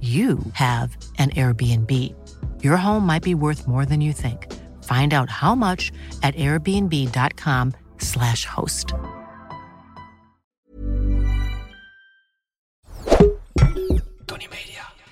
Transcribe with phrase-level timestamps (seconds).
[0.00, 2.14] you have an Airbnb.
[2.62, 4.46] Your home might be worth more than you think.
[4.84, 5.90] Find out how much
[6.22, 8.94] at airbnb.com/slash host.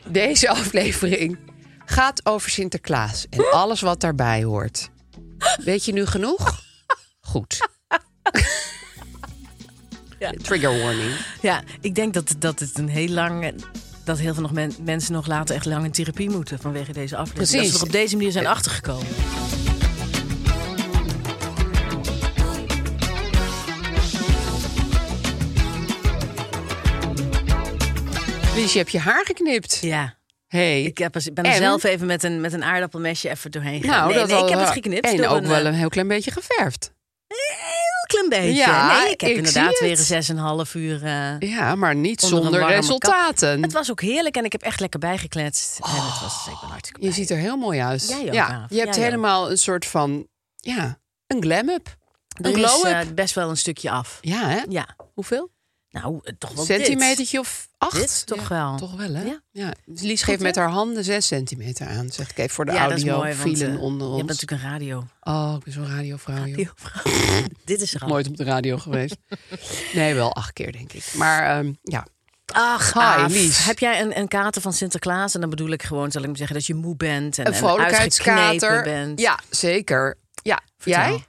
[0.08, 1.38] Deze aflevering
[1.84, 4.90] gaat over Sinterklaas en alles wat daarbij hoort.
[5.64, 6.60] Weet je nu genoeg?
[7.20, 7.68] Goed.
[10.42, 11.16] Trigger warning.
[11.42, 13.54] Ja, ik denk dat, dat het een heel lang...
[14.06, 16.58] dat heel veel nog men- mensen nog later echt lang in therapie moeten...
[16.58, 17.48] vanwege deze aflevering.
[17.50, 17.70] Precies.
[17.70, 19.06] Dat ze er op deze manier zijn achtergekomen.
[28.54, 29.78] Lies, je hebt je haar geknipt.
[29.80, 30.14] Ja,
[30.46, 30.82] Hey.
[30.82, 31.56] ik heb ben er En?
[31.56, 34.08] zelf even met een, met een aardappelmesje even doorheen gegaan.
[34.14, 35.06] nou, nee, ik heb het geknipt.
[35.06, 36.92] En ook een, wel eh, een heel klein beetje geverfd.
[38.06, 38.60] Heel klein beetje.
[38.60, 41.04] Ja, nee, ik heb ik inderdaad weer een zes en een half uur...
[41.04, 43.62] eh, Ja, maar niet Onder een zonder resultaten.
[43.62, 45.78] Het was ook heerlijk en ik heb echt lekker bijgekletst.
[45.82, 47.12] en het was, ik ben hartstikke Je blij.
[47.18, 48.08] ziet er heel mooi uit.
[48.08, 48.94] Jij ook, ja, je hebt Jij ook.
[48.94, 51.96] helemaal een soort van, ja, een glam-up.
[52.42, 52.92] Een glow-up.
[53.08, 54.18] eh, best wel een stukje af.
[54.20, 54.60] Ja, hè?
[54.68, 55.50] Ja, Hoeveel?
[56.02, 57.96] Nou, eh, toch wel Centimetertje of acht?
[57.96, 58.76] Dit toch Ja, wel.
[58.76, 59.22] Toch wel, hè?
[59.24, 59.40] Ja.
[59.50, 59.72] ja.
[59.84, 62.10] Dus Lies geeft met haar handen zes centimeter aan.
[62.10, 62.72] Zeg ik even voor de.
[62.72, 63.16] Ja, dat is audio.
[63.18, 64.24] mooi, want vielen eh, onder je ons.
[64.24, 65.04] bent natuurlijk een radio.
[65.20, 67.12] Oh, ik ben zo'n radiovrouw, radiovrouw.
[67.64, 68.08] Dit is al.
[68.08, 69.16] Nooit op de radio geweest.
[69.92, 71.12] nee, wel acht keer, denk ik.
[71.14, 72.06] Maar ehm, ja,
[72.52, 73.64] Ach, Hi, Aaf, Lies.
[73.64, 75.34] Heb jij een, een kater van Sinterklaas?
[75.34, 77.38] En dan bedoel ik gewoon, zal ik maar zeggen, dat je moe bent.
[77.38, 78.82] En, een en vrolijkheidskater.
[78.82, 79.20] bent.
[79.20, 80.18] Ja, zeker.
[80.42, 81.02] Ja, Vertel.
[81.02, 81.24] jij?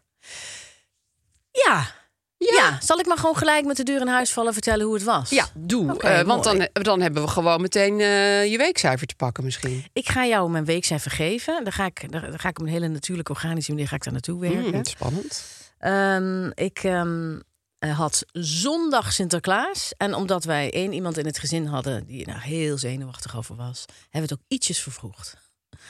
[1.52, 1.96] Ja.
[2.38, 2.78] Ja.
[2.81, 5.30] Zal ik maar gewoon gelijk met de deur in huis vallen vertellen hoe het was?
[5.30, 6.02] Ja, doe.
[6.02, 9.86] Eh, want dan, dan hebben we gewoon meteen eh, je weekcijfer te pakken misschien.
[9.94, 11.64] Ik ga jou mijn weekcijfer geven.
[11.64, 14.14] Dan ga ik, dan ga ik op een hele natuurlijke, organische manier ga ik daar
[14.14, 14.75] naartoe werken.
[14.75, 15.44] Mm, spannend.
[15.78, 17.40] Ehm, ik ehm,
[17.80, 19.94] eh, had zondag Sinterklaas.
[19.98, 23.56] En omdat wij één iemand in het gezin hadden die er nou heel zenuwachtig over
[23.56, 25.36] was, hebben we het ook ietsjes vervroegd.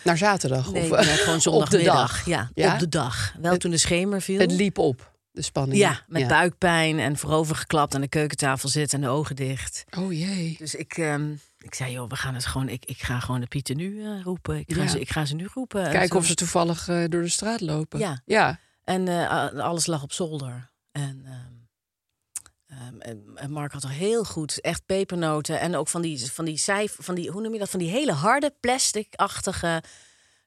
[0.03, 0.71] Naar zaterdag?
[0.71, 1.95] Nee, of, nee, gewoon op de zondagmiddag.
[1.95, 2.25] dag?
[2.25, 2.73] Ja, Ja?
[2.73, 3.33] op de dag.
[3.41, 4.39] Wel toen de schemer viel.
[4.39, 5.77] Het liep op, de spanning.
[5.79, 9.83] ja, met buikpijn en voorovergeklapt aan de keukentafel zitten en de ogen dicht.
[9.97, 10.55] Oh jee.
[10.59, 12.69] Dus ik, ehm, ik zei, joh, we gaan het gewoon.
[12.69, 14.57] Ik, ik ga gewoon de Pieten nu eh, roepen.
[14.59, 14.87] Ik ga, Ja.
[14.87, 15.83] ze, ik ga ze nu roepen.
[15.85, 17.99] En Kijken zo- of ze toevallig eh, door de straat lopen.
[17.99, 18.21] Ja.
[18.25, 18.59] ja.
[18.83, 20.71] En eh, alles lag op zolder.
[20.91, 22.99] En, ehm, ehm,
[23.35, 25.59] en- Mark had er heel goed, echt pepernoten.
[25.59, 27.69] En ook van die, van die cijfer, van die, hoe noem je dat?
[27.69, 29.83] Van die hele harde, plastic-achtige,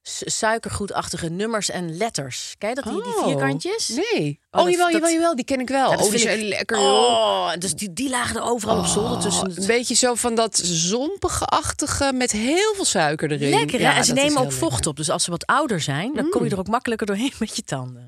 [0.02, 2.54] suikergoedachtige nummers en letters.
[2.58, 3.88] Kijk dat, die, die Oh, vierkantjes?
[3.88, 4.40] Nee.
[4.50, 5.90] Oh, Oh, jawel, dat- jawel, jawel, die ken ik wel.
[5.90, 6.78] Ja, dat oh, die zijn ik- lekker.
[6.78, 9.48] Oh, dus die, die lagen er overal op zolder tussen.
[9.50, 13.50] Oh, een beetje zo van dat zompige-achtige met heel veel suiker erin.
[13.50, 13.80] Lekker?
[13.80, 14.52] Ja, en ze nemen ook lekker.
[14.62, 14.70] Mm.
[14.70, 14.96] vocht op.
[14.96, 17.62] Dus als ze wat ouder zijn, dan kom je er ook makkelijker doorheen met je
[17.62, 18.06] tanden.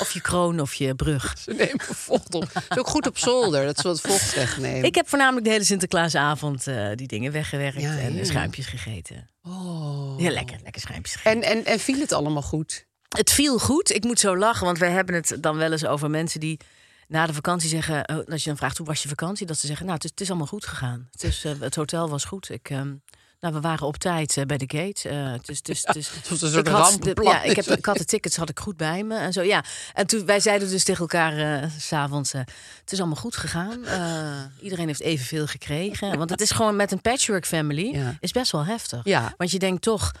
[0.00, 1.34] Of je kroon of je brug.
[1.44, 2.42] Ze nemen vocht op.
[2.52, 4.84] Het is ook goed op zolder, dat ze wat vocht wegnemen.
[4.84, 8.24] Ik heb voornamelijk de hele Sinterklaasavond eh, die dingen weggewerkt Ja, en ja.
[8.24, 9.28] schuimpjes gegeten.
[9.42, 10.20] Oh.
[10.20, 11.42] Ja, lekker, lekker schuimpjes gegeten.
[11.42, 12.86] En, en, en viel het allemaal goed?
[13.08, 13.94] Het viel goed.
[13.94, 16.60] Ik moet zo lachen, want wij hebben het dan wel eens over mensen die
[17.08, 19.66] na de vakantie zeggen, eh, als je dan vraagt hoe was je vakantie, dat ze
[19.66, 21.08] zeggen, nou, het is, het is allemaal goed gegaan.
[21.10, 22.50] Het, is, eh, het hotel was goed.
[22.50, 22.94] Ik, ehm,
[23.40, 25.08] nou, we waren op tijd eh, bij de gate.
[25.08, 27.96] Het is, het is, het was een soort ik had de- Ja, ik, heb, had
[27.96, 29.42] de tickets had ik goed bij me en zo.
[29.42, 29.64] Ja,
[29.94, 33.80] en toen wij zeiden dus tegen elkaar s s'avonds, het is allemaal goed gegaan.
[34.62, 38.16] Iedereen heeft evenveel gekregen, want het is gewoon met een patchwork family Ja.
[38.20, 39.00] is best wel heftig.
[39.04, 39.34] Ja.
[39.36, 40.12] Want je denkt toch,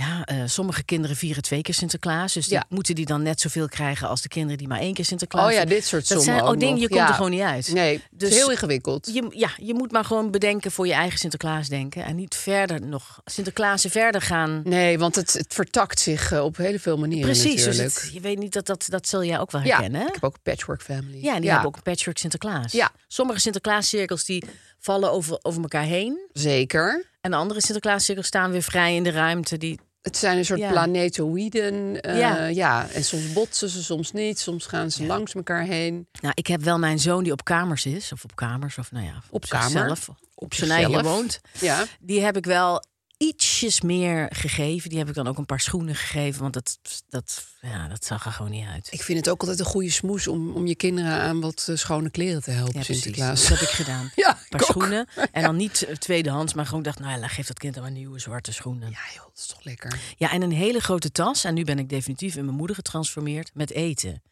[0.00, 2.32] ja, eh, sommige kinderen vieren twee keer Sinterklaas.
[2.32, 2.64] Dus die, Ja.
[2.68, 5.52] moeten die dan net zoveel krijgen als de kinderen die maar één keer Sinterklaas Oh
[5.52, 6.78] ja, dit soort Dat sommen zijn ook ook nog.
[6.80, 7.08] je komt Ja.
[7.08, 7.72] er gewoon niet uit.
[7.72, 9.10] Nee, het Dus is heel ingewikkeld.
[9.12, 12.04] Je, ja, je moet maar gewoon bedenken voor je eigen Sinterklaas denken.
[12.04, 14.60] En niet verder nog Sinterklaas verder gaan.
[14.64, 18.20] Nee, want het, het vertakt zich eh, op heel veel manieren Precies, dus het- je
[18.20, 20.00] weet niet dat dat, dat zul jij ook wel ja, herkennen.
[20.00, 20.06] hè?
[20.06, 21.22] ik heb ook een patchwork family.
[21.22, 22.72] Ja, en die hebben ook een patchwork Sinterklaas.
[22.72, 22.90] Ja.
[23.08, 24.44] Sommige Sinterklaascirkels die
[24.78, 26.28] vallen over, over elkaar heen.
[26.32, 27.08] Zeker.
[27.20, 29.58] En de andere Sinterklaascirkels staan weer vrij in de ruimte.
[29.58, 30.70] Die, Het zijn een soort Ja.
[30.70, 32.00] planetoïden.
[32.00, 32.44] eh, Ja.
[32.46, 32.88] ja.
[32.92, 34.38] En soms botsen ze, soms niet.
[34.38, 36.06] Soms gaan ze langs elkaar heen.
[36.20, 38.12] nou, ik heb wel mijn zoon die op kamers is.
[38.12, 39.70] Of op kamers, of nou ja, op, Op kamer.
[39.70, 40.08] zichzelf.
[40.08, 41.40] Op, Op zijn eigen woont.
[41.60, 41.84] Ja.
[42.00, 42.84] Die heb ik wel
[43.20, 44.88] ietsjes meer gegeven.
[44.90, 46.40] Die heb ik dan ook een paar schoenen gegeven.
[46.42, 46.78] Want dat,
[47.08, 48.88] dat, ja, dat zag er gewoon niet uit.
[48.90, 51.76] Ik vind het ook altijd een goede smoes om, om je kinderen aan wat eh,
[51.76, 52.82] schone kleren te helpen, ja.
[52.82, 53.40] Sinterklaas.
[53.40, 54.10] Dat heb ik gedaan.
[54.14, 54.66] Ja, Een paar ook.
[54.66, 55.06] schoenen.
[55.32, 57.92] En dan niet eh, tweedehands, maar gewoon dacht, nou ja, geef dat kind dan maar
[57.92, 58.90] nieuwe zwarte schoenen.
[58.90, 58.98] Ja.
[59.06, 59.98] Ja, joh, dat is toch lekker.
[60.18, 61.44] en een hele grote tas.
[61.44, 64.22] En nu ben ik definitief in mijn moeder getransformeerd met eten.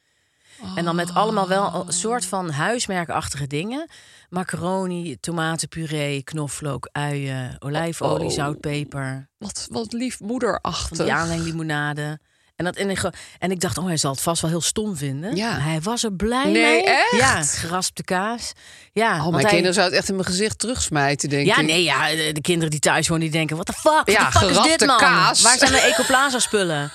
[0.74, 3.88] En dan met allemaal wel een soort van huismerkachtige dingen.
[4.28, 8.32] Macaroni, tomatenpuree, knoflook, uien, olijfolie, Oh.
[8.32, 9.28] zout, peper.
[9.38, 10.98] Wat, wat lief Van moederachtig.
[10.98, 12.18] die aanlenglimonade.
[12.56, 14.96] En, dat, en, ik, en ik dacht, oh, hij zal het vast wel heel stom
[14.96, 15.36] vinden.
[15.36, 15.50] Ja.
[15.50, 16.84] Maar hij was er blij Nee, mee.
[16.84, 17.16] echt?
[17.18, 18.52] Ja, geraspte kaas.
[18.92, 21.66] Ja, Oh, mijn hij- kinderen zouden het echt in mijn gezicht terugsmijten, denk Ja, ik.
[21.66, 23.56] nee, ja, de de kinderen die thuis wonen, die denken...
[23.56, 24.98] what the fuck, Ja, what the fuck is dit, man?
[24.98, 25.42] kaas.
[25.42, 26.90] Waar zijn mijn Ecoplaza spullen?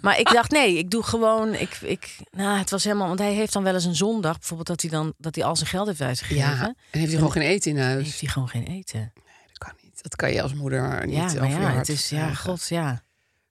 [0.00, 1.54] Maar ik dacht, nee, ik doe gewoon...
[1.54, 3.06] Ik, ik, nou, het was helemaal...
[3.06, 4.38] Want hij heeft dan wel eens een zondag...
[4.38, 6.42] bijvoorbeeld dat hij, dan, dat hij al zijn geld heeft uitgegeven.
[6.42, 8.04] Ja, en heeft hij gewoon geen eten in huis?
[8.04, 9.12] heeft hij gewoon geen eten.
[9.46, 10.02] Dat kan niet.
[10.02, 12.08] Dat kan je als moeder niet Ja, maar ja, het is...
[12.08, 13.02] Ja, god, ja.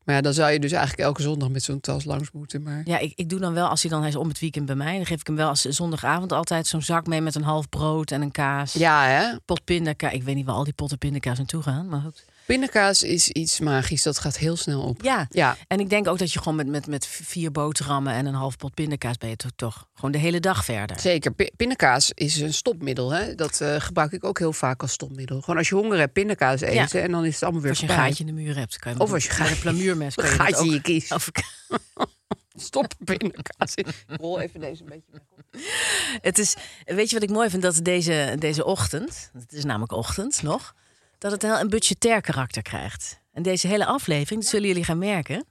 [0.04, 2.64] Maar ja, dan zou je dus eigenlijk elke zondag met zo'n tas langs moeten.
[2.64, 4.00] Maar Ja, ik, ik doe dan wel, als hij dan...
[4.00, 4.96] Hij is om het weekend bij mij.
[4.96, 7.22] Dan geef ik hem wel als zondagavond altijd zo'n zak mee...
[7.22, 8.74] met een half brood en een kaas.
[8.74, 9.38] ja, hè?
[9.46, 10.14] Pot pindakaas.
[10.14, 12.26] Ik weet niet waar al die potten pindakaas naartoe gaan, maar goed.
[12.48, 14.04] Pindakaas is iets magisch.
[14.04, 15.02] Dat gaat heel snel op.
[15.04, 15.28] Ja.
[15.30, 15.58] Ja.
[15.68, 18.58] En ik denk ook dat je gewoon met, met, met vier boterhammen en een half
[18.58, 21.00] pot pindakaas ben je toch, toch gewoon de hele dag verder.
[21.00, 21.32] Zeker.
[21.34, 23.12] Pi- Pindakaas is een stopmiddel.
[23.12, 23.36] Hè?
[23.36, 25.42] Dat eh, gebruik ik ook heel vaak als stopmiddel.
[25.42, 27.02] Gewoon als je honger hebt, pindakaas eten.
[27.02, 28.94] En dan is het allemaal weer Als je een gaatje in de muur hebt, kan
[28.94, 31.12] je Of als je gaatje- een plamuurmes kan je gaatje in je kies.
[32.60, 33.86] Stop pindakaas in.
[34.08, 35.22] Rol even deze een beetje.
[36.22, 36.56] Het is,
[36.86, 37.62] weet je wat ik mooi vind?
[37.62, 40.76] Dat deze, deze ochtend, het is namelijk ochtend nog,
[41.18, 43.20] dat het heel een budgetair karakter krijgt.
[43.32, 45.46] En deze hele aflevering, dat zullen jullie gaan merken,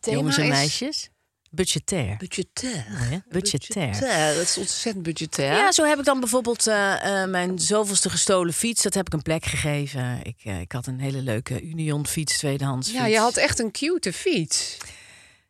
[0.00, 1.10] jongens en is meisjes,
[1.50, 2.16] budgetair.
[2.16, 3.22] Budgetair.
[3.28, 4.00] Budgetair.
[4.34, 5.52] Dat is ontzettend budgetair.
[5.52, 8.82] Ja, zo heb ik dan bijvoorbeeld eh, eh, mijn zoveelste gestolen fiets.
[8.82, 10.20] Dat heb ik een plek gegeven.
[10.22, 13.12] Ik, eh, ik had een hele leuke Union fiets, tweedehands Ja, fiets.
[13.12, 14.76] je had echt een cute fiets.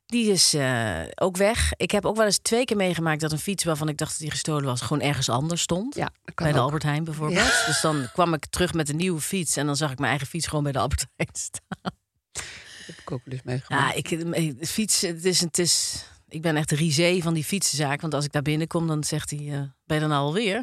[0.09, 1.73] Die is eh, ook weg.
[1.77, 4.21] Ik heb ook wel eens twee keer meegemaakt dat een fiets waarvan ik dacht dat
[4.21, 5.95] die gestolen was, gewoon ergens anders stond.
[5.95, 6.65] Ja, bij de ook.
[6.65, 7.65] Albert Heijn bijvoorbeeld.
[7.67, 10.29] Dus dan kwam ik terug met een nieuwe fiets en dan zag ik mijn eigen
[10.29, 11.93] fiets gewoon bij de Albert Heijn staan.
[12.33, 12.43] Dat
[12.87, 13.95] heb ik ook wel eens meegemaakt.
[13.95, 17.35] Ja, ik, eh, de fiets, het is, het is, ik ben echt de risée van
[17.35, 18.01] die fietsenzaak.
[18.01, 20.59] Want als ik daar binnenkom, dan zegt hij, eh, ben je nou alweer?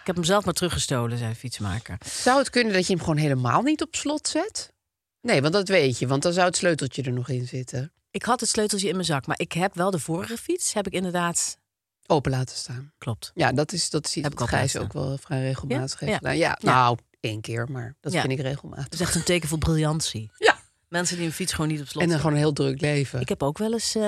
[0.00, 1.98] Ik heb hem zelf maar teruggestolen, zei de fietsmaker.
[2.04, 4.72] Zou het kunnen dat je hem gewoon helemaal niet op slot zet?
[5.20, 6.06] Nee, want dat weet je.
[6.06, 7.92] Want dan zou het sleuteltje er nog in zitten.
[8.10, 10.86] Ik had het sleuteltje in mijn zak, maar ik heb wel de vorige fiets, heb
[10.86, 11.58] ik inderdaad,
[12.06, 12.92] Open laten staan.
[12.98, 13.30] klopt.
[13.34, 16.06] Ja, dat is, dat is iets Heb ik wat Gijs ook wel vrij regelmatig Ja?
[16.06, 16.16] heeft Ja.
[16.16, 16.36] gedaan.
[16.36, 16.72] Ja, Ja.
[16.72, 18.84] nou, één keer, maar dat vind ik regelmatig.
[18.84, 20.30] Dat is echt een teken voor briljantie.
[20.38, 20.58] Ja.
[20.88, 23.20] Mensen die een fiets gewoon niet op slot En dan gewoon een heel druk leven.
[23.20, 24.02] Ik heb ook wel eens eh,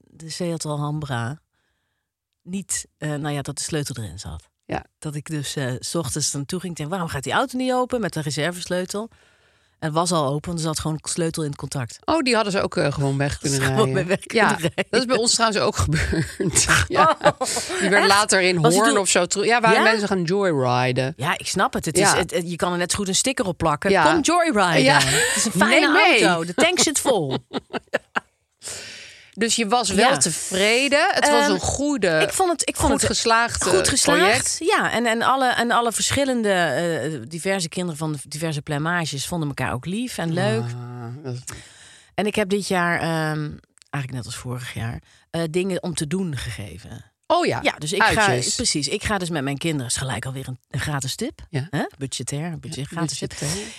[0.00, 1.40] de Seat Alhambra
[2.42, 4.48] niet, eh, nou ja, dat de sleutel erin zat.
[4.64, 4.84] Ja.
[4.98, 7.56] Dat ik dus eh, s ochtends dan toe ging en denk, waarom gaat die auto
[7.56, 9.08] niet open met de reservesleutel?
[9.84, 11.98] En het was al open, want er zat gewoon sleutel in het contact.
[12.04, 13.92] Oh, die hadden ze ook eh, gewoon weg kunnen rijden.
[13.92, 14.84] mee weg kunnen ja, rijden.
[14.90, 16.66] dat is bij ons trouwens ook gebeurd.
[16.88, 17.16] ja.
[17.80, 19.46] Die werd later in Hoorn of zo terug.
[19.46, 19.82] Ja, Ja?
[19.82, 21.14] mensen gaan joyriden.
[21.16, 21.84] Ja, ik snap het.
[21.84, 22.12] het, Ja.
[22.12, 23.90] is, het, het- je kan er net zo goed een sticker op plakken.
[23.90, 24.12] Ja.
[24.12, 24.82] Kom joyriden.
[24.82, 24.98] Ja.
[25.02, 26.44] Het is een fijne auto.
[26.44, 27.36] De tank zit vol.
[29.34, 30.16] Dus je was wel Ja.
[30.16, 31.06] tevreden.
[31.10, 34.20] Het was Ehm, een goede, ik vond het, ik vond goed het geslaagd goed geslaagd.
[34.20, 34.56] project.
[34.60, 39.48] Ja, en, en, alle, en alle verschillende eh, diverse kinderen van de diverse plamages vonden
[39.48, 40.62] elkaar ook lief en leuk.
[40.62, 41.38] Ah, is-
[42.14, 43.50] En ik heb dit jaar, ehm,
[43.90, 47.12] eigenlijk net als vorig jaar, eh, dingen om te doen gegeven.
[47.26, 48.26] Oh ja, Ja, dus ik ga,
[48.56, 51.40] precies, ik ga dus met mijn kinderen, is gelijk alweer een, een gratis tip.
[51.50, 51.66] Ja.
[51.70, 51.84] Hè?
[51.98, 53.32] Budgetair, een budget, gratis tip.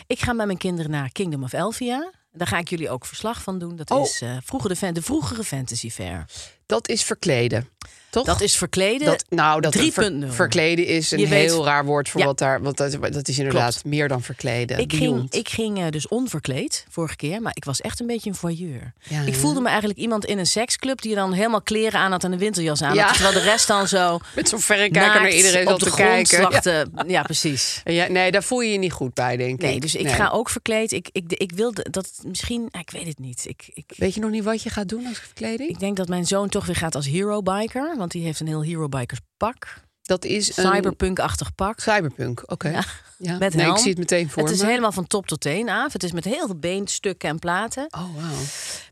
[0.07, 2.11] Ik ga met mijn kinderen naar Kingdom of Elvia.
[2.35, 3.75] Daar ga ik jullie ook verslag van doen.
[3.75, 4.03] Dat Oh.
[4.05, 6.25] is eh, vroeger de, de vroegere Fantasy Fair.
[6.65, 7.69] Dat is verkleden.
[8.15, 8.25] Toch?
[8.25, 9.05] Dat is verkleden.
[9.07, 10.27] Dat, nou, dat 3.0.
[10.29, 12.25] verkleden is een Je weet- heel raar woord voor Ja.
[12.27, 12.61] wat daar.
[12.61, 14.77] Want dat, dat is inderdaad meer dan verkleden.
[14.79, 18.29] Ik ging, ik ging eh, dus onverkleed vorige keer, maar ik was echt een beetje
[18.29, 18.93] een voyeur.
[19.03, 22.23] Ja, ik voelde me eigenlijk iemand in een seksclub die dan helemaal kleren aan had
[22.23, 23.03] en een winterjas aan Ja.
[23.05, 23.13] had.
[23.13, 26.91] Terwijl de rest dan zo Met zo'n verrekijker naar iedereen op de te grond kijken.
[27.07, 27.21] Ja.
[27.21, 27.81] precies.
[27.83, 29.61] Nee, daar voel je je niet goed bij, denk ik.
[29.61, 30.13] Nee, dus ik Nee.
[30.13, 30.91] ga ook verkleed.
[30.91, 33.45] Ik, ik, ik wilde dat misschien, ik weet het niet.
[33.47, 35.69] Ik, ik, Weet je nog niet wat je gaat doen als verkleding?
[35.69, 38.47] ik denk dat mijn zoon toch weer gaat als hero biker, want die heeft een
[38.47, 41.79] heel hero bikers pak, dat is een cyberpunk-achtig pak.
[41.79, 42.43] cyberpunk.
[42.45, 42.69] Oké.
[42.69, 42.83] Ja.
[43.17, 43.37] Ja.
[43.37, 45.93] Met nee, ik zie het meteen voor Het is helemaal van top tot teen af.
[45.93, 47.87] Het is met heel veel beenstukken en platen.
[47.89, 48.41] Oh, wauw.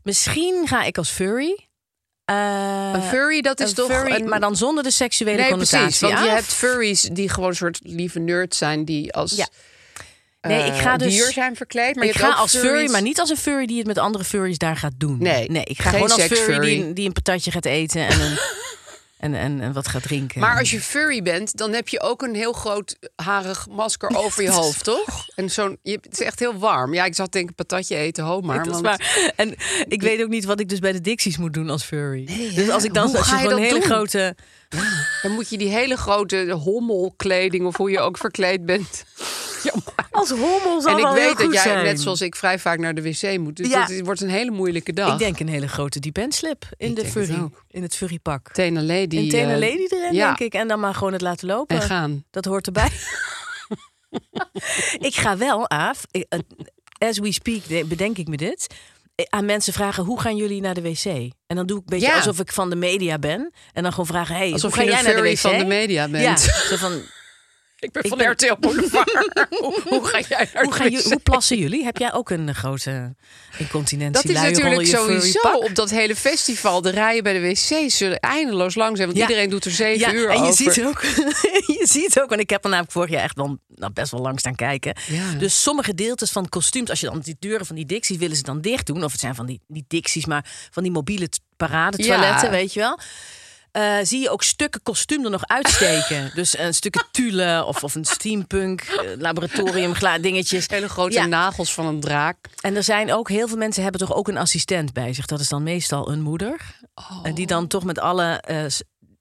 [0.02, 1.66] Misschien ga ik als furry.
[2.24, 4.28] Eh, Een furry, dat is toch furry, een...
[4.28, 5.78] maar dan zonder de seksuele nee, connotatie.
[5.78, 6.00] precies.
[6.00, 8.84] Want je hebt furries die gewoon een soort lieve nerds zijn...
[8.84, 9.48] die als Ja.
[10.40, 11.94] Nee, ik ga eh, dus- dier zijn verkleed.
[11.94, 14.58] Maar ik ga als furry, maar niet als een furry die het met andere furries
[14.58, 15.16] daar gaat doen.
[15.18, 16.82] Nee, nee ik ga geen gewoon als furry, seksfurry.
[16.82, 18.38] die, die een patatje gaat eten en, een,
[19.24, 20.40] en, en, en wat gaat drinken.
[20.40, 24.42] Maar als je furry bent, dan heb je ook een heel groot harig masker over
[24.42, 25.28] je hoofd, toch?
[25.34, 26.94] En zo'n, je, het is echt heel warm.
[26.94, 28.64] Ja, ik zat denken patatje eten, ho maar.
[28.68, 29.02] Want-.
[29.36, 29.54] En
[29.88, 32.24] ik weet ook niet wat ik dus bij de Dixies moet doen als furry.
[32.24, 33.82] Nee, dus als ik dan dat hele doen?
[33.82, 34.36] grote.
[35.22, 39.04] Dan moet je die hele grote hommelkleding, of hoe je ook verkleed bent.
[40.10, 41.84] Als hommel zal en ik weet dat jij, zijn.
[41.84, 43.56] net zoals ik, vrij vaak naar de wc moet.
[43.56, 43.86] Dus Ja.
[43.86, 45.12] dat wordt een hele moeilijke dag.
[45.12, 47.48] Ik denk een hele grote dependslip in Ik de het furry.
[47.70, 48.52] In het furrypak.
[48.52, 49.16] Tena Lady.
[49.16, 50.26] Een eh, lady erin, ja.
[50.26, 50.54] denk ik.
[50.60, 51.76] En dan maar gewoon het laten lopen.
[51.76, 52.24] En gaan.
[52.30, 52.90] Dat hoort erbij.
[55.08, 56.38] ik ga wel, Aaf, ik- eh,
[57.08, 58.66] as we speak, de- bedenk ik me dit.
[59.14, 61.04] eh, Aan mensen vragen, hoe gaan jullie naar de wc?
[61.46, 62.16] En dan doe ik een beetje Ja.
[62.16, 63.52] alsof ik van de media ben.
[63.72, 65.38] En dan gewoon vragen, hey, Alsof hoe ga jij naar de wc?
[65.38, 66.44] van de media bent.
[66.44, 67.02] Ja, zo van,
[67.84, 69.12] Ik ben Ik van ben- RTL Boulevard.
[69.60, 71.84] hoe, hoe ga jij hoe, gaan jullie, hoe plassen jullie?
[71.84, 73.14] Heb jij ook een eh, grote
[73.58, 74.32] incontinentie?
[74.32, 76.82] Dat is natuurlijk je sowieso op dat hele festival.
[76.82, 79.08] De rijen bij de wc's zullen eindeloos lang zijn.
[79.08, 79.26] Want Ja.
[79.28, 80.72] iedereen doet er zeven Ja, uur en je over.
[80.72, 81.02] ziet ook,
[81.78, 84.20] je ziet ook, want ik heb er namelijk vorig jaar echt wel nou, best wel
[84.20, 84.96] lang staan kijken.
[85.06, 85.32] Ja.
[85.38, 88.42] Dus sommige deeltjes van kostuums, als je dan die deuren van die Dixies willen ze
[88.42, 91.40] dan dicht doen, of het zijn van die, die Dixies, maar van die mobiele t-
[91.56, 92.50] paradetoiletten, Ja.
[92.50, 92.98] weet je wel.
[93.74, 96.30] Eh, zie je ook stukken kostuum er nog uitsteken.
[96.34, 100.66] dus een stukken tulle of, of een steampunk eh, laboratorium dingetjes.
[100.68, 101.26] Hele grote Ja.
[101.26, 102.36] nagels van een draak.
[102.60, 105.26] En er zijn ook heel veel mensen hebben toch ook een assistent bij zich.
[105.26, 106.60] Dat is dan meestal een moeder.
[107.22, 108.64] En die dan toch met alle eh,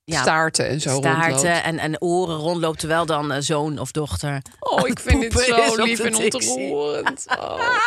[0.03, 1.15] ja, Staarten en zo rondloopt.
[1.17, 4.41] staarten en, en oren rondloopt, terwijl dan eh, zoon of dochter.
[4.59, 7.25] Oh, ik vind dit is zo lief en ontroerend.
[7.39, 7.59] Oh.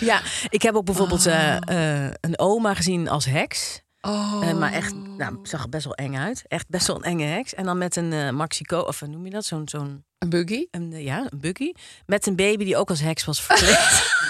[0.00, 2.04] Ja, ik heb ook bijvoorbeeld eh, Ah.
[2.04, 3.82] eh, een oma gezien als heks.
[4.06, 4.40] Oh.
[4.48, 6.42] Eh, maar echt, nou, zag er best wel eng uit.
[6.48, 7.54] Echt best wel een enge heks.
[7.54, 9.44] En dan met een eh Maxico, of hoe noem je dat?
[9.44, 10.66] Zo'n, zo'n Een buggy?
[10.70, 11.72] een, eh, ja, een buggy.
[12.06, 14.12] Met een baby die ook als heks was verkleed.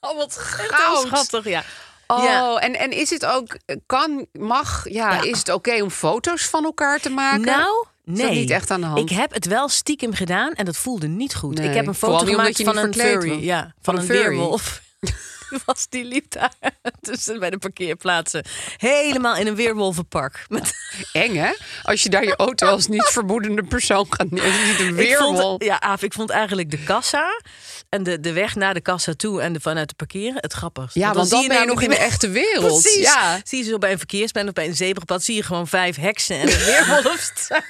[0.00, 1.06] Oh, wat goud.
[1.06, 1.62] schattig, ja.
[2.06, 2.56] Oh, Ja.
[2.56, 5.22] en, en is het ook, kan, mag, ja, Ja.
[5.22, 7.40] is het oké om foto's van elkaar te maken?
[7.44, 8.30] Nou, nee.
[8.30, 9.10] niet echt aan de hand?
[9.10, 11.54] Ik heb het wel stiekem gedaan en dat voelde niet goed.
[11.58, 13.44] Nee, Ik heb een foto gemaakt van een furry.
[13.44, 14.28] Ja, Van van, een, een furry.
[14.28, 14.80] weerwolf.
[15.50, 16.52] Die was die liep daar
[17.00, 18.44] tussen bij de parkeerplaatsen.
[18.76, 20.44] Helemaal in een weerwolvenpak.
[20.48, 20.72] Met,
[21.12, 21.52] Eng, hè?
[21.82, 25.40] Als je daar je auto als niet vermoedende persoon gaat ziet een ik weerwolf.
[25.40, 27.40] vond, ja, Aaf, ik vond eigenlijk de kassa
[27.88, 30.94] en de, de weg naar de kassa toe en de, vanuit de parkeren het grappigst.
[30.94, 32.82] Ja, want dan ben je nog in de echte wereld.
[32.82, 33.02] Precies.
[33.02, 33.40] Ja.
[33.44, 36.36] Zie je zo bij een verkeersplein of bij een zebrapad, zie je gewoon vijf heksen
[36.36, 37.62] en een weerwolf staan.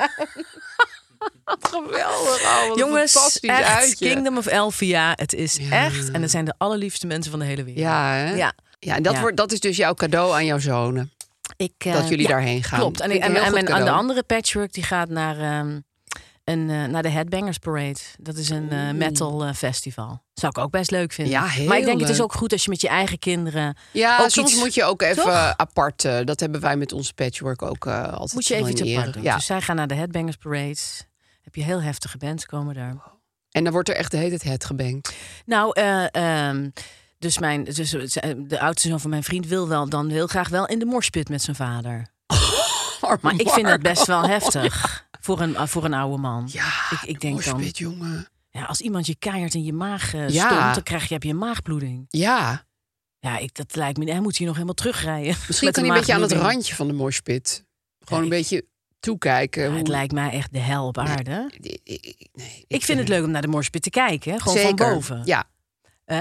[1.70, 2.68] Geweldig.
[2.70, 4.08] Oh, Jongens, fantastisch echt, uitje.
[4.12, 6.10] Kingdom of Elfia, het is echt.
[6.10, 7.82] En het zijn de allerliefste mensen van de hele wereld.
[7.84, 8.34] Ja, hè?
[8.34, 8.52] Ja.
[8.78, 9.20] Ja, en dat, Ja.
[9.20, 11.12] Wordt, dat is dus jouw cadeau aan jouw zonen.
[11.56, 12.78] Ik, eh, Dat jullie ja, daarheen gaan.
[12.78, 13.00] Klopt.
[13.00, 15.80] En, ik en, en de andere patchwork die gaat naar, ehm,
[16.44, 17.98] een, eh, naar de Headbangers Parade.
[18.18, 20.22] Dat is een eh, metal festival.
[20.34, 21.34] Zou ik ook best leuk vinden.
[21.34, 23.76] Ja, heel maar ik denk het is ook goed als je met je eigen kinderen.
[23.92, 25.54] Ja, ook soms iets- moet je ook even Toch?
[25.56, 26.02] apart.
[26.25, 28.32] dat hebben wij met onze patchwork ook altijd.
[28.32, 29.00] Moet je even iets manieren.
[29.00, 29.25] apart doen.
[29.25, 29.34] Ja.
[29.37, 30.76] Dus zij gaan naar de Headbangers Parade.
[31.49, 32.97] Heb je heel heftige bands komen daar.
[33.50, 35.14] En dan wordt er echt de hele tijd het gebankt.
[35.47, 36.14] Nou, eh,
[36.49, 36.71] ehm,
[37.19, 40.49] dus, mijn, dus eh, de oudste zoon van mijn vriend wil wel dan heel graag
[40.49, 42.07] wel in de morspit met zijn vader.
[43.21, 46.49] Maar ik vind dat best wel heftig voor een, voor een oude man.
[46.52, 48.28] Ja, ik, ik denk dan, moshpit, jongen.
[48.50, 50.73] ja, als iemand je keihard in je maag eh Ja.
[50.73, 52.05] dan krijg je, heb je een maagbloeding.
[52.09, 52.67] Ja,
[53.19, 54.11] Ja, ik, dat lijkt me.
[54.11, 55.37] Hij moet hier nog helemaal terugrijden.
[55.49, 57.64] misschien kan hij een beetje aan het randje van de moshpit.
[58.05, 58.67] Gewoon Ja, een ik- beetje
[59.00, 59.62] toekijken.
[59.62, 61.50] Ja, hoe- het lijkt mij echt de hel op aarde.
[62.33, 64.40] Nee, Ik vind het leuk om naar de morspit te kijken.
[64.40, 64.87] Gewoon Zeker.
[64.87, 65.23] van boven.
[65.25, 65.45] Ja,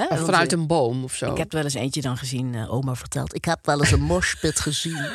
[0.09, 1.31] vanuit eh, een boom of zo.
[1.31, 3.35] Ik heb wel eens eentje dan gezien, eh, oma vertelt.
[3.35, 5.09] Ik heb wel eens een morspit gezien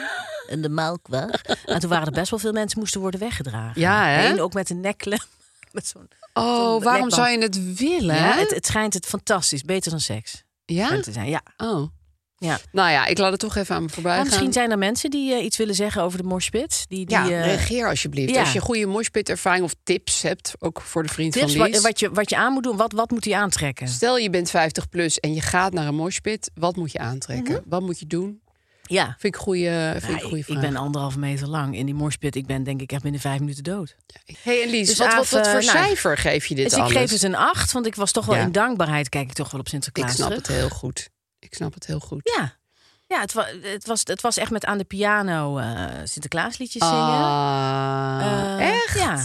[0.49, 1.42] in de melkweg.
[1.64, 3.81] En toen waren er best wel veel mensen moesten worden weggedragen.
[3.81, 4.42] Ja, hè?
[4.42, 5.19] Ook met een nekklem.
[5.73, 6.45] Met zo'n, Oh,
[6.83, 7.12] waarom nekband.
[7.12, 8.14] zou je het willen?
[8.14, 11.00] ja, het, het schijnt het fantastisch, beter dan seks Ja?
[11.00, 11.28] te zijn.
[11.28, 11.42] Ja.
[11.57, 11.88] Oh.
[12.42, 12.58] Ja.
[12.72, 14.28] Nou ja, ik laat het toch even aan me voorbij Maar gaan.
[14.28, 16.84] misschien zijn er mensen die eh, iets willen zeggen over de morspit.
[16.88, 18.34] Die, die, Ja, eh, reageer alsjeblieft.
[18.34, 18.40] ja.
[18.40, 21.70] Als je goede moshpit ervaring of tips hebt, ook voor de vriend tips van wat,
[21.70, 21.80] Lies.
[21.82, 22.76] wat, je, wat je aan moet doen.
[22.76, 23.88] Wat, wat moet hij aantrekken?
[23.88, 27.62] Stel je bent 50 plus en je gaat naar een moshpit, wat moet je aantrekken?
[27.66, 28.40] Wat moet je doen?
[28.82, 29.16] Ja.
[29.18, 30.11] Vind ik goede, vind Mhm.
[30.12, 31.76] Ja, ik goede ik, ik ben anderhalve meter lang.
[31.76, 33.96] In die morspit, ik ben denk ik echt binnen vijf minuten dood.
[34.42, 36.84] Hey Elise, Dus wat, wat, wat voor eh, nou, cijfer geef je dit Dus ik
[36.84, 38.42] geef het een acht, want ik was toch wel Ja.
[38.42, 39.08] in dankbaarheid.
[39.08, 40.46] Kijk ik toch wel op ik Sinterklaas snap terug.
[40.46, 41.08] het heel goed.
[41.44, 42.30] Ik snap het heel goed.
[42.37, 42.56] Ja,
[43.06, 46.96] ja het, wa het, was, het was echt met aan de piano eh Sinterklaasliedjes zingen.
[46.96, 48.99] Ah, Eh, echt?
[48.99, 49.22] ja.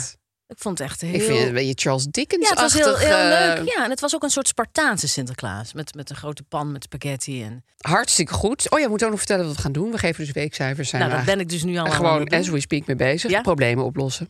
[0.48, 1.14] Ik vond het echt heel...
[1.14, 3.76] Ik vind het een beetje Charles ja, Dickens het was heel, heel leuk.
[3.76, 5.74] Ja, en het was ook een soort Spartaanse Sinterklaas.
[5.74, 7.44] Met, met een grote pan met spaghetti.
[7.44, 7.64] En...
[7.78, 8.72] Hartstikke goed.
[8.72, 9.92] Oh ja, we moeten ook nog vertellen wat we gaan doen.
[9.92, 10.90] We geven dus weekcijfers.
[10.90, 13.32] Zijn Nou, daar ben ik dus nu al gewoon as we speak mee bezig.
[13.32, 13.42] Ja?
[13.42, 14.28] Problemen oplossen.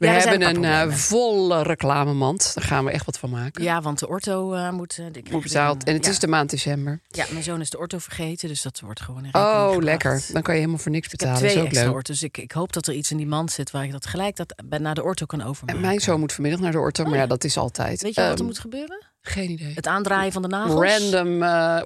[0.00, 0.98] We Ja, hebben een paar eh, problemen.
[0.98, 2.54] volle reclamemand.
[2.54, 3.62] Daar gaan we echt wat van maken.
[3.62, 4.98] Ja, want de orto eh, moet...
[5.30, 5.84] Moet betaald.
[5.84, 6.10] En het ja.
[6.10, 7.00] is de maand december.
[7.08, 9.82] Ja, mijn zoon is de orto vergeten, dus dat wordt gewoon Oh, gebracht.
[9.82, 10.24] lekker.
[10.32, 11.42] Dan kan je helemaal voor niks Ik heb betalen.
[11.42, 11.96] Dat twee is ook extra leuk.
[11.96, 12.22] orto's.
[12.22, 14.54] Ik, ik hoop dat er iets in die mand zit waar ik dat gelijk dat
[14.78, 15.82] naar de orto kan overmaken.
[15.82, 17.96] En mijn zoon moet vanmiddag naar de ortho, maar ja, dat is altijd.
[17.96, 19.04] Oh Weet je wat er Ehm, moet gebeuren?
[19.22, 19.72] Geen idee.
[19.74, 21.00] Het aandraaien van de nagels?
[21.00, 21.80] Random eh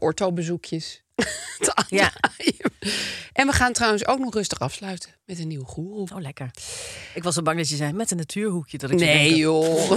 [1.89, 2.13] Ja.
[3.33, 6.09] En we gaan trouwens ook nog rustig afsluiten met een nieuwe goeroe.
[6.15, 6.51] Oh, lekker.
[7.15, 8.79] Ik was zo bang dat je zei met een natuurhoekje.
[8.79, 9.93] Dat ik Nee, denk, joh.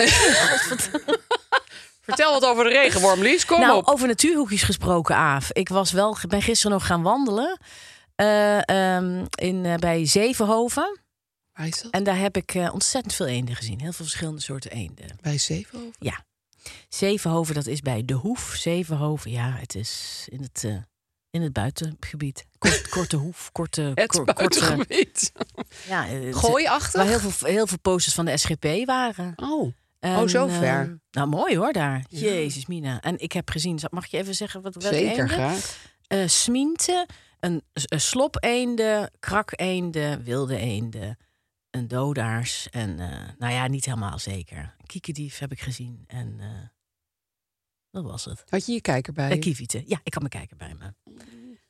[2.02, 3.46] Vertel wat over de regenworm, Lies.
[3.46, 3.88] Kom nou, op.
[3.88, 5.52] over natuurhoekjes gesproken, Aaf.
[5.52, 7.60] Ik was wel, ben gisteren nog gaan wandelen
[8.16, 11.00] eh, ehm, in, eh, bij Zevenhoven.
[11.54, 11.92] Waar is dat?
[11.92, 13.80] En daar heb ik eh, ontzettend veel eenden gezien.
[13.82, 15.18] Heel veel verschillende soorten eenden.
[15.22, 15.96] Bij Zevenhoven?
[16.00, 16.26] Ja.
[16.90, 18.56] Zevenhoven, dat is bij De Hoef.
[18.58, 20.64] Zevenhoven, ja, het is in het,
[21.30, 22.46] in het buitengebied.
[22.58, 23.92] Kort, korte hoef, korte...
[23.94, 24.60] Het kor- korte
[25.88, 26.94] ja, eh, het- Gooiachtig?
[27.02, 29.34] Waar heel veel, heel veel posters van de SGP waren.
[29.36, 31.00] Oh, En, zo ver.
[31.12, 32.06] nou, mooi hoor daar.
[32.10, 33.02] Jezus, Mina.
[33.02, 35.78] En ik heb gezien, mag je even zeggen wat welke zeker graag.
[36.08, 37.06] Eh, smienten,
[37.40, 41.18] een, een slopeenden, krakeenden, wilde eenden,
[41.72, 44.76] een dodaars en, eh, nou ja, niet helemaal zeker.
[44.86, 46.40] Kiekendief heb ik gezien en
[48.04, 48.44] dat was het.
[48.50, 49.38] Had je je kijker bij?
[49.38, 51.16] Kievieten, ja, ik kan mijn kijker bij me.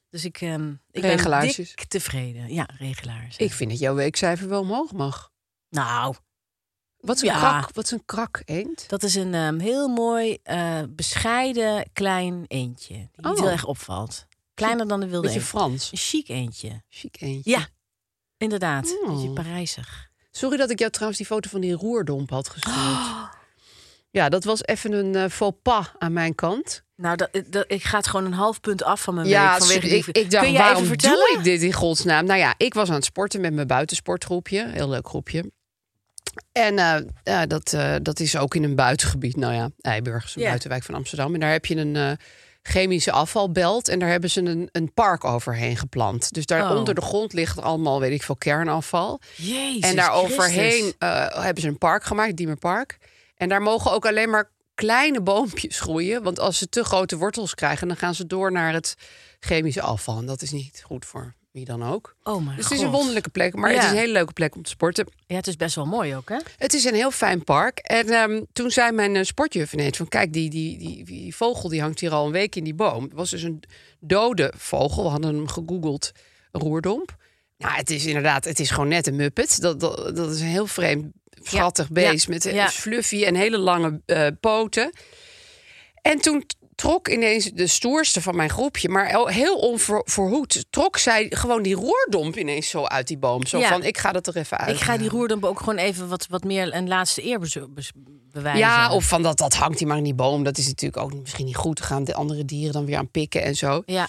[0.10, 2.54] Dus ik, ehm ik ben dik tevreden.
[2.54, 3.38] Ja, regelaars.
[3.38, 5.32] Ik vind dat jouw weekcijfer wel omhoog mag.
[5.70, 6.16] Nou,
[6.98, 7.38] Wat is een, Ja.
[7.38, 8.90] krak, wat is een krak eend?
[8.90, 12.94] dat is een ehm, heel mooi, eh, bescheiden, klein eendje.
[12.94, 13.40] Die niet Oh.
[13.40, 14.26] heel erg opvalt.
[14.54, 15.50] Kleiner dan de wilde Beetje eend.
[15.50, 15.92] Frans.
[15.92, 16.84] Een chic eendje.
[16.90, 17.50] Chic eendje.
[17.52, 17.68] Ja,
[18.38, 18.98] inderdaad.
[19.04, 19.14] Oh.
[19.14, 20.10] Beetje Parijzig.
[20.32, 22.76] Sorry dat ik jou trouwens die foto van die roerdomp had gestuurd.
[24.12, 26.84] Ja, dat was even een eh, faux pas aan mijn kant.
[26.96, 29.58] Nou, dat, dat, ik ga het gewoon een half punt af van mijn Ja, week.
[29.60, 30.24] Vanwege ik, die...
[30.24, 31.18] ik dacht, Kun je waarom even vertellen?
[31.28, 32.26] doe ik dit in godsnaam?
[32.26, 34.68] Nou ja, ik was aan het sporten met mijn buitensportgroepje.
[34.70, 35.52] Heel leuk groepje.
[36.52, 39.36] En eh, ja, dat, eh, dat is ook in een buitengebied.
[39.36, 41.34] Nou ja, Eiburg is een buitenwijk van Amsterdam.
[41.34, 42.12] En daar heb je een eh,
[42.62, 43.88] chemische afvalbelt.
[43.88, 46.34] En daar hebben ze een, een park overheen geplant.
[46.34, 46.78] Dus daar Oh.
[46.78, 49.20] onder de grond ligt allemaal, weet ik veel, kernafval.
[49.36, 52.98] Jezus En daar overheen eh, hebben ze een park gemaakt, Diemerpark.
[53.38, 56.24] En daar mogen ook alleen maar kleine boompjes groeien.
[56.24, 58.96] Want als ze te grote wortels krijgen, dan gaan ze door naar het
[59.40, 60.18] chemische afval.
[60.18, 62.16] En dat is niet goed voor wie dan ook.
[62.24, 62.74] Oh mijn Dus god.
[62.74, 65.08] het is een wonderlijke plek, maar het is een hele leuke plek om te sporten.
[65.28, 66.38] Ja, het is best wel mooi ook, hè?
[66.58, 67.78] Het is een heel fijn park.
[67.78, 70.08] En ehm, toen zei mijn eh, sportjuf ineens van...
[70.08, 73.04] kijk, die, die, die, die vogel die hangt hier al een week in die boom.
[73.04, 73.64] Het was dus een
[74.00, 75.04] dode vogel.
[75.04, 76.12] We hadden hem gegoogeld,
[76.52, 77.16] roerdomp.
[77.58, 79.62] Nou, het is inderdaad, het is gewoon net een muppet.
[79.62, 81.06] Dat, dat, dat is een heel vreemd,
[81.50, 82.28] schattig beest...
[82.28, 84.92] met eh, fluffy en hele lange eh, poten.
[86.02, 86.44] En toen
[86.76, 91.76] trok ineens de stoerste van mijn groepje, maar el- heel onverhoed, trok zij gewoon die
[91.76, 93.46] roerdomp ineens zo uit die boom.
[93.46, 93.70] Zo Ja.
[93.70, 94.76] van, ik ga dat er even uit.
[94.76, 97.40] Ik ga die roerdamp ook gewoon even wat, wat meer een laatste eer
[98.32, 98.60] bewijzen.
[98.60, 100.44] Ja, of van dat, dat hangt hij maar in die boom.
[100.44, 101.78] Dat is natuurlijk ook misschien niet goed.
[101.78, 103.84] Dan gaan de andere dieren dan weer aan pikken en zo.
[103.86, 104.08] Ja,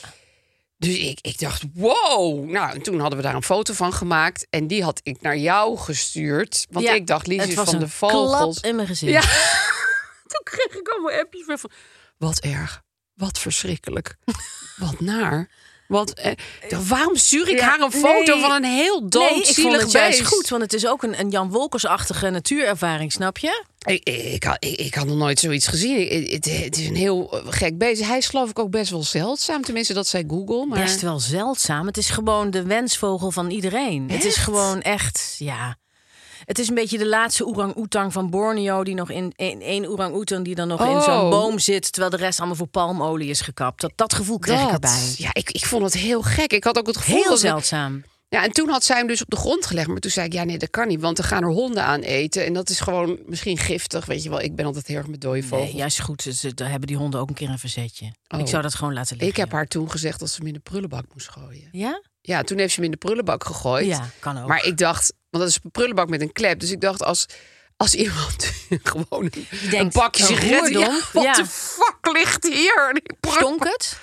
[0.79, 2.49] Dus ik, ik dacht, wow.
[2.51, 4.47] Nou, en toen hadden we daar een foto van gemaakt.
[4.51, 6.67] En die had ik naar jou gestuurd.
[6.71, 8.31] Want Ja, ik dacht, Lies het is was van een de vogels.
[8.61, 9.13] klap in mijn gezicht.
[9.13, 9.21] Ja.
[10.33, 11.71] toen kreeg ik allemaal appjes van...
[12.17, 12.83] Wat erg.
[13.15, 14.17] Wat verschrikkelijk.
[14.77, 15.51] wat naar.
[15.89, 16.33] Wat, eh,
[16.69, 18.41] dacht, waarom stuur ik Ja, haar een foto nee.
[18.41, 21.21] van een heel Nee, ik vond doodzielig het juist goed, want het is ook een,
[21.21, 23.65] een Jan Wolkers-achtige natuurervaring, snap je?
[23.79, 26.25] Ik, ik, ik, had, ik, ik had nog nooit zoiets gezien.
[26.31, 28.05] Het, het is een heel eh, gek beest.
[28.05, 29.63] Hij is geloof ik ook best wel zeldzaam.
[29.63, 30.67] Tenminste, dat zei Google.
[30.67, 30.83] Maar...
[30.83, 31.87] Best wel zeldzaam.
[31.87, 34.11] Het is gewoon de wensvogel van iedereen.
[34.11, 35.77] Het is gewoon echt, ja.
[36.49, 38.85] Het is een beetje de laatste orang-oetang van Borneo...
[38.85, 41.03] die nog in, één orang-oetang die dan nog in Oh.
[41.03, 41.93] zo'n boom zit...
[41.93, 43.81] terwijl de rest allemaal voor palmolie is gekapt.
[43.81, 45.15] Dat, dat gevoel kreeg ik erbij.
[45.17, 46.53] Ja, ik, ik vond het heel gek.
[46.53, 48.05] Ik had ook het gevoel Heel dat zeldzaam.
[48.31, 49.89] Ja, en toen had zij hem dus op de grond gelegd.
[49.89, 51.01] Maar toen zei ik, ja, nee, dat kan niet.
[51.01, 52.45] Want er gaan er honden aan eten.
[52.45, 54.07] En dat is gewoon misschien giftig.
[54.07, 55.69] Weet je wel, ik ben altijd heel erg met dode vogels.
[55.69, 56.23] Nee, juist goed.
[56.23, 58.13] Ze, daar hebben die honden ook een keer een verzetje.
[58.29, 58.41] Oh.
[58.41, 59.29] Ik zou dat gewoon laten liggen.
[59.29, 61.69] ik heb haar toen gezegd dat ze hem in de prullenbak moest gooien.
[61.73, 62.03] Ja?
[62.21, 63.87] Ja, toen heeft ze hem in de prullenbak gegooid.
[63.87, 64.49] Ja, kan ook.
[64.49, 66.61] Maar ik dacht, want dat is een prullenbak met een klep.
[66.61, 67.27] Dus ik dacht, als,
[67.77, 70.81] als iemand gewoon een, denkt, pakje een sigaretten...
[70.81, 71.33] Ja, wat Ja.
[71.33, 73.01] de fuck ligt hier?
[73.21, 73.99] Stonk het?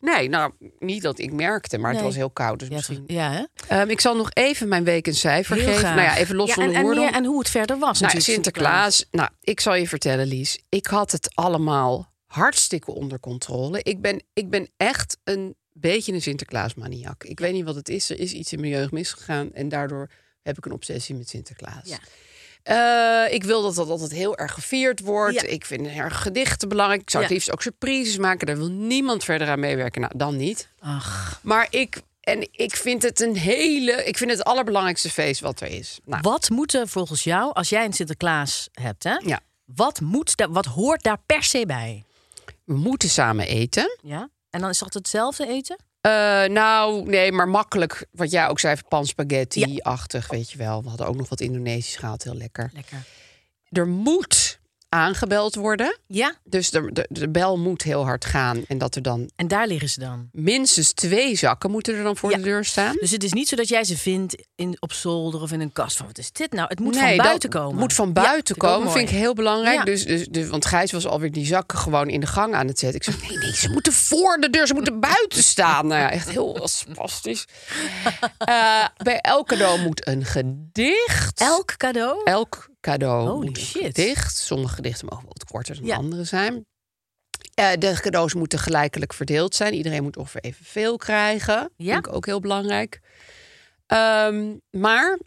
[0.00, 2.58] Nee, nou, niet dat ik merkte, maar het was heel koud.
[2.58, 3.04] Dus Ja, misschien...
[3.06, 3.44] ja hè?
[3.80, 5.78] Ehm, ik zal nog even mijn week een cijfer Heel geven.
[5.78, 5.94] graag.
[5.94, 7.04] Nou ja, even los Ja, van en, de en, woorden.
[7.04, 8.24] meer- en hoe het verder was Nou, natuurlijk.
[8.32, 9.06] Sinterklaas.
[9.10, 10.60] Nou, ik zal je vertellen, Lies.
[10.68, 13.82] Ik had het allemaal hartstikke onder controle.
[13.82, 17.24] Ik ben, ik ben echt een beetje een Sinterklaasmaniak.
[17.24, 18.10] Ik weet niet wat het is.
[18.10, 19.52] Er is iets in mijn jeugd misgegaan.
[19.52, 20.10] En daardoor
[20.42, 21.88] heb ik een obsessie met Sinterklaas.
[21.88, 21.98] Ja.
[22.70, 25.40] Eh, ik wil dat dat altijd heel erg gevierd wordt.
[25.40, 25.48] Ja.
[25.48, 27.00] Ik vind erg gedichten belangrijk.
[27.00, 27.38] Ik zou het Ja.
[27.38, 28.46] liefst ook surprises maken.
[28.46, 30.00] Daar wil niemand verder aan meewerken.
[30.00, 30.68] Nou, dan niet.
[30.80, 34.04] Ach, Maar ik, en ik vind het een hele...
[34.04, 35.98] Ik vind het allerbelangrijkste feest wat er is.
[36.04, 39.14] Nou, wat moet er volgens jou, als jij een Sinterklaas hebt, hè?
[39.24, 39.40] ja.
[39.64, 42.04] Wat, moet wat hoort daar per se bij?
[42.64, 43.98] We moeten samen eten.
[44.02, 44.28] Ja?
[44.50, 45.76] En dan is dat hetzelfde eten?
[46.00, 46.10] Eh,
[46.44, 48.06] nou, nee, maar makkelijk.
[48.12, 50.82] Wat jij ook zei, pan spaghetti-achtig, weet je wel.
[50.82, 52.70] We hadden ook nog wat Indonesisch gehaald, heel lekker.
[52.74, 53.02] Lekker.
[53.68, 54.59] Er moet
[54.94, 55.98] aangebeld worden.
[56.06, 56.34] Ja?
[56.44, 58.62] Dus de, de, de bel moet heel hard gaan.
[58.68, 60.28] En dat er dan En daar liggen ze dan.
[60.32, 62.36] minstens twee zakken moeten er dan voor Ja.
[62.36, 62.96] de deur staan.
[63.00, 65.72] Dus het is niet zo dat jij ze vindt in, op zolder of in een
[65.72, 65.96] kast.
[65.96, 66.68] Van, wat is dit nou?
[66.68, 67.78] Het moet Nee, van buiten komen.
[67.78, 69.78] moet van buiten komen, vind ik heel belangrijk.
[69.78, 69.84] Ja.
[69.84, 72.78] Dus, dus, dus, want Gijs was alweer die zakken gewoon in de gang aan het
[72.78, 73.00] zetten.
[73.00, 75.86] Ik zei, nee, nee, ze moeten voor de deur, ze moeten buiten staan.
[75.86, 77.44] Nou ja, echt heel spastisch.
[78.38, 81.40] Eh, bij elk cadeau moet een gedicht.
[81.40, 82.20] Elk cadeau?
[82.24, 84.36] Elk cadeau Holy gedicht.
[84.36, 85.96] Sommige gedichten mogen wat korter dan Ja.
[85.96, 86.66] andere zijn.
[87.54, 89.74] Eh, de cadeaus moeten gelijkelijk verdeeld zijn.
[89.74, 91.70] Iedereen moet ongeveer evenveel krijgen.
[91.76, 91.92] Ja.
[91.92, 93.00] Vind ik ook heel belangrijk.
[93.86, 95.18] Ehm, maar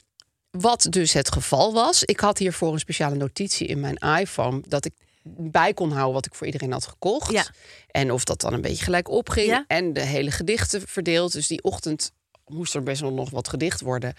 [0.51, 2.03] wat dus het geval was...
[2.03, 4.61] ik had hiervoor een speciale notitie in mijn iPhone...
[4.67, 7.31] dat ik bij kon houden wat ik voor iedereen had gekocht.
[7.31, 7.45] Ja.
[7.87, 9.47] En of dat dan een beetje gelijk opging.
[9.47, 9.63] Ja.
[9.67, 11.31] En de hele gedichten verdeeld.
[11.31, 12.11] Dus die ochtend
[12.45, 14.13] moest er best wel nog wat gedicht worden.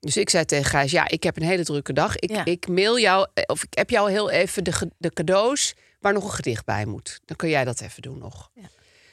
[0.00, 2.16] Dus ik zei tegen Gijs, ja, ik heb een hele drukke dag.
[2.16, 2.44] Ik, Ja.
[2.44, 5.74] ik mail jou, eh, of ik heb jou heel even de, de cadeaus...
[6.00, 7.20] waar nog een gedicht bij moet.
[7.24, 8.50] Dan kun jij dat even doen nog.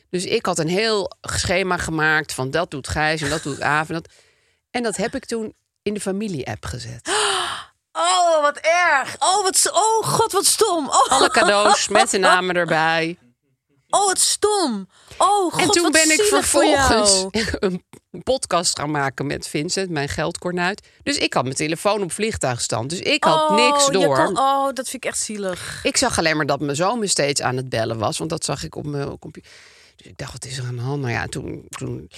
[0.10, 3.88] Dus ik had een heel schema gemaakt van dat doet Gijs en dat doet Aaf.
[3.88, 4.08] En dat,
[4.72, 7.10] en dat heb ik toen in de familie-app gezet.
[7.98, 9.16] Oh, wat erg.
[9.20, 10.88] Oh, wat, oh god, wat stom.
[10.90, 13.18] Oh, Alle cadeaus met de namen erbij.
[13.90, 14.88] oh wat stom.
[15.18, 17.32] Oh god, en toen wat ben ik vervolgens jou.
[18.16, 20.88] een podcast gaan maken met Vincent, mijn geldkornuit.
[21.04, 22.90] Dus ik had mijn telefoon op vliegtuigstand.
[22.90, 24.16] Dus ik had Oh, niks je door.
[24.26, 25.80] kon- oh, dat vind ik echt zielig.
[25.84, 28.18] Ik zag alleen maar dat mijn zoon me steeds aan het bellen was.
[28.18, 29.52] Want dat zag ik op mijn computer.
[29.96, 31.02] Dus ik dacht, wat is er aan de hand?
[31.02, 32.10] Nou ja, toen, toen,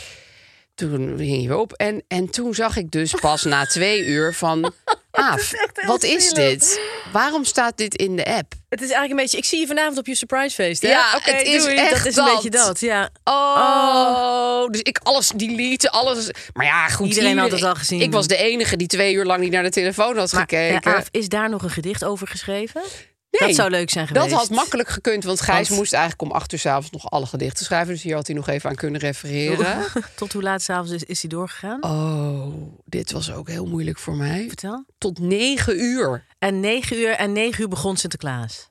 [0.77, 1.73] toen hing je op.
[1.73, 4.65] En, en toen zag ik dus pas na twee uur van...
[5.11, 5.51] Aaf,
[5.85, 6.81] wat is dit?
[7.11, 8.53] Waarom staat dit in de app?
[8.69, 9.37] Het is eigenlijk een beetje.
[9.37, 10.81] Ik zie je vanavond op je surprise feest.
[10.81, 10.87] Hè?
[10.89, 11.75] Ja, het is doei.
[11.75, 12.33] echt dat is een dat.
[12.35, 12.79] beetje dat.
[12.79, 13.09] Ja.
[13.23, 16.29] Oh, dus ik alles delete, alles.
[16.53, 17.07] Maar ja, goed.
[17.07, 18.01] Iedereen had het al gezien.
[18.01, 20.81] Ik was de enige die twee uur lang niet naar de telefoon had Maar, gekeken.
[20.91, 22.81] eh, Aaf, is daar nog een gedicht over geschreven?
[23.39, 24.29] Nee, dat zou leuk zijn geweest.
[24.29, 27.25] Dat had makkelijk gekund, want Gijs Want- moest eigenlijk om acht uur s'avonds nog alle
[27.25, 27.93] gedichten schrijven.
[27.93, 29.85] Dus hier had hij nog even aan kunnen refereren.
[30.15, 31.83] Tot hoe laat s'avonds is, is hij doorgegaan?
[31.83, 32.53] Oh,
[32.85, 34.45] dit was ook heel moeilijk voor mij.
[34.47, 34.85] Vertel.
[34.97, 36.25] Tot negen uur.
[36.39, 38.69] En negen uur en negen uur begon Sinterklaas.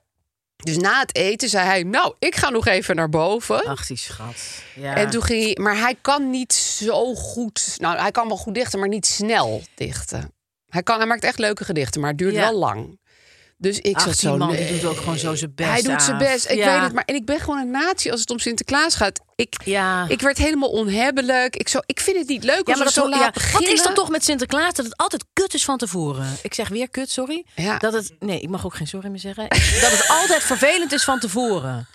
[0.63, 3.65] Dus na het eten zei hij, nou, ik ga nog even naar boven.
[3.65, 4.35] Ach, die schat.
[4.75, 4.95] Ja.
[4.95, 7.75] En toen ging hij, maar hij kan niet zo goed.
[7.77, 10.31] Nou, hij kan wel goed dichten, maar niet snel dichten.
[10.67, 12.39] Hij, kan, hij maakt echt leuke gedichten, maar het duurt Ja.
[12.49, 12.99] wel lang.
[13.59, 14.37] Dus ik zat die zo.
[14.37, 16.49] man die doet ook gewoon zo zijn best, Hij doet zijn best.
[16.49, 16.73] Ik Ja.
[16.73, 19.19] weet het, maar en ik ben gewoon een natie als het om Sinterklaas gaat.
[19.35, 20.05] Ik, Ja.
[20.07, 21.55] ik werd helemaal onhebbelijk.
[21.55, 23.31] Ik, zo, ik vind het niet leuk Ja, als maar we dat zo laat ja.
[23.31, 23.61] beginnen.
[23.69, 24.73] Wat is dat toch met Sinterklaas?
[24.73, 26.27] Dat het altijd kut is van tevoren.
[26.41, 27.45] Ik zeg weer kut, sorry.
[27.55, 27.77] Ja.
[27.77, 29.49] Dat het, nee, ik mag ook geen sorry meer zeggen.
[29.49, 31.87] dat het altijd vervelend is van tevoren.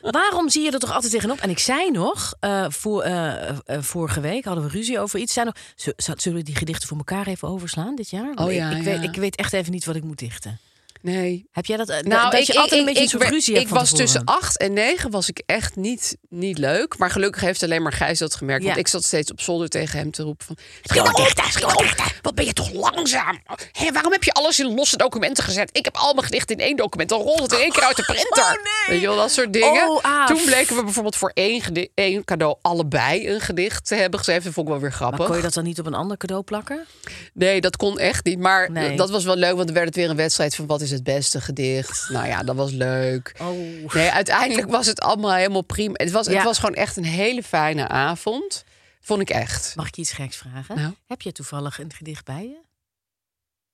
[0.00, 1.38] Waarom zie je er toch altijd tegenop?
[1.40, 5.32] En ik zei nog, eh, voor, eh, eh, vorige week hadden we ruzie over iets.
[5.32, 8.32] Zei nog, "Zul- zal- zullen we die gedichten voor elkaar even overslaan dit jaar?
[8.34, 8.82] Oh ik- ja, ik, ja.
[8.82, 10.58] Weet, ik weet echt even niet wat ik moet dichten.
[11.02, 11.46] Nee.
[11.52, 11.88] Heb jij dat?
[11.88, 13.20] eh, Nou, dat ik, je altijd ik, een beetje ik, zo'n
[13.56, 14.04] ik, was tevoren.
[14.04, 16.98] tussen acht en negen was ik echt niet, niet leuk.
[16.98, 18.64] Maar gelukkig heeft alleen maar Gijs dat gemerkt.
[18.64, 20.56] Want ik zat steeds op zolder tegen hem te roepen van...
[20.82, 22.12] Schiet nou op, schiet op.
[22.22, 23.40] Wat ben je toch langzaam?
[23.72, 25.68] Hé, waarom heb je alles in losse documenten gezet?
[25.72, 27.08] Ik heb al mijn gedichten in één document.
[27.08, 28.42] Dan rolt het in één keer uit de printer.
[28.42, 28.60] Oh, nee.
[28.88, 29.90] Weet je wel, dat soort dingen.
[29.90, 30.26] Oh.
[30.26, 34.44] Toen bleken we bijvoorbeeld voor één, één cadeau allebei een gedicht te hebben geschreven.
[34.44, 35.26] Dat vond ik wel weer Maar grappig.
[35.26, 36.84] kon je dat dan niet op een ander cadeau plakken?
[37.32, 38.38] Nee, dat kon echt niet.
[38.38, 38.96] Maar Nee.
[38.96, 41.04] dat was wel leuk, want dan werd het weer een wedstrijd van wat is het
[41.04, 42.08] beste gedicht.
[42.08, 43.34] Nou ja, dat was leuk.
[43.40, 43.92] Oh.
[43.94, 45.94] Nee, uiteindelijk was het allemaal helemaal prima.
[45.96, 46.32] Het was, Ja.
[46.34, 48.64] het was gewoon echt een hele fijne avond.
[49.00, 49.72] Vond ik echt.
[49.76, 50.76] Mag ik je iets geks vragen?
[50.76, 50.94] Nou?
[51.06, 52.60] Heb je toevallig een gedicht bij je?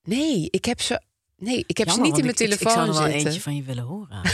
[0.03, 1.03] Nee, ik heb ze.
[1.37, 2.93] Nee, ik heb Jammer, ze niet in mijn want ik- ik- telefoon Ik, zou er
[3.03, 3.27] wel zitten.
[3.27, 4.21] eentje van je willen horen.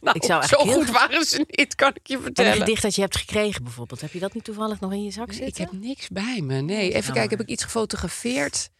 [0.00, 2.56] Nou, ik zou zo heel goed waren ze niet, kan ik je En een vertellen.
[2.56, 4.00] gedicht dat je hebt gekregen bijvoorbeeld.
[4.00, 5.46] Heb je dat niet toevallig nog in je zak zitten?
[5.46, 6.60] Ik heb niks bij me.
[6.60, 7.12] Nee, even jammer.
[7.12, 8.70] kijken, heb ik iets gefotografeerd?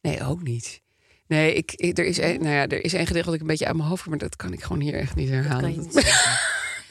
[0.00, 0.82] Nee, ook niet.
[1.26, 3.46] Nee, ik, ik- er, is een, nou ja, er is een gedicht dat ik een
[3.46, 5.72] beetje uit mijn hoofd heb, maar dat kan ik gewoon hier echt niet kan herhalen.
[5.74, 6.38] je niet zeggen.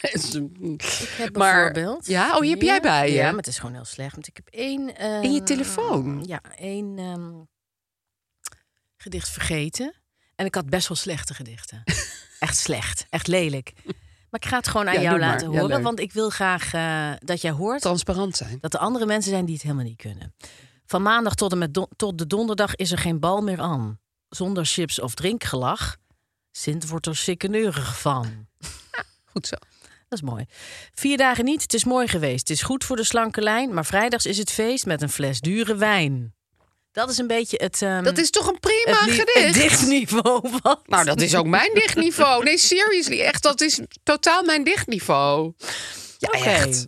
[0.02, 0.82] ik
[1.18, 2.06] heb Maar- bijvoorbeeld...
[2.08, 2.36] ja?
[2.36, 3.16] Oh, die heb jij bij je?
[3.16, 4.14] Ja, maar het is gewoon heel slecht.
[4.14, 4.98] Want ik heb één...
[5.24, 6.24] In je telefoon?
[6.28, 7.32] Ja, één ehm,
[8.98, 9.94] gedicht vergeten.
[10.36, 11.84] En ik had best wel slechte gedichten.
[12.40, 13.06] echt slecht.
[13.10, 13.74] Echt lelijk.
[14.30, 15.30] Maar ik ga het gewoon aan Ja, jou maar.
[15.30, 15.82] laten Ja, horen.
[15.82, 18.58] want ik wil graag eh, dat jij hoort transparant zijn.
[18.62, 20.34] dat er andere mensen zijn die het helemaal niet kunnen.
[20.86, 24.00] Van maandag tot en met tot de donderdag is er geen bal meer aan.
[24.36, 25.96] Zonder chips of drinkgelach.
[26.52, 28.48] Sint wordt er sikkeneurig van.
[29.32, 29.56] Goed zo.
[30.10, 30.46] Dat is mooi.
[30.94, 32.48] Vier dagen niet, het is mooi geweest.
[32.48, 35.40] Het is goed voor de slanke lijn, maar vrijdags is het feest met een fles
[35.40, 36.34] dure wijn.
[36.92, 37.82] Dat is een beetje het...
[37.82, 39.54] ehm, Dat is toch een prima het, ni- het gedicht?
[39.54, 40.80] dichtniveau van...
[40.86, 42.44] Nou, dat is ook mijn dichtniveau.
[42.44, 43.22] Nee, seriously.
[43.22, 45.54] Echt, dat is totaal mijn dichtniveau.
[46.18, 46.88] Ja, echt.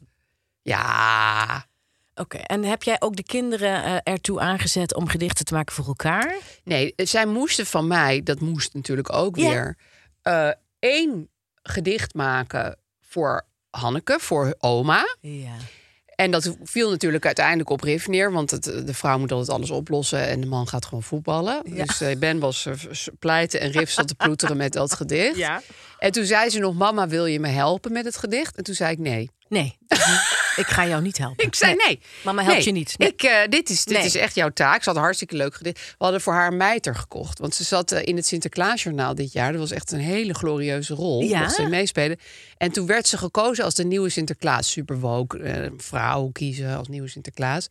[0.62, 1.68] Ja.
[2.16, 5.86] Oké, en heb jij ook de kinderen eh, ertoe aangezet om gedichten te maken voor
[5.86, 6.36] elkaar?
[6.64, 9.50] Nee, zij moesten van mij, dat moest natuurlijk ook Ja.
[9.50, 9.78] weer,
[10.22, 10.50] eh,
[10.80, 11.30] één
[11.64, 15.16] gedicht maken voor Hanneke, voor oma.
[15.22, 15.54] Ja.
[16.16, 19.72] En dat viel natuurlijk uiteindelijk op Riff neer, want het, de vrouw moet altijd alles
[19.72, 21.62] oplossen en de man gaat gewoon voetballen.
[21.64, 21.84] Ja.
[21.86, 22.74] Dus eh, Ben was eh,
[23.20, 25.36] pleiten en Riff zat te ploeteren met dat gedicht.
[25.36, 25.62] Ja.
[26.00, 28.56] En toen zei ze nog, mama, wil je me helpen met het gedicht?
[28.58, 29.30] En toen zei ik nee.
[29.48, 29.78] Nee,
[30.56, 31.46] ik ga jou niet helpen.
[31.46, 32.00] Ik zei nee.
[32.24, 32.98] Mama helpt Nee, je niet.
[32.98, 33.10] Nee.
[33.10, 34.06] Ik, eh, dit is, dit Nee.
[34.06, 34.84] is echt jouw taak.
[34.84, 35.78] Ze had hartstikke leuk gedicht.
[35.80, 37.40] We hadden voor haar een mijter gekocht.
[37.40, 39.52] Want ze zat eh, in het Sinterklaasjournaal dit jaar.
[39.52, 41.22] Dat was echt een hele glorieuze rol.
[41.22, 41.40] Ja?
[41.40, 42.18] Mocht ze meespelen.
[42.58, 44.72] En toen werd ze gekozen als de nieuwe Sinterklaas.
[44.72, 45.38] Super woke.
[45.40, 47.68] eh, vrouw kiezen als nieuwe Sinterklaas.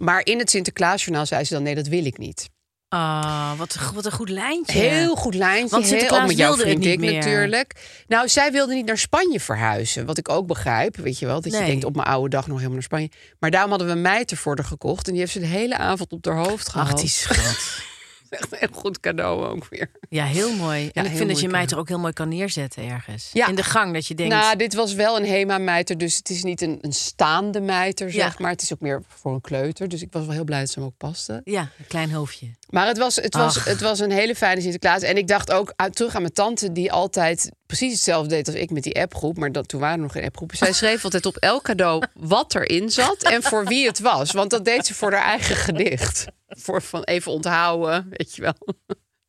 [0.00, 1.62] Maar in het Sinterklaasjournaal zei ze dan...
[1.62, 2.48] nee, dat wil ik niet.
[2.94, 4.78] Ah, wat, een- wat een goed lijntje.
[4.78, 5.68] Heel goed lijntje.
[5.68, 7.18] Want Sinterklaas met jouw wilde het vriend niet ik meer.
[7.18, 7.74] natuurlijk.
[8.06, 10.06] Nou, zij wilde niet naar Spanje verhuizen.
[10.06, 10.96] Wat ik ook begrijp.
[10.96, 13.10] Weet je wel, dat je denkt op mijn oude dag nog helemaal naar Spanje.
[13.38, 15.06] Maar daarom hadden we een mijter voor haar gekocht.
[15.06, 16.92] En die heeft ze de hele avond op haar hoofd gehad.
[16.92, 17.56] Ach, die schat.
[18.30, 19.90] Echt een heel goed cadeau ook weer.
[20.08, 20.90] Ja, heel mooi.
[20.92, 21.72] En ik vind dat je mij cadeau.
[21.74, 23.30] er ook heel mooi kan neerzetten ergens.
[23.32, 23.48] Ja.
[23.48, 24.34] In de gang, dat je denkt...
[24.34, 25.98] Nou, dit was wel een HEMA-mijter.
[25.98, 28.34] Dus het is niet een, een staande mijter, zeg Ja.
[28.38, 28.50] maar.
[28.50, 29.88] Het is ook meer voor een kleuter.
[29.88, 31.40] Dus ik was wel heel blij dat ze hem ook paste.
[31.44, 32.46] ja, een klein hoofdje.
[32.74, 33.64] Maar het was, het, was, Ach.
[33.64, 35.02] het was een hele fijne Sinterklaas.
[35.02, 38.56] En ik dacht ook aan, terug aan mijn tante, die altijd precies hetzelfde deed als
[38.56, 39.38] ik met die appgroep.
[39.38, 40.56] Maar dat, toen waren er nog geen appgroepen.
[40.56, 44.32] Zij schreef altijd op elk cadeau wat erin zat en voor wie het was.
[44.32, 46.24] Want dat deed ze voor haar eigen gedicht.
[46.48, 48.54] Voor van even onthouden, weet je wel.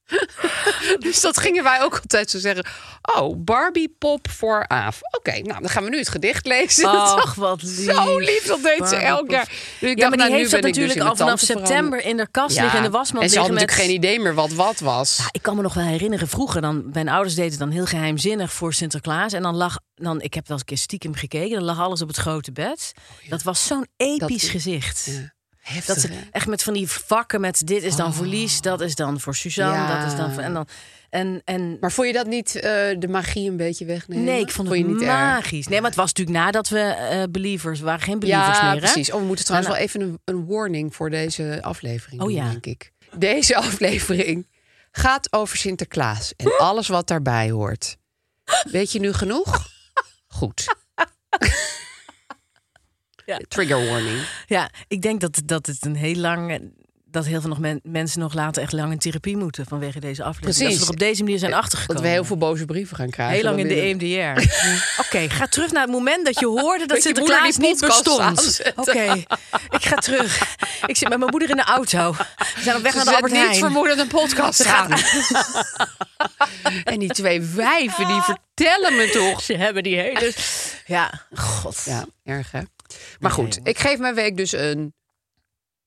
[0.99, 2.65] Dus dat gingen wij ook altijd zo zeggen.
[3.15, 4.99] Oh, Barbie pop voor Aaf.
[5.11, 6.89] Oké, nou dan gaan we nu het gedicht lezen.
[6.99, 7.93] Ach, wat lief.
[7.95, 9.45] Zo lief, dat deed ze elk jaar.
[9.79, 12.03] Dus ik Ja, dacht, maar nou, die nu heeft dat dus natuurlijk al vanaf september
[12.05, 13.85] in de kast Ja, liggen in de wasmand En ze had natuurlijk met...
[13.85, 15.17] geen idee meer wat wat was.
[15.17, 17.85] Ja, ik kan me nog wel herinneren, vroeger dan, mijn ouders deden het dan heel
[17.85, 19.33] geheimzinnig voor Sinterklaas.
[19.33, 22.01] En dan lag, dan, ik heb wel eens een keer stiekem gekeken, dan lag alles
[22.01, 22.91] op het grote bed.
[23.29, 25.09] Dat was zo'n episch Dat- gezicht.
[25.67, 25.73] Ja.
[25.73, 28.81] Heftig, Dat ze echt met van die vakken met dit is dan voor Lies, dat
[28.81, 29.97] is dan voor Suzanne, Ja.
[30.01, 30.43] dat is dan voor...
[30.43, 30.67] En dan,
[31.09, 32.61] en, en Maar vond je dat niet eh,
[32.99, 34.23] de magie een beetje wegnemen?
[34.23, 35.07] nee, ik vond het je niet erg?
[35.09, 35.67] magisch.
[35.67, 38.73] Nee, maar het was natuurlijk nadat we eh, believers, waren geen believers Ja, meer.
[38.73, 38.79] hè?
[38.79, 39.11] precies.
[39.11, 42.35] Oh, we moeten trouwens En, wel even een, een warning voor deze aflevering Oh, doen,
[42.35, 42.49] ja.
[42.49, 42.91] denk ik.
[43.17, 44.47] Deze aflevering
[44.91, 47.97] gaat over Sinterklaas en alles wat daarbij hoort.
[48.71, 49.67] Weet je nu genoeg?
[50.27, 50.75] Goed.
[53.25, 53.39] Ja.
[53.47, 54.19] Trigger warning.
[54.47, 56.61] Ja, ik denk dat, dat het een heel lang.
[57.11, 60.23] Dat heel veel nog men- mensen nog later echt lang in therapie moeten vanwege deze
[60.23, 60.55] aflevering.
[60.57, 60.77] Precies.
[60.77, 61.95] Dat ze op deze manier zijn achtergekomen.
[62.01, 63.35] Dat we heel veel boze brieven gaan krijgen.
[63.35, 64.41] Heel lang in de E weer- EMDR.
[65.01, 68.61] Oké, ga terug naar het moment dat je hoorde dat Sinterklaas niet bestond.
[68.75, 69.11] Oké,
[69.69, 70.55] ik ga terug.
[70.85, 72.11] Ik zit met mijn moeder in de auto.
[72.55, 73.55] We zijn op weg Ze naar de Albert niet Heijn.
[73.59, 74.91] vermoedend een podcast aan.
[76.83, 79.41] en die twee wijven, die vertellen me toch.
[79.41, 80.33] Ze hebben die hele...
[80.85, 81.83] Ja, god.
[81.83, 82.61] Ja, erg hè.
[83.19, 84.93] Maar goed, ik geef mijn week dus een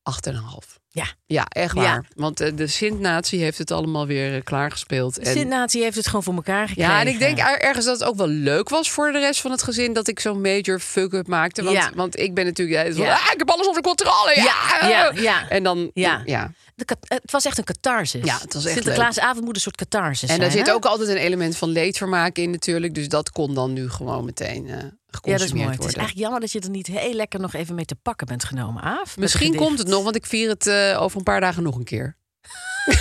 [0.08, 0.76] 8,5.
[0.90, 1.04] Ja.
[1.26, 1.80] Ja, echt Ja.
[1.82, 2.06] waar.
[2.14, 5.14] Want eh, de Sint-natie heeft het allemaal weer eh, klaargespeeld.
[5.14, 6.92] De En, Sint-natie heeft het gewoon voor elkaar gekregen.
[6.92, 9.40] ja, en ik denk er- ergens dat het ook wel leuk was voor de rest
[9.40, 9.92] van het gezin...
[9.92, 11.62] dat ik zo'n major fuck-up maakte.
[11.62, 11.90] Want, Ja.
[11.94, 12.86] want ik ben natuurlijk...
[12.88, 12.92] Ja.
[12.94, 14.32] Van, ah, ik heb alles onder controle.
[14.36, 15.48] Ja, Ja, ja.
[15.48, 15.90] En dan...
[15.94, 16.22] Ja.
[16.24, 16.52] ja.
[16.74, 18.24] De het was echt een catharsis.
[18.24, 21.16] Ja, het was echt Sinterklaasavond moet een soort catharsis En daar zit ook altijd een
[21.16, 22.94] element van leedvermaak in natuurlijk.
[22.94, 24.76] Dus dat kon dan nu gewoon meteen eh
[25.22, 25.66] Ja, dat is mooi.
[25.68, 28.26] Het is eigenlijk jammer dat je er niet heel lekker nog even mee te pakken
[28.26, 29.04] bent genomen, Aaf.
[29.04, 31.76] met Misschien komt het nog, want ik vier het eh, over een paar dagen nog
[31.76, 32.16] een keer.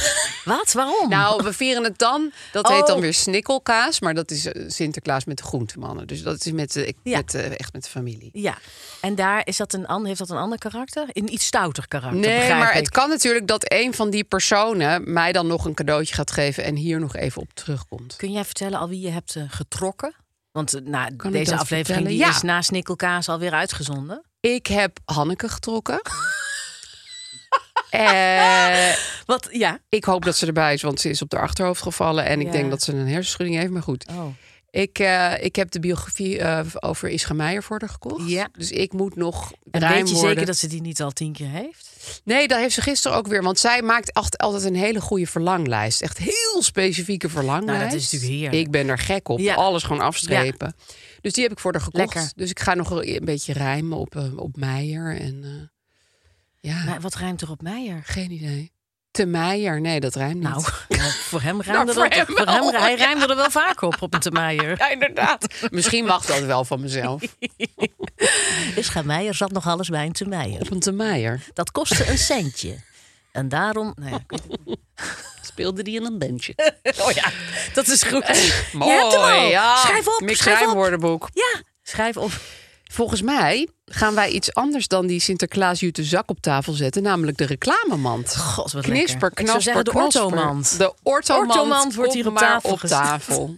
[0.45, 0.71] Wat?
[0.73, 1.09] Waarom?
[1.09, 2.31] Nou, we vieren het dan.
[2.51, 3.01] Dat heet dan Oh.
[3.01, 3.99] weer snikkelkaas.
[3.99, 6.07] Maar dat is eh, Sinterklaas met de groentemannen.
[6.07, 7.17] Dus dat is met, eh, ik- Ja.
[7.17, 8.29] met, echt met de familie.
[8.33, 8.57] Ja.
[9.01, 11.05] En daar is dat een ander, heeft dat een ander karakter?
[11.11, 12.79] Een iets stouter karakter, Nee, maar ik.
[12.79, 16.63] het kan natuurlijk dat een van die personen mij dan nog een cadeautje gaat geven
[16.63, 18.15] en hier nog even op terugkomt.
[18.15, 20.13] Kun jij vertellen al wie je hebt getrokken?
[20.57, 22.29] Want eh, nou, Kan deze aflevering die Ja.
[22.29, 24.23] is na Snikkelkaas alweer uitgezonden.
[24.39, 26.01] Ik heb Hanneke getrokken.
[27.89, 28.93] Eh,
[29.25, 29.47] Wat?
[29.51, 29.79] Ja.
[29.89, 32.25] ik hoop dat ze erbij is, want ze is op haar achterhoofd gevallen.
[32.25, 34.05] En ik denk dat ze een hersenschudding heeft, maar goed.
[34.09, 34.25] Oh.
[34.69, 36.41] Ik, eh, ik heb de biografie
[36.79, 38.29] over Ischa Meijer voor haar gekocht.
[38.29, 38.47] Ja.
[38.57, 40.29] Dus ik moet nog En ruim weet je worden.
[40.29, 41.89] zeker dat ze die niet al tien keer heeft?
[42.23, 43.43] Nee, dat heeft ze gisteren ook weer.
[43.43, 46.01] Want zij maakt echt altijd een hele goede verlanglijst.
[46.01, 47.79] Echt heel specifieke verlanglijst.
[47.79, 48.61] Nou, dat is natuurlijk heerlijk.
[48.65, 49.39] Ik ben er gek op.
[49.39, 49.55] Ja.
[49.55, 50.75] Alles gewoon afstrepen.
[51.21, 52.13] Dus die heb ik voor haar gekocht.
[52.13, 52.31] Lekker.
[52.35, 55.19] Dus ik ga nog een beetje rijmen op, eh, op Meijer.
[55.19, 55.51] En, eh,
[56.59, 58.01] Ja, Maar wat ruimt er op Meijer?
[58.05, 58.71] geen idee.
[59.17, 60.43] Te Meijer, nee, dat rijmt niet.
[60.43, 61.77] Nou, nou, voor hem voor er,
[62.10, 62.71] hem voor wel.
[62.71, 64.77] hem, hij ruimde er wel vaak op, op een te Meijer.
[64.77, 65.47] Ja, inderdaad.
[65.71, 67.21] Misschien mag dat wel van mezelf.
[68.75, 70.62] Dus ga Meijer zat nog alles bij een te Meijer.
[70.62, 72.75] Op een Te Meijer Dat kostte een centje.
[73.32, 73.93] En daarom...
[73.95, 74.38] Nou ja,
[75.41, 76.53] speelde die in een bandje.
[76.99, 77.32] oh ja,
[77.73, 78.27] dat is goed.
[78.73, 79.47] Mooi, Je hebt hem al.
[79.47, 79.75] ja.
[79.75, 80.63] Schrijf op, Mix schrijf op.
[80.65, 81.30] rijmwoordenboek.
[81.34, 82.32] Ja, schrijf op.
[82.91, 87.38] Volgens mij gaan wij iets anders dan die Sinterklaas jute zak op tafel zetten, namelijk
[87.38, 88.38] de reclamemand.
[88.38, 89.28] God, wat Knisper, lekker.
[89.28, 90.78] Ik zou knasper, zeggen de ortomand.
[90.78, 92.97] De ortomand, Ortomand wordt hier op tafel op gezet.
[92.97, 93.58] tafel.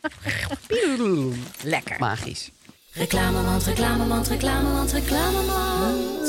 [1.62, 1.96] Lekker.
[1.98, 2.50] Magisch.
[2.92, 6.28] Reclamemand, reclamemand, reclamemand, reclamemand.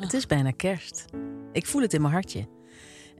[0.00, 1.04] Het is bijna kerst.
[1.52, 2.48] Ik voel het in mijn hartje.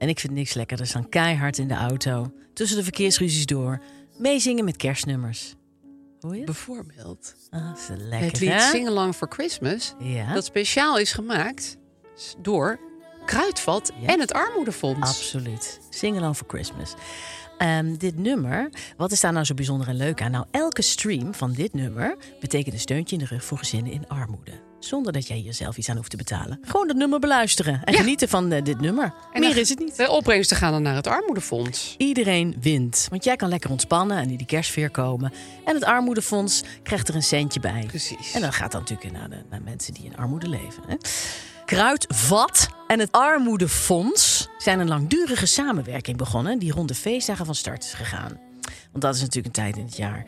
[0.01, 3.81] En ik vind niks lekkerder dan keihard in de auto, tussen de verkeersruzies door,
[4.17, 5.55] meezingen met kerstnummers.
[6.19, 6.43] Hoor je?
[6.43, 8.59] Bijvoorbeeld Ah, is lekker, het lied hè?
[8.59, 11.77] Sing Along for Christmas, Ja, dat speciaal is gemaakt
[12.41, 12.79] door
[13.25, 14.07] Kruidvat Ja.
[14.07, 15.07] en het Armoedefonds.
[15.09, 15.79] absoluut.
[15.89, 16.93] Sing Along for Christmas.
[17.61, 20.31] Ehm, dit nummer, wat is daar nou zo bijzonder en leuk aan?
[20.31, 24.07] Nou, elke stream van dit nummer betekent een steuntje in de rug voor gezinnen in
[24.07, 24.51] armoede.
[24.79, 26.59] Zonder dat jij jezelf iets aan hoeft te betalen.
[26.61, 27.99] Gewoon dat nummer beluisteren en Ja.
[27.99, 29.13] genieten van eh, dit nummer.
[29.33, 29.95] En Meer is het niet.
[29.97, 31.95] De opbrengsten gaan dan naar het Armoedefonds.
[31.97, 33.07] Iedereen wint.
[33.09, 35.33] Want jij kan lekker ontspannen en in die kerstfeer komen.
[35.65, 37.83] En het armoedefonds krijgt er een centje bij.
[37.87, 38.33] Precies.
[38.33, 40.83] En dat gaat dan natuurlijk naar, de, naar mensen die in armoede leven.
[40.87, 40.95] Hè?
[41.65, 46.59] Kruidvat en het Armoedefonds zijn een langdurige samenwerking begonnen...
[46.59, 48.39] die rond de feestdagen van start is gegaan.
[48.91, 50.25] Want dat is natuurlijk een tijd in het jaar.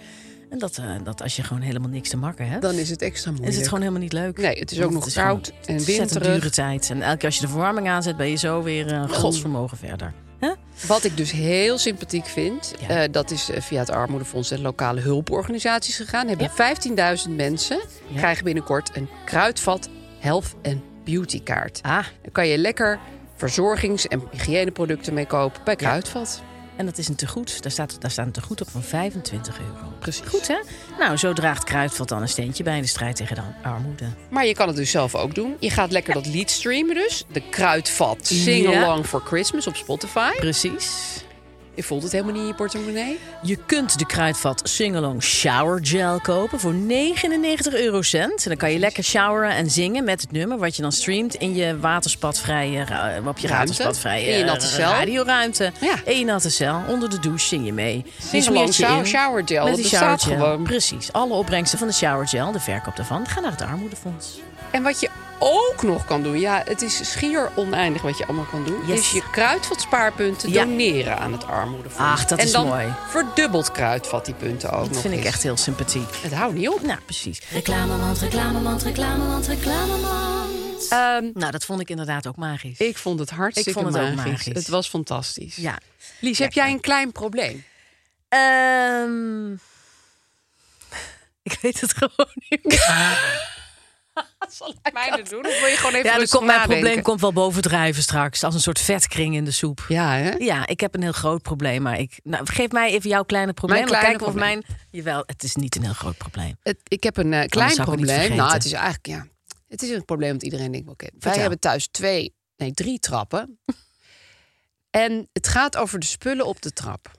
[0.49, 2.61] En dat, eh, dat als je gewoon helemaal niks te makken hebt...
[2.61, 3.51] Dan is het extra moeilijk.
[3.53, 4.37] is het gewoon helemaal niet leuk.
[4.37, 6.27] Nee, het is ook nog het koud gewoon en winterig.
[6.33, 6.89] dure tijd.
[6.89, 8.17] En elke keer als je de verwarming aanzet...
[8.17, 10.13] ben je zo weer een godsvermogen verder.
[10.87, 13.03] Wat ik dus heel sympathiek vind, Ja.
[13.03, 16.27] eh, dat is eh, via het Armoedefonds en lokale hulporganisaties gegaan.
[16.27, 16.49] Hebben
[17.25, 18.17] 15.000 mensen Ja.
[18.17, 21.79] krijgen binnenkort een kruidvat health en beauty kaart.
[21.81, 22.99] Ah, Dan kan je lekker
[23.35, 26.41] verzorgings- en hygiëneproducten mee kopen bij Kruidvat.
[26.75, 27.61] En dat is een tegoed.
[27.63, 29.93] Daar staat, daar staat een tegoed op van 25 euro.
[29.99, 30.27] Precies.
[30.27, 30.57] Goed hè?
[30.99, 34.05] Nou, zo draagt Kruidvat dan een steentje bij in de strijd tegen de armoede.
[34.29, 35.55] Maar je kan het dus zelf ook doen.
[35.59, 37.25] Je gaat lekker dat lied streamen dus.
[37.31, 38.83] De Kruidvat Sing Ja.
[38.83, 40.31] Along for Christmas op Spotify.
[40.35, 41.23] Precies.
[41.75, 43.19] Je voelt het helemaal niet in je portemonnee.
[43.41, 48.31] Je kunt de Kruidvat Singalong Shower Gel kopen voor 99 eurocent.
[48.43, 51.35] En dan kan je lekker showeren en zingen met het nummer wat je dan streamt
[51.35, 54.91] in je waterspatvrije, ra- op je waterspatvrije In je natte eh, cel.
[54.91, 55.71] radioruimte.
[55.81, 55.95] Ja.
[56.05, 56.81] In je natte cel.
[56.87, 57.95] Onder de douche zing je mee.
[58.05, 58.67] Je Sing smeert Along
[59.03, 59.63] je shower, gel.
[59.65, 60.45] Met die bestaat shower gel.
[60.47, 60.63] gewoon.
[60.63, 61.11] Precies.
[61.11, 64.39] Alle opbrengsten van de shower gel, de verkoop daarvan, gaan naar het armoedefonds.
[64.71, 65.09] En wat je
[65.45, 68.99] ook nog kan doen, ja, het is schier oneindig wat je allemaal kan doen, Yes.
[68.99, 70.63] is je kruidvat spaarpunten Ja.
[70.65, 71.97] doneren aan het armoedefonds.
[72.11, 72.93] Ach, dat en is dan mooi.
[73.09, 76.09] verdubbelt kruidvat die punten ook Dat nog vind ik echt heel sympathiek.
[76.21, 76.81] Het houdt niet op.
[76.81, 77.41] Nou, precies.
[77.51, 80.87] Reclamemand, reclamemand, reclamemand, reclamemand.
[80.89, 82.77] Ehm, Nou, dat vond ik inderdaad ook magisch.
[82.77, 84.31] ik vond het hartstikke Ik vond het ook magisch.
[84.31, 84.53] magisch.
[84.53, 85.55] Het was fantastisch.
[85.55, 85.77] Ja.
[86.19, 87.63] Lies, heb jij een klein probleem?
[88.29, 89.51] Ehm,
[91.49, 93.51] ik weet het gewoon niet meer.
[94.57, 95.45] Zal ik mijne doen?
[95.45, 98.43] Of wil je gewoon even Ja, komt, mijn probleem komt wel bovendrijven straks.
[98.43, 99.85] Als een soort vetkring in de soep.
[99.87, 100.31] Ja, hè?
[100.31, 101.81] Ja, ik heb een heel groot probleem.
[101.81, 103.79] Maar ik, nou, geef mij even jouw kleine probleem.
[103.79, 104.63] Mijn kleine kijken of mijn...
[104.91, 106.57] Jawel, het is niet een heel groot probleem.
[106.61, 108.07] Het, ik heb een eh, klein het probleem.
[108.07, 108.35] vergeten.
[108.35, 109.27] Nou, het is eigenlijk, ja,
[109.67, 111.23] het is een probleem dat iedereen denkt wel kent.
[111.23, 113.59] Wij hebben thuis twee, nee, drie trappen.
[114.89, 117.11] en het gaat over de spullen op de trap.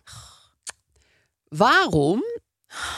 [1.48, 2.22] Waarom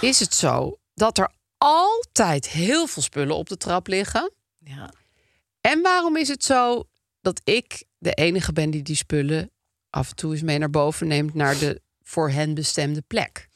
[0.01, 4.33] is het zo dat er altijd heel veel spullen op de trap liggen?
[4.59, 4.92] Ja.
[5.61, 6.85] En waarom is het zo
[7.21, 9.51] dat ik de enige ben die die spullen
[9.90, 13.49] af en toe eens mee naar boven neemt naar de voor hen bestemde plek?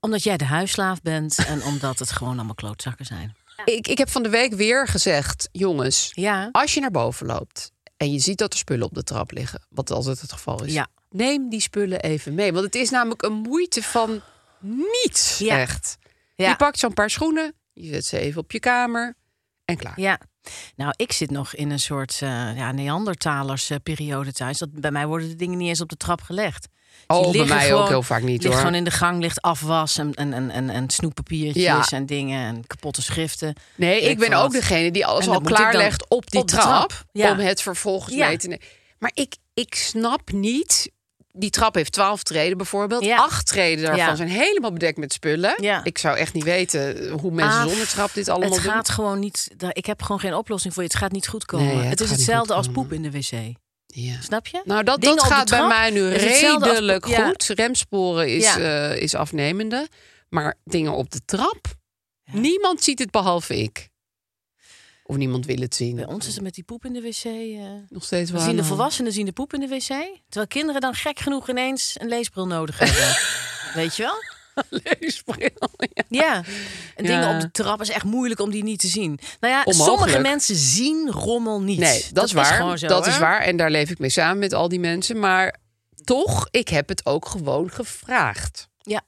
[0.00, 3.36] Omdat jij de huisslaaf bent en omdat het gewoon allemaal klootzakken zijn.
[3.64, 6.48] Ik, ik heb van de week weer gezegd, jongens, Ja.
[6.52, 9.62] als je naar boven loopt en je ziet dat er spullen op de trap liggen,
[9.68, 10.86] wat altijd het geval is, Ja.
[11.10, 12.52] neem die spullen even mee.
[12.52, 14.20] Want het is namelijk een moeite van
[14.60, 15.58] niets, Ja.
[15.60, 15.97] echt.
[16.44, 16.48] Ja.
[16.48, 19.14] Je pakt zo'n paar schoenen, je zet ze even op je kamer
[19.64, 20.00] en klaar.
[20.00, 20.20] Ja.
[20.76, 24.58] Nou, ik zit nog in een soort eh ja, Neandertalers periode thuis.
[24.58, 26.68] Dat, bij mij worden de dingen niet eens op de trap gelegd.
[27.06, 28.54] Oh, Die bij mij gewoon- ook heel vaak niet ligt hoor.
[28.56, 31.86] gewoon in de gang, ligt afwas en, en, en, en, en snoeppapiertjes Ja.
[31.90, 33.54] en dingen en kapotte schriften.
[33.74, 34.52] Nee, ik ben ook wat.
[34.52, 37.04] degene die alles al klaarlegt op die op trap, trap.
[37.12, 37.30] Ja.
[37.32, 38.26] om het vervolgens Ja.
[38.26, 38.64] mee te nemen.
[38.98, 40.90] Maar ik, ik snap niet.
[41.38, 43.04] Die trap heeft twaalf treden bijvoorbeeld.
[43.04, 43.16] Ja.
[43.16, 44.14] Acht treden daarvan Ja.
[44.14, 45.54] zijn helemaal bedekt met spullen.
[45.60, 45.84] Ja.
[45.84, 48.72] Ik zou echt niet weten hoe mensen Ah, zonder trap dit allemaal het doen.
[48.72, 49.48] gaat gewoon niet.
[49.72, 50.88] Ik heb gewoon geen oplossing voor je.
[50.88, 51.66] Het gaat niet goed komen.
[51.66, 53.30] Nee, het het is hetzelfde als poep in de wc.
[53.86, 54.20] Ja.
[54.20, 54.60] Snap je?
[54.64, 57.26] Nou, dat, Dingen dat gaat bij mij nu als- redelijk ja.
[57.28, 57.42] goed.
[57.44, 58.58] Remsporen is, Ja.
[58.90, 59.88] eh, is afnemende.
[60.28, 61.66] Maar dingen op de trap,
[62.32, 63.87] niemand ziet het behalve ik.
[65.10, 65.96] Of niemand wil het zien.
[65.96, 67.24] Bij ons is het met die poep in de wc.
[67.24, 68.46] eh, Nog steeds we waar.
[68.46, 69.86] zien de aan volwassenen zien de poep in de wc.
[70.28, 73.16] Terwijl kinderen dan gek genoeg ineens een leesbril nodig hebben.
[73.82, 74.14] Weet je wel?
[74.98, 75.50] Leesbril,
[75.94, 76.02] ja.
[76.08, 76.42] Ja.
[76.96, 79.18] En dingen op de trap is echt moeilijk om die niet te zien.
[79.40, 79.98] Nou ja, Onmogelijk.
[80.00, 81.78] sommige mensen zien rommel niet.
[81.78, 82.78] Nee, dat, is waar.
[82.78, 83.10] zo, dat hè?
[83.10, 83.40] is waar.
[83.40, 85.18] En daar leef ik mee samen met al die mensen.
[85.18, 85.56] Maar
[86.04, 88.68] toch, ik heb het ook gewoon gevraagd.
[88.78, 89.00] Ja.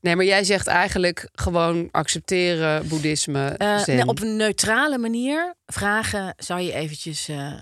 [0.00, 3.96] Nee, maar jij zegt eigenlijk gewoon accepteren, boeddhisme, zen.
[3.96, 7.52] nee, op een neutrale manier vragen: zou je eventjes eh,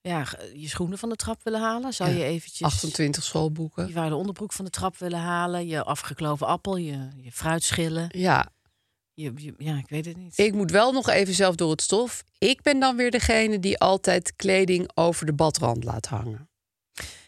[0.00, 1.92] ja, je schoenen van de trap willen halen?
[1.92, 3.86] Zou Ja, je eventjes 28 schoolboeken.
[3.86, 5.66] je vuile onderbroek van de trap willen halen?
[5.66, 8.06] Je afgekloven appel, je, je fruitschillen?
[8.18, 8.48] Ja,
[9.14, 10.38] Je, je- ja, ik weet het niet.
[10.38, 12.24] ik moet wel nog even zelf door het stof.
[12.38, 16.48] Ik ben dan weer degene die altijd kleding over de badrand laat hangen.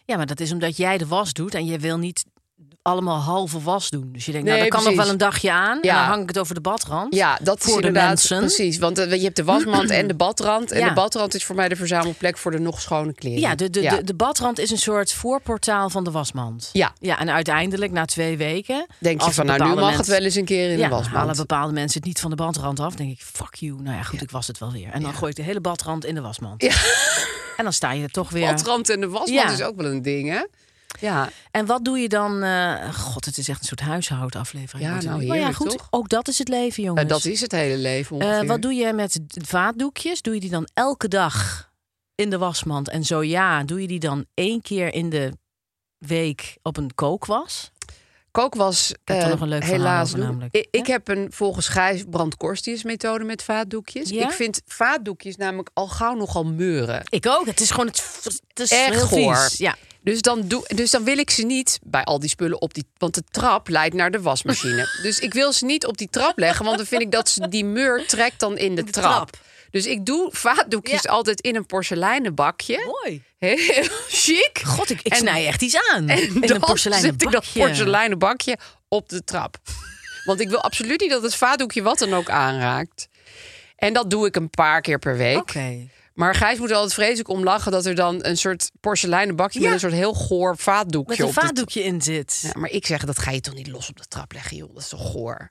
[0.04, 2.24] Ja, maar dat is omdat jij de was doet en je wil niet
[2.82, 4.08] allemaal halve was doen.
[4.12, 5.80] Dus je denkt, nou, dat kan nog wel een dagje aan.
[5.80, 5.94] En Ja.
[5.98, 7.14] dan hang ik het over de badrand.
[7.14, 8.38] Ja, dat Voor is de inderdaad mensen.
[8.38, 8.78] precies.
[8.78, 10.70] Want eh, je hebt de wasmand en de badrand.
[10.70, 10.88] En Ja.
[10.88, 13.40] de badrand is voor mij de verzamelplek voor de nog schone kleren.
[13.40, 16.70] Ja, de, de, De, de badrand is een soort voorportaal van de wasmand.
[16.72, 16.92] Ja.
[16.98, 18.86] ja en uiteindelijk, na twee weken...
[18.98, 21.16] Denk je van, nou nu mag het wel eens een keer in de wasmand.
[21.16, 22.94] halen bepaalde mensen het niet van de badrand af.
[22.94, 23.82] denk ik, fuck you.
[23.82, 24.88] Nou ja, goed, ik was het wel weer.
[24.90, 26.62] En dan gooi ik de hele badrand in de wasmand.
[26.62, 26.72] Ja.
[27.56, 28.46] En dan sta je er toch weer...
[28.46, 30.44] Badrand en de wasmand is ook wel een ding, hè?
[31.00, 32.42] Ja, En wat doe je dan?
[32.42, 34.88] eh, God, het is echt een soort huishoudaflevering.
[34.88, 35.70] Ja, nou, maar ja, goed.
[35.70, 35.86] toch?
[35.90, 37.02] Ook dat is het leven, jongens.
[37.02, 40.22] Eh, dat is het hele leven Eh, wat doe je met vaatdoekjes?
[40.22, 41.68] Doe je die dan elke dag
[42.14, 42.88] in de wasmand?
[42.88, 45.32] En zo ja, doe je die dan één keer in de
[45.98, 47.70] week op een kookwas?
[48.30, 50.54] Kookwas heb nog een leuk helaas over namelijk.
[50.54, 54.08] Ik, ik heb een volgens Gijs brandkorstius methode met vaatdoekjes.
[54.10, 54.24] Ja?
[54.24, 57.02] Ik vind vaatdoekjes namelijk al gauw nogal meuren.
[57.08, 57.46] Ik ook.
[57.46, 58.02] Het is gewoon het,
[58.48, 59.48] het is Echt goor.
[59.56, 59.76] Ja.
[60.02, 62.84] Dus dan, doe, dus dan wil ik ze niet bij al die spullen op die...
[62.98, 64.88] Want de trap leidt naar de wasmachine.
[65.02, 66.64] dus ik wil ze niet op die trap leggen.
[66.64, 69.04] Want dan vind ik dat ze die meur trekt dan in de, de trap.
[69.12, 69.30] trap.
[69.70, 71.10] Dus ik doe vaatdoekjes Ja.
[71.10, 72.84] altijd in een porseleinen bakje.
[73.02, 73.22] Mooi.
[73.38, 74.60] Heel chic.
[74.64, 76.08] God, ik, ik En- snij echt iets aan.
[76.08, 77.60] En in dan een porseleinen zet ik dat bakje.
[77.60, 79.56] porseleinen bakje op de trap.
[80.24, 83.08] Want ik wil absoluut niet dat het vaatdoekje wat dan ook aanraakt.
[83.76, 85.36] En dat doe ik een paar keer per week.
[85.38, 85.88] Oké.
[86.14, 89.58] Maar Gijs moet er altijd vreselijk om lachen dat er dan een soort porseleinen bakje
[89.60, 89.64] Ja.
[89.64, 92.38] met een soort heel goor vaatdoekje Met een op de vaatdoekje in zit.
[92.42, 94.74] Ja, maar ik zeg dat ga je toch niet los op de trap leggen, joh.
[94.74, 95.50] Dat is toch goor.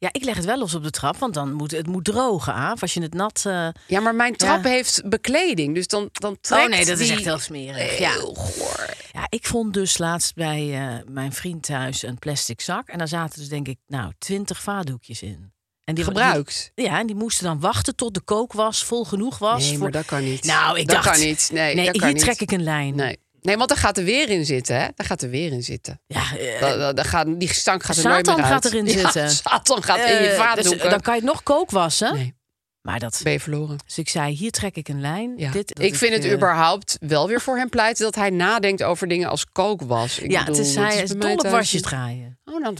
[0.00, 2.54] Ja, ik leg het wel los op de trap, want dan moet het moet drogen.
[2.54, 2.82] Af.
[2.82, 3.42] Als je het nat.
[3.46, 4.70] eh, Ja, maar mijn trap Ja.
[4.70, 7.98] heeft bekleding, dus dan dan trekt Oh nee, dat is echt heel smerig.
[7.98, 8.10] Ja.
[8.12, 8.86] Heel goor.
[9.12, 12.88] Ja, ik vond dus laatst bij eh, mijn vriend thuis een plastic zak.
[12.88, 15.52] En daar zaten dus denk ik, nou, twintig vaatdoekjes in.
[15.88, 16.70] En die Gebruikt.
[16.74, 19.60] die- ja, en die moesten dan wachten tot de kookwas vol genoeg was.
[19.62, 20.44] Nee, voor- maar dat kan niet.
[20.44, 21.10] Nou, ik dat dacht...
[21.10, 21.50] kan niet.
[21.52, 22.22] Nee, nee dat hier kan niet.
[22.22, 22.94] trek ik een lijn.
[22.94, 23.18] Nee.
[23.42, 24.86] Nee, want daar gaat er weer in zitten, hè?
[24.94, 26.00] Daar gaat er weer in zitten.
[26.06, 26.22] Ja,
[26.60, 28.44] Da- da- da gaat, die stank gaat er nooit meer uit.
[28.46, 29.30] gaat erin Ja, zitten.
[29.30, 30.90] Satan gaat in je eh, dus, vaatdoeken.
[30.90, 32.14] dan kan je het nog kook wassen.
[32.14, 32.34] Nee,
[32.88, 33.20] Maar dat...
[33.22, 33.76] ben je verloren.
[33.86, 35.32] Dus ik zei, hier trek ik een lijn.
[35.36, 35.50] Ja.
[35.50, 38.82] Dit, dat ik vind het eh, überhaupt wel weer voor hem pleiten dat hij nadenkt
[38.82, 40.18] over dingen als kookwas.
[40.18, 42.38] Ik Ja, bedoel, het is, dat hij is dol op thuis wasjes niet- draaien.
[42.44, 42.74] Oh, nou,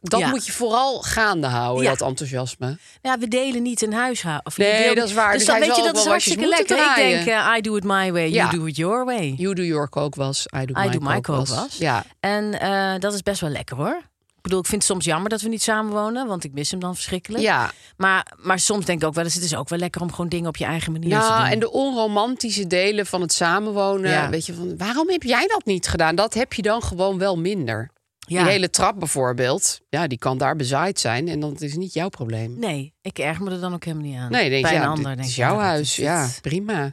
[0.00, 0.28] dat Ja.
[0.28, 1.90] moet je vooral gaande houden, Ja.
[1.94, 2.78] dat enthousiasme.
[3.02, 4.46] Ja, we delen niet een huishouden.
[4.46, 5.28] Of je Nee, dat is waar.
[5.32, 6.76] Dus Dus dan weet je, dat is hartstikke lekker.
[6.76, 7.24] Ik draaien.
[7.24, 8.44] denk, eh, I do it my way, Ja.
[8.50, 9.34] you do it your way.
[9.36, 11.48] You do your kookwas, I do I my do my kookwas.
[11.50, 11.76] kookwas.
[11.78, 14.10] Ja, En eh, dat is best wel lekker hoor.
[14.42, 16.80] Ik bedoel, ik vind het soms jammer dat we niet samenwonen, want ik mis hem
[16.80, 17.42] dan verschrikkelijk.
[17.42, 17.70] ja.
[17.96, 20.28] Maar, maar soms denk ik ook wel eens, het is ook wel lekker om gewoon
[20.28, 21.50] dingen op je eigen manier te Nou, doen.
[21.52, 24.10] en de onromantische delen van het samenwonen.
[24.10, 24.30] Ja.
[24.30, 26.14] Weet je, van waarom heb jij dat niet gedaan?
[26.14, 27.90] Dat heb je dan gewoon wel minder.
[28.18, 28.42] ja.
[28.42, 32.08] Die hele trap bijvoorbeeld, ja, die kan daar bezaaid zijn en dan is niet jouw
[32.08, 32.58] probleem.
[32.58, 34.30] Nee, ik erger me er dan ook helemaal niet aan.
[34.30, 35.88] Nee, denk Bij een ander denk is jouw dat huis.
[35.98, 36.92] is Ja, prima.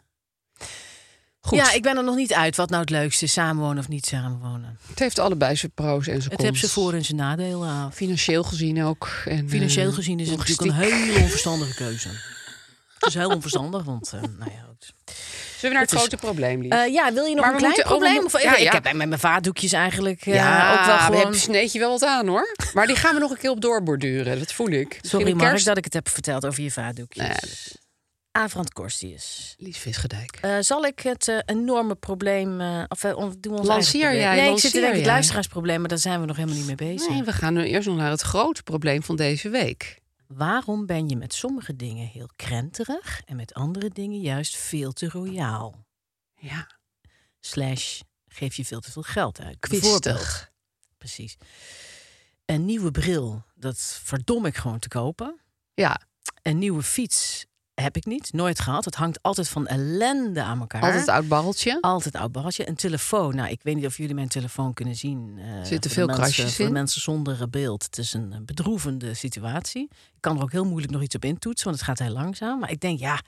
[1.50, 1.58] Goed.
[1.58, 4.06] Ja, ik ben er nog niet uit wat nou het leukste is, samenwonen of niet
[4.06, 4.78] samenwonen.
[4.90, 6.44] Het heeft allebei zijn pro's en zijn Het cons.
[6.44, 7.92] heeft zijn voor- en zijn nadelen.
[7.94, 9.10] Financieel gezien ook.
[9.26, 12.08] En, Financieel eh, gezien is het natuurlijk een hele onverstandige keuze.
[13.00, 14.94] Het is heel onverstandig, want uh, nou ja, goed.
[15.58, 16.64] Zullen we naar het, Het is- grote probleem?
[16.64, 18.16] Uh, ja, wil je nog Maar een klein probleem?
[18.16, 18.72] Of, moeten- ja, ik ja.
[18.72, 21.20] heb met mijn vaatdoekjes eigenlijk uh, ja, ook wel we gewoon...
[21.22, 22.56] hebben sneed je wel wat aan hoor.
[22.74, 24.40] Maar die gaan we nog een keer op doorborduren.
[24.40, 24.88] Dat voel ik.
[24.88, 25.66] Misschien Sorry Mark kerst...
[25.66, 27.28] dat ik het heb verteld over je vaatdoekjes.
[27.28, 27.88] Nee,
[28.32, 29.56] Avrand Korstius.
[29.58, 30.40] Lies Visgedijk.
[30.46, 32.62] Uh, zal ik het uh, enorme probleem...
[32.62, 35.80] Uh, of doen we ons Lanceer jij, Nee, ik zit te denken het luisteraarsprobleem...
[35.80, 37.10] maar daar zijn we nog helemaal niet mee bezig.
[37.10, 40.00] Nee, we gaan nu eerst nog naar het grote probleem van deze week.
[40.28, 43.22] Waarom ben je met sommige dingen heel krenterig...
[43.26, 45.86] en met andere dingen juist veel te royaal?
[46.36, 46.68] Ja,
[47.40, 49.60] Slash, geef je veel te veel geld uit.
[49.60, 50.52] Kwistig.
[50.98, 51.38] Precies.
[52.46, 55.40] Een nieuwe bril, dat verdom ik gewoon te kopen.
[55.74, 56.02] Ja,
[56.42, 57.46] Een nieuwe fiets
[57.82, 58.86] Heb ik niet, nooit gehad.
[58.86, 60.82] Het hangt altijd van ellende aan elkaar.
[60.82, 61.78] Altijd oud barreltje.
[61.82, 62.68] Altijd oud barreltje.
[62.70, 63.36] Een telefoon.
[63.36, 65.34] Nou, ik weet niet of jullie mijn telefoon kunnen zien.
[65.38, 66.72] eh, voor Zitten veel mensen, krasjes Voor in?
[66.74, 67.84] mensen zonder beeld.
[67.84, 69.84] Het is een eh, bedroevende situatie.
[69.92, 72.60] Ik kan er ook heel moeilijk nog iets op intoetsen, want het gaat heel langzaam.
[72.60, 73.20] Maar ik denk, ja,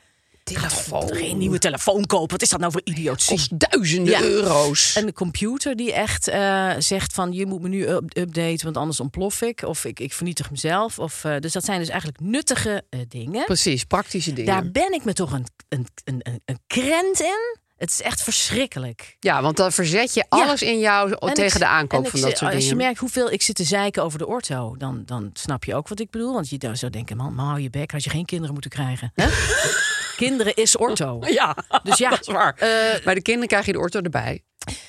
[0.43, 1.15] Telefoon.
[1.15, 2.29] geen nieuwe telefoon kopen.
[2.31, 3.29] Wat is dat nou voor idiotie?
[3.35, 4.21] Kost duizenden Ja.
[4.21, 4.95] euro's.
[4.95, 8.99] Een computer die echt eh, zegt van je moet me nu up- updaten, want anders
[8.99, 9.61] ontplof ik.
[9.63, 10.99] Of ik, ik vernietig mezelf.
[10.99, 13.45] Of, eh, dus dat zijn dus eigenlijk nuttige eh, dingen.
[13.45, 14.51] Precies, praktische dingen.
[14.53, 17.59] Daar ben ik me toch een, een, een, een, krent in.
[17.77, 19.15] Het is echt verschrikkelijk.
[19.19, 22.11] Ja, want dan verzet je alles in jou En tegen ik- de aankoop en ik
[22.11, 22.77] van dat soort Als dingen.
[22.77, 25.87] je merkt hoeveel ik zit te zeiken over de orto, dan, dan snap je ook
[25.87, 26.33] wat ik bedoel.
[26.33, 29.11] Want je zou denken, man, man, hou je bek, had je geen kinderen moeten krijgen.
[29.15, 29.27] Hè?
[30.25, 31.19] Kinderen is orto.
[31.39, 32.53] Ja, Dus ja, dat is waar.
[32.57, 34.43] eh, Bij de kinderen krijg je de orto erbij.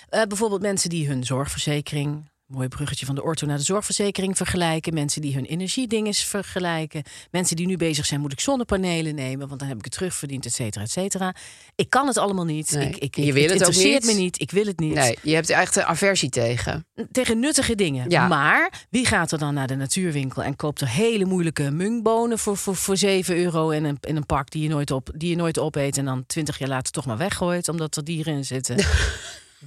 [0.08, 4.94] Eh, bijvoorbeeld mensen die hun zorgverzekering, mooi bruggetje van de orto naar de zorgverzekering vergelijken.
[4.94, 7.02] Mensen die hun energiedinges vergelijken.
[7.30, 10.46] Mensen die nu bezig zijn, moet ik zonnepanelen nemen, want dan heb ik het terugverdiend,
[10.46, 11.34] et cetera, et cetera.
[11.74, 12.70] Ik kan het allemaal niet.
[12.70, 14.14] Nee, Ik, ik, je ik- wil het ook interesseert niet.
[14.16, 14.40] me niet.
[14.40, 14.94] Ik wil het niet.
[14.94, 16.86] Nee, je hebt echt een aversie tegen.
[17.12, 18.10] Tegen nuttige dingen.
[18.10, 18.28] Ja.
[18.28, 22.56] Maar wie gaat er dan naar de natuurwinkel en koopt er hele moeilijke mungbonen voor,
[22.56, 25.36] voor, voor 7 euro in een, in een pak die je, nooit op, die je
[25.36, 28.76] nooit opeet en dan 20 jaar later toch maar weggooit omdat er dieren in zitten?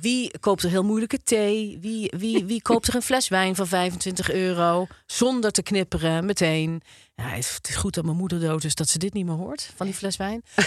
[0.02, 1.78] Wie koopt er heel moeilijke thee?
[1.82, 6.82] Wie, wie, wie koopt er een fles wijn van 25 euro zonder te knipperen meteen?
[7.16, 9.72] Ja, het is goed dat mijn moeder dood is dat ze dit niet meer hoort
[9.76, 10.42] van die fles wijn.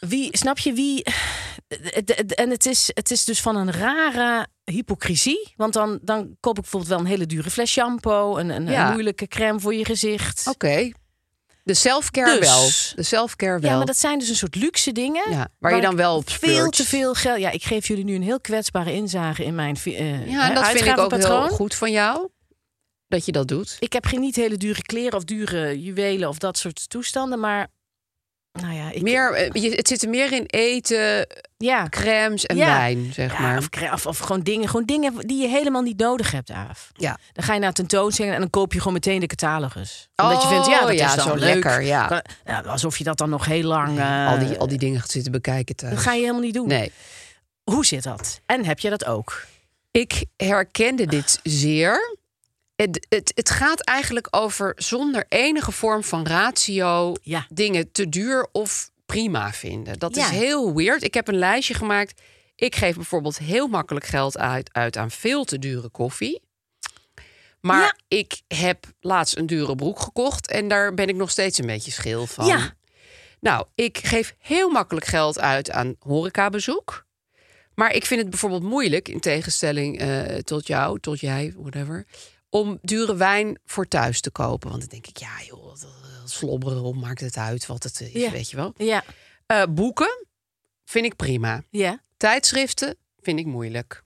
[0.00, 1.04] Wie, snap je wie?
[2.34, 5.52] En het is, het is dus van een rare hypocrisie.
[5.56, 8.86] Want dan, dan koop ik bijvoorbeeld wel een hele dure fles shampoo, een, een, Ja.
[8.86, 10.46] een moeilijke crème voor je gezicht.
[10.46, 10.90] Oké.
[11.62, 12.48] De self-care Dus.
[12.48, 12.68] wel.
[12.94, 13.70] De self-care wel.
[13.70, 15.30] Ja, maar dat zijn dus een soort luxe dingen.
[15.30, 17.40] Ja, waar je dan wel op veel te veel geld.
[17.40, 20.66] Ja, ik geef jullie nu een heel kwetsbare inzage in mijn eh, Ja, en dat
[20.68, 22.28] vind ik ook heel goed van jou.
[23.08, 23.76] Dat je dat doet.
[23.78, 27.68] Ik heb geen niet hele dure kleren of dure juwelen of dat soort toestanden, maar
[28.52, 31.26] nou ja, ik, Meer, eh, het zit er meer in eten,
[31.56, 32.66] ja, crèmes en Ja.
[32.76, 33.58] wijn, zeg Ja, maar.
[33.58, 36.90] of, kre- of, of gewoon dingen, gewoon dingen die je helemaal niet nodig hebt, Aaf.
[36.92, 37.18] Ja.
[37.32, 40.08] Dan ga je naar tentoonstelling en dan koop je gewoon meteen de catalogus.
[40.16, 41.54] Omdat je vindt, ja, dat Oh, ja, is dan zo leuk.
[41.54, 42.22] lekker, ja.
[42.66, 43.98] Alsof je dat dan nog heel lang...
[43.98, 45.94] eh, al, die, al die dingen gaat zitten bekijken thuis.
[45.94, 46.68] Dat ga je helemaal niet doen.
[46.68, 46.92] Nee.
[47.64, 48.40] Hoe zit dat?
[48.46, 49.46] En heb je dat ook?
[49.90, 52.18] Ik herkende dit zeer.
[52.76, 57.46] Het, het, het gaat eigenlijk over zonder enige vorm van ratio Ja.
[57.48, 59.98] dingen te duur of prima vinden.
[59.98, 60.24] Dat Ja.
[60.24, 61.02] is heel weird.
[61.02, 62.20] Ik heb een lijstje gemaakt.
[62.56, 66.42] Ik geef bijvoorbeeld heel makkelijk geld uit, uit aan veel te dure koffie.
[67.60, 67.96] Maar Ja.
[68.18, 71.90] ik heb laatst een dure broek gekocht en daar ben ik nog steeds een beetje
[71.90, 72.46] schil van.
[72.46, 72.74] Ja.
[73.40, 77.06] Nou, ik geef heel makkelijk geld uit aan horecabezoek.
[77.74, 82.06] Maar ik vind het bijvoorbeeld moeilijk, in tegenstelling eh, tot jou, tot jij, whatever,
[82.54, 84.68] om dure wijn voor thuis te kopen.
[84.68, 85.80] Want dan denk ik, ja joh, dat,
[86.20, 88.30] dat slobberen, maakt het uit wat het is, Ja.
[88.30, 88.72] weet je wel.
[88.76, 89.04] Ja.
[89.46, 90.26] Eh, boeken
[90.84, 91.62] vind ik prima.
[91.70, 94.02] Ja, Tijdschriften vind ik moeilijk.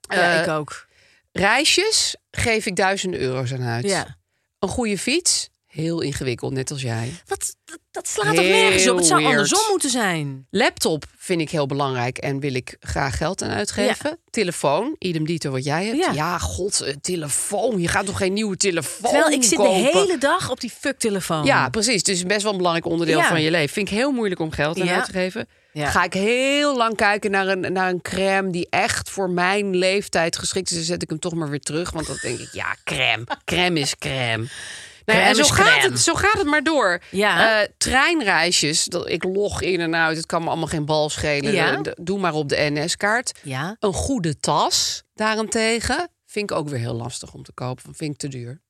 [0.00, 0.86] ja Eh, ik ook.
[1.32, 3.84] Reisjes geef ik duizenden euro's aan uit.
[3.84, 4.16] Ja.
[4.58, 7.12] Een goede fiets, heel ingewikkeld, net als jij.
[7.26, 8.96] Wat, dat, dat slaat toch nergens op?
[8.96, 9.34] Het zou weird.
[9.34, 10.46] andersom moeten zijn.
[10.50, 14.18] Laptop vind ik heel belangrijk en wil ik graag geld aan uitgeven.
[14.30, 15.96] Telefoon, idem dito wat jij hebt.
[15.98, 16.12] Ja.
[16.12, 17.80] Ja, god, telefoon.
[17.80, 19.92] Je gaat toch geen nieuwe telefoon Terwijl ik zit kopen?
[19.92, 21.44] de hele dag op die fuck-telefoon.
[21.44, 21.94] Ja, precies.
[21.96, 23.28] Het is best wel een belangrijk onderdeel Ja.
[23.28, 23.68] van je leven.
[23.74, 25.48] Vind ik heel moeilijk om geld aan uit te geven.
[25.74, 30.38] Ga ik heel lang kijken naar een, naar een crème die echt voor mijn leeftijd
[30.38, 30.76] geschikt is.
[30.76, 31.90] Dan zet ik hem toch maar weer terug.
[31.90, 33.24] Want dan denk ik, ja, crème.
[33.44, 34.46] Crème is crème.
[35.12, 37.02] En zo gaat, het, zo gaat het maar door.
[37.10, 37.60] Ja.
[37.62, 40.16] Eh, treinreisjes, dat, ik log in en uit.
[40.16, 41.52] Het kan me allemaal geen bal schelen.
[41.52, 41.80] Ja.
[41.94, 43.38] Doe maar op de NS-kaart.
[43.42, 43.76] Ja.
[43.78, 47.94] Een goede tas daarentegen vind ik ook weer heel lastig om te kopen.
[47.94, 48.60] Vind ik te duur.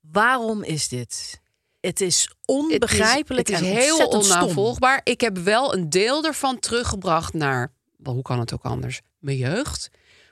[0.00, 1.40] Waarom is dit?
[1.80, 4.20] Het is onbegrijpelijk Het is, en het is heel stom.
[4.20, 5.00] onnavolgbaar.
[5.04, 9.36] Ik heb wel een deel ervan teruggebracht naar, wel, hoe kan het ook anders, mijn
[9.36, 9.88] jeugd.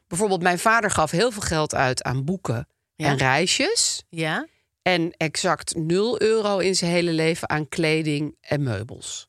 [0.06, 3.06] Bijvoorbeeld, mijn vader gaf heel veel geld uit aan boeken Ja.
[3.06, 4.04] en reisjes.
[4.08, 4.46] Ja?
[4.88, 9.28] En exact 0 euro in zijn hele leven aan kleding en meubels.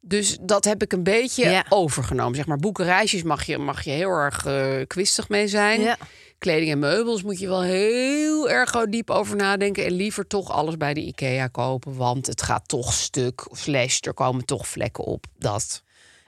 [0.00, 1.66] Dus dat heb ik een beetje Ja.
[1.68, 2.34] overgenomen.
[2.36, 5.80] Zeg maar, boeken, reisjes mag je, mag je heel erg eh, kwistig mee zijn.
[5.80, 5.96] Ja.
[6.38, 9.84] Kleding en meubels moet je wel heel erg diep over nadenken.
[9.84, 11.96] En liever toch alles bij de IKEA kopen.
[11.96, 13.46] Want het gaat toch stuk.
[13.50, 15.26] Slash, er komen toch vlekken op.
[15.38, 15.82] Dat.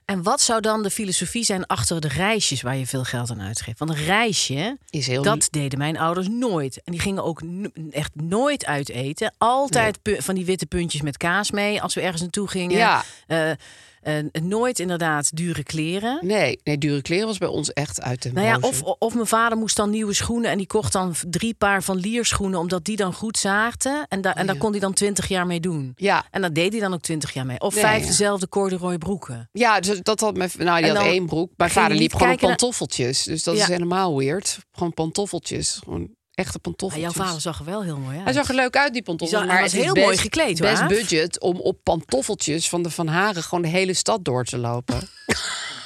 [0.09, 3.41] En wat zou dan de filosofie zijn achter de reisjes waar je veel geld aan
[3.41, 3.79] uitgeeft?
[3.79, 6.81] Want een reisje, Is heel dat deden mijn ouders nooit.
[6.85, 7.43] En die gingen ook
[7.91, 9.35] echt nooit uit eten.
[9.39, 12.77] Altijd van die witte puntjes met kaas mee als we ergens naartoe gingen.
[12.77, 13.05] Ja.
[13.27, 13.51] Eh,
[14.03, 16.19] Eh, nooit inderdaad dure kleren.
[16.23, 19.27] Nee, nee, dure kleren was bij ons echt uit de Nou ja, of, of mijn
[19.27, 22.97] vader moest dan nieuwe schoenen en die kocht dan drie paar van lierschoenen omdat die
[22.97, 24.07] dan goed zaagden.
[24.09, 24.61] En, daar en daar ja.
[24.61, 25.93] kon hij dan twintig jaar mee doen.
[25.97, 27.61] Ja, En dat deed hij dan ook twintig jaar mee.
[27.61, 28.07] Of Nee, vijf ja.
[28.09, 29.49] dezelfde corduroy broeken.
[29.53, 30.51] ja dus dat had mijn...
[30.59, 31.53] Nou, die had één broek.
[31.57, 33.23] Mijn vader liep gewoon pantoffeltjes.
[33.23, 33.63] Dus dat Ja.
[33.63, 34.59] is helemaal weird.
[34.73, 35.81] Gewoon pantoffeltjes.
[35.85, 37.15] Gewoon echte Maar pantoffeltjes.
[37.15, 38.25] jouw vader zag er wel heel mooi uit.
[38.25, 40.59] Hij zag er leuk uit, die zag- maar hij was het heel best, mooi gekleed,
[40.59, 43.43] hoor, Best budget om op pantoffeltjes van de Van Haren...
[43.43, 45.01] gewoon de hele stad door te lopen.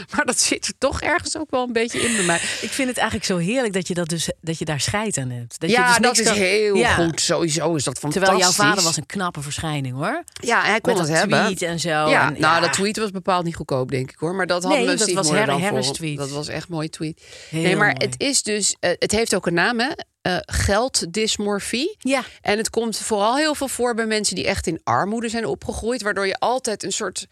[0.16, 2.36] maar dat zit er toch ergens ook wel een beetje in bij mij.
[2.36, 5.30] Ik vind het eigenlijk zo heerlijk dat je, dat dus, dat je daar scheid aan
[5.30, 5.60] hebt.
[5.60, 6.94] Dat je ja, dus dat is kan- heel Ja.
[6.94, 7.20] goed.
[7.20, 8.28] Sowieso is dat fantastisch.
[8.28, 10.24] Terwijl jouw vader was een knappe verschijning hoor.
[10.32, 11.44] Ja, hij kon Met het hebben.
[11.44, 11.88] tweet en zo.
[11.88, 14.34] Ja, En, nou, dat tweet was bepaald niet goedkoop, denk ik hoor.
[14.34, 16.16] Maar dat had Nee, dat was Harry Harris tweet.
[16.16, 17.22] Dat was echt een mooie tweet.
[17.50, 18.06] Heel nee, maar mooi.
[18.06, 19.88] het is dus, eh, het heeft ook een naam, hè?
[20.22, 21.96] Eh, gelddysmorfie.
[21.98, 22.22] Ja.
[22.40, 26.02] En het komt vooral heel veel voor bij mensen die echt in armoede zijn opgegroeid,
[26.02, 27.26] waardoor je altijd een soort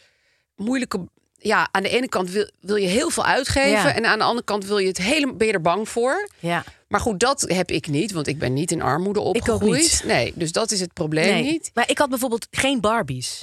[0.56, 1.08] moeilijke.
[1.40, 3.94] Ja, aan de ene kant wil, wil je heel veel uitgeven Ja.
[3.94, 6.28] en aan de andere kant wil je het hele, ben je er bang voor.
[6.38, 6.64] Ja.
[6.88, 9.80] Maar goed, dat heb ik niet, want ik ben niet in armoede ook opgegroeid.
[9.80, 10.02] niet.
[10.04, 11.42] Nee, dus dat is het probleem Nee.
[11.42, 11.70] niet.
[11.74, 13.42] Maar ik had bijvoorbeeld geen Barbies.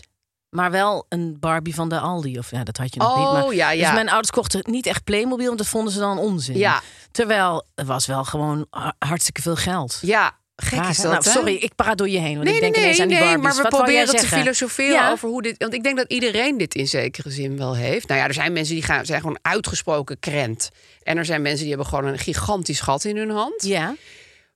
[0.50, 2.38] Maar wel een Barbie van de Aldi.
[2.38, 3.46] Of ja, dat had je nog Oh, niet.
[3.46, 3.84] Maar, ja, ja.
[3.86, 6.58] Dus mijn ouders kochten niet echt Playmobil, want dat vonden ze dan onzin.
[6.58, 6.82] Ja.
[7.12, 10.00] Terwijl het was wel gewoon ha- hartstikke veel geld.
[10.02, 11.12] Ja, gek is dat.
[11.12, 12.34] nou, sorry, ik praat door je heen.
[12.34, 15.12] Want Nee, ik denk nee, aan die nee, maar we Wat proberen te filosoferen Ja.
[15.12, 15.56] over hoe dit...
[15.58, 18.08] Want ik denk dat iedereen dit in zekere zin wel heeft.
[18.08, 20.70] Nou ja, er zijn mensen die gaan, zijn gewoon uitgesproken krent.
[21.04, 23.64] En er zijn mensen die hebben gewoon een gigantisch gat in hun hand.
[23.66, 23.96] Ja.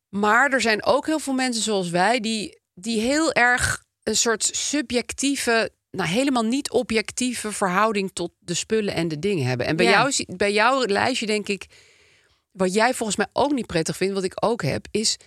[0.09, 2.19] Maar er zijn ook heel veel mensen zoals wij...
[2.19, 5.71] die, die heel erg een soort subjectieve...
[5.91, 9.65] Nou, helemaal niet objectieve verhouding tot de spullen en de dingen hebben.
[9.65, 9.91] En bij, Ja.
[9.91, 11.65] jou, bij jouw lijstje denk ik...
[12.51, 15.17] Wat jij volgens mij ook niet prettig vindt, wat ik ook heb, is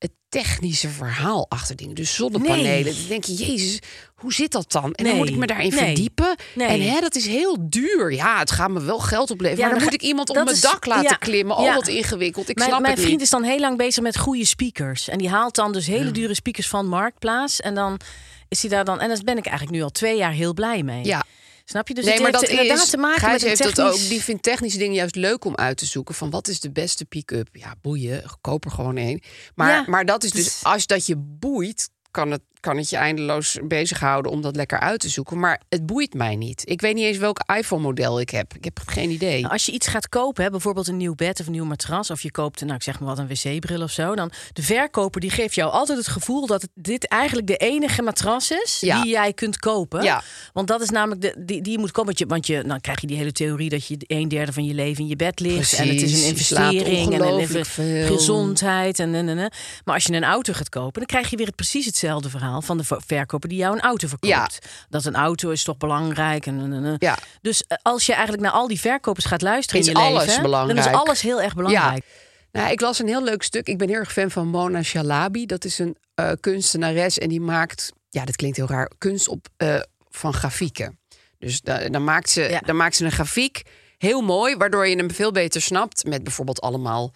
[0.00, 1.94] het technische verhaal achter dingen.
[1.94, 2.62] Dus zonnepanelen.
[2.70, 2.84] Nee.
[2.84, 3.78] Dan denk je, Jezus,
[4.14, 4.92] hoe zit dat dan?
[4.94, 5.78] En dan moet ik me daarin Nee.
[5.78, 6.36] verdiepen.
[6.54, 6.66] Nee.
[6.68, 8.12] En hè, dat is heel duur.
[8.12, 9.58] Ja, het gaat me wel geld opleveren.
[9.58, 11.56] Ja, maar dan dan moet ik iemand op dat mijn is- dak laten ja, klimmen.
[11.56, 11.74] Oh, ja.
[11.74, 12.48] wat ingewikkeld.
[12.48, 13.24] Ik mijn snap mijn het vriend niet.
[13.26, 15.08] is dan heel lang bezig met goede speakers.
[15.08, 17.60] En die haalt dan dus hele dure speakers van Marktplaats.
[17.60, 18.00] En dan
[18.48, 19.00] is hij daar dan...
[19.00, 21.04] En daar ben ik eigenlijk nu al twee jaar heel blij mee.
[21.04, 21.24] Ja,
[21.70, 21.94] Snap je?
[21.94, 22.90] Dus nee, het maar heeft dat inderdaad is.
[22.90, 23.98] te maken Gijs met heeft dat ook.
[23.98, 26.14] Die vindt technische dingen juist leuk om uit te zoeken.
[26.14, 27.48] Van wat is de beste pick-up?
[27.52, 28.24] Ja, boeien.
[28.40, 29.20] Koop er gewoon één.
[29.54, 30.44] Maar, Ja, maar dat is dus.
[30.44, 34.80] dus- Als dat je boeit, kan het, kan het je eindeloos bezighouden om dat lekker
[34.80, 35.38] uit te zoeken.
[35.38, 36.62] Maar het boeit mij niet.
[36.64, 38.54] Ik weet niet eens welk iPhone-model ik heb.
[38.54, 39.40] Ik heb geen idee.
[39.40, 42.10] Nou, Als je iets gaat kopen, hè, bijvoorbeeld een nieuw bed of een nieuw matras,
[42.10, 45.20] of je koopt, nou ik zeg maar wat, een wc-bril of zo, dan de verkoper
[45.20, 49.02] die geeft jou altijd het gevoel dat het, dit eigenlijk de enige matras is Ja.
[49.02, 50.02] die jij kunt kopen.
[50.02, 50.22] Ja.
[50.52, 52.28] Want dat is namelijk de, die, die je moet kopen.
[52.28, 55.02] Want, je, dan krijg je die hele theorie dat je een derde van je leven
[55.02, 55.72] in je bed ligt.
[55.72, 58.98] en het is een investering en een gezondheid.
[58.98, 59.52] En, en, en, en.
[59.84, 62.49] Maar als je een auto gaat kopen, dan krijg je weer het, precies hetzelfde verhaal
[62.58, 64.34] van de ver- verkoper die jou een auto verkoopt.
[64.34, 64.48] Ja.
[64.88, 66.46] Dat een auto is toch belangrijk.
[66.46, 66.96] En, en, en, en.
[66.98, 67.18] Ja.
[67.40, 70.26] Dus eh, als je eigenlijk naar al die verkopers gaat luisteren Is in je alles
[70.26, 70.82] leven, belangrijk.
[70.84, 72.04] dan is alles heel erg belangrijk.
[72.52, 73.66] Nou, ik las een heel leuk stuk.
[73.68, 75.46] Ik ben heel erg fan van Mona Shalabi.
[75.46, 79.46] Dat is een eh, kunstenares en die maakt, ja, dat klinkt heel raar, kunst op
[79.56, 79.80] eh,
[80.10, 80.98] van grafieken.
[81.38, 82.60] Dus da- dan, maakt ze, Ja.
[82.60, 83.62] dan maakt ze een grafiek
[83.98, 86.04] heel mooi, waardoor je hem veel beter snapt.
[86.04, 87.12] Met bijvoorbeeld allemaal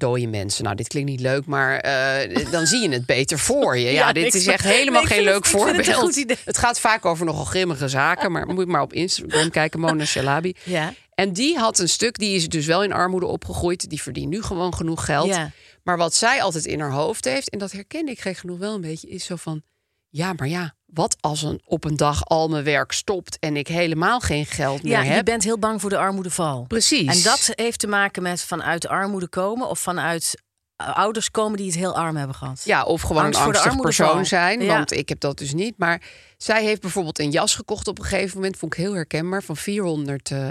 [0.00, 0.64] dode mensen.
[0.64, 3.84] Nou, dit klinkt niet leuk, maar eh, dan zie je het beter voor je.
[3.90, 6.16] Ja, Ja, dit ik is echt helemaal ik geen leuk het- ik het voorbeeld.
[6.16, 6.36] idee.
[6.44, 10.04] Het gaat vaak over nogal grimmige zaken, maar moet je maar op Instagram kijken, Mona
[10.04, 10.54] Shalabi.
[10.64, 10.94] Ja.
[11.14, 13.90] En die had een stuk, die is dus wel in armoede opgegroeid.
[13.90, 15.26] Die verdient nu gewoon genoeg geld.
[15.28, 15.50] Ja.
[15.82, 18.74] Maar wat zij altijd in haar hoofd heeft, en dat herken ik gek genoeg wel
[18.74, 19.62] een beetje, is zo van:
[20.08, 23.68] ja, maar ja, wat als een, op een dag al mijn werk stopt en ik
[23.68, 25.24] helemaal geen geld meer Ja, je heb?
[25.24, 26.64] bent heel bang voor de armoedeval.
[26.68, 27.16] Precies.
[27.16, 30.34] En dat heeft te maken met vanuit armoede komen of vanuit
[30.76, 32.62] eh, ouders komen die het heel arm hebben gehad.
[32.64, 34.60] Ja, of gewoon Angst een angstig persoon zijn.
[34.60, 34.76] Ja.
[34.76, 35.74] Want ik heb dat dus niet.
[35.78, 36.02] Maar
[36.36, 38.56] zij heeft bijvoorbeeld een jas gekocht op een gegeven moment.
[38.56, 39.42] Vond ik heel herkenbaar.
[39.42, 40.48] Van 400 eh,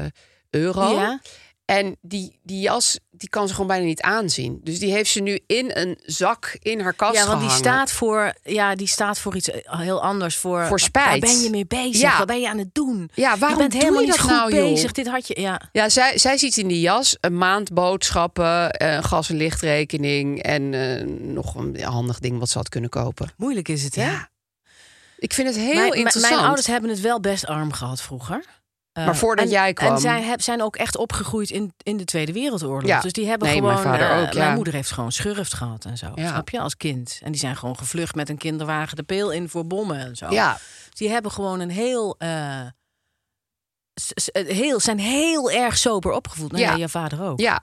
[0.49, 0.93] euro.
[0.93, 1.19] Ja.
[1.69, 4.59] En die, die jas, die kan ze gewoon bijna niet aanzien.
[4.63, 7.91] Dus die heeft ze nu in een zak in haar kast Ja, want die staat,
[7.91, 10.37] voor, ja, die staat voor iets eh, heel anders.
[10.37, 11.07] Voor, Voor spijt.
[11.09, 12.01] Waar ben je mee bezig?
[12.01, 12.17] Ja.
[12.17, 13.11] Wat ben je aan het doen?
[13.13, 14.73] Ja, waarom je bent doe helemaal je niet dat goed nou, joh?
[14.73, 14.91] bezig.
[14.91, 15.61] Dit had je, ja.
[15.71, 20.41] Ja, zij, zij ziet in die jas een maand boodschappen, eh, een gas- en lichtrekening
[20.43, 23.31] en eh, nog een handig ding wat ze had kunnen kopen.
[23.37, 24.05] Moeilijk is het, hè?
[24.05, 24.29] Ja.
[25.17, 26.33] Ik vind het heel mijn- interessant.
[26.33, 28.43] Mijn ouders hebben het wel best arm gehad vroeger.
[28.99, 31.97] Eh, Maar voordat en- jij kwam- En zij heb, zijn ook echt opgegroeid in, in
[31.97, 32.89] de Tweede Wereldoorlog.
[32.89, 32.99] Ja.
[33.01, 33.71] Dus die hebben Nee, gewoon...
[33.73, 34.39] mijn vader eh, ook, ja.
[34.39, 36.11] Mijn moeder heeft gewoon schurft gehad en zo.
[36.15, 36.27] Ja.
[36.29, 36.59] Snap je?
[36.59, 37.19] Als kind.
[37.23, 40.29] En die zijn gewoon gevlucht met een kinderwagen de peel in voor bommen en zo.
[40.31, 40.57] ja,
[40.93, 42.15] Die hebben gewoon een heel...
[42.17, 42.59] eh,
[44.31, 46.51] heel, zijn heel erg sober opgevoed.
[46.51, 46.71] Nou, Ja.
[46.71, 46.77] ja.
[46.77, 47.39] je vader ook.
[47.39, 47.59] Ja.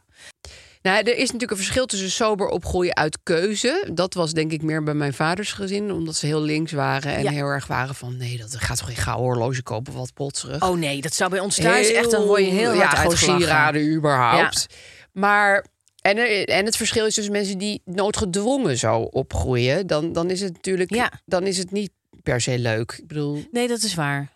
[0.83, 3.89] Nou, er is natuurlijk een verschil tussen sober opgroeien uit keuze.
[3.93, 7.23] Dat was denk ik meer bij mijn vaders gezin, omdat ze heel links waren en
[7.23, 7.31] Ja.
[7.31, 10.63] heel erg waren van nee, dat gaat toch geen gouden horloge kopen, wat potserig.
[10.63, 13.11] Oh nee, dat zou bij ons thuis echt, dan word je heel hard ja, gewoon
[13.11, 13.41] uitgelachen.
[13.41, 14.67] sieraden überhaupt.
[15.13, 15.65] Maar
[16.01, 20.41] en, er- en het verschil is dus mensen die noodgedwongen zo opgroeien, dan, dan is
[20.41, 21.11] het natuurlijk, Ja.
[21.25, 21.91] dan is het niet
[22.23, 22.93] per se leuk.
[22.99, 24.33] Ik bedoel, Nee, dat is waar.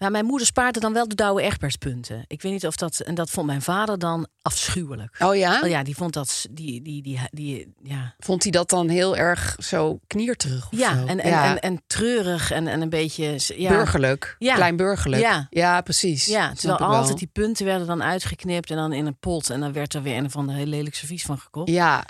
[0.00, 2.24] Nou, mijn moeder spaarde dan wel de Douwe Egbertspunten.
[2.26, 3.00] Ik weet niet of dat...
[3.00, 5.16] En dat vond mijn vader dan afschuwelijk.
[5.18, 6.46] oh ja, Oh ja, die vond dat...
[6.50, 10.96] Die, die, die, die, ja, vond hij dat dan heel erg zo knierterug of ja,
[10.98, 11.06] zo?
[11.06, 11.44] en, en, ja.
[11.50, 13.38] En, en treurig en, en een beetje...
[13.56, 14.54] Ja, burgerlijk, Ja.
[14.54, 15.22] klein burgerlijk.
[15.22, 15.46] Ja.
[15.50, 16.26] ja precies.
[16.26, 16.88] Ja, terwijl wel.
[16.88, 19.50] altijd die punten werden dan uitgeknipt en dan in een pot.
[19.50, 21.70] En dan werd er weer een of ander heel lelijk servies van gekocht.
[21.70, 22.04] Ja,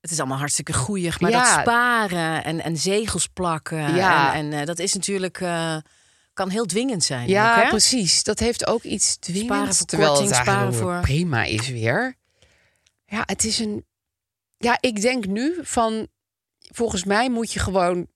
[0.00, 1.20] Het is allemaal hartstikke goeig.
[1.20, 1.54] Maar Ja.
[1.54, 3.94] dat sparen en, en zegels plakken.
[3.94, 4.34] Ja.
[4.34, 5.40] En, en eh, dat is natuurlijk...
[5.40, 5.76] eh,
[6.38, 7.28] kan heel dwingend zijn.
[7.28, 7.68] ja ook, hè?
[7.68, 8.22] precies.
[8.22, 9.46] Dat heeft ook iets dwingends.
[9.54, 12.14] Sparen voor terwijl korting, het eigenlijk sparen voor- prima is weer.
[13.04, 13.84] Ja, het is een...
[14.58, 16.08] Ja, ik denk nu van...
[16.58, 18.06] Volgens mij moet je gewoon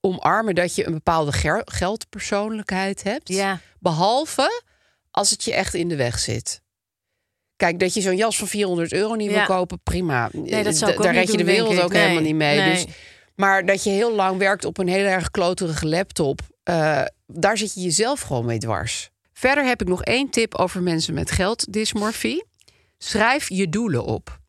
[0.00, 1.32] omarmen dat je een bepaalde
[1.64, 3.28] geldpersoonlijkheid hebt.
[3.28, 3.60] Ja.
[3.78, 4.62] Behalve
[5.10, 6.60] als het je echt in de weg zit.
[7.56, 9.36] Kijk, dat je zo'n jas van 400 euro niet Ja.
[9.36, 10.28] wil kopen, prima.
[10.32, 12.58] Nee, dat zou ik Daar red je de wereld ook helemaal niet mee.
[12.58, 12.74] nee.
[12.74, 12.94] Dus,
[13.34, 17.04] maar dat je heel lang werkt op een heel erg kloterige laptop, eh,
[17.34, 19.10] daar zit je jezelf gewoon mee dwars.
[19.32, 22.44] Verder heb ik nog één tip over mensen met gelddysmorfie.
[22.98, 24.40] Schrijf je doelen op.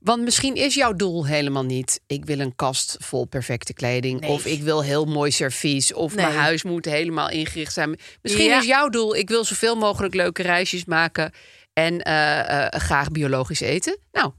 [0.00, 2.00] Want misschien is jouw doel helemaal niet...
[2.06, 4.20] ik wil een kast vol perfecte kleding...
[4.20, 4.30] Nee.
[4.30, 5.92] of ik wil heel mooi servies...
[5.92, 6.24] of Nee.
[6.24, 7.98] mijn huis moet helemaal ingericht zijn.
[8.22, 8.58] Misschien Ja.
[8.58, 9.16] is jouw doel...
[9.16, 11.32] ik wil zoveel mogelijk leuke reisjes maken...
[11.72, 13.98] en eh, eh, graag biologisch eten.
[14.12, 14.32] Nou,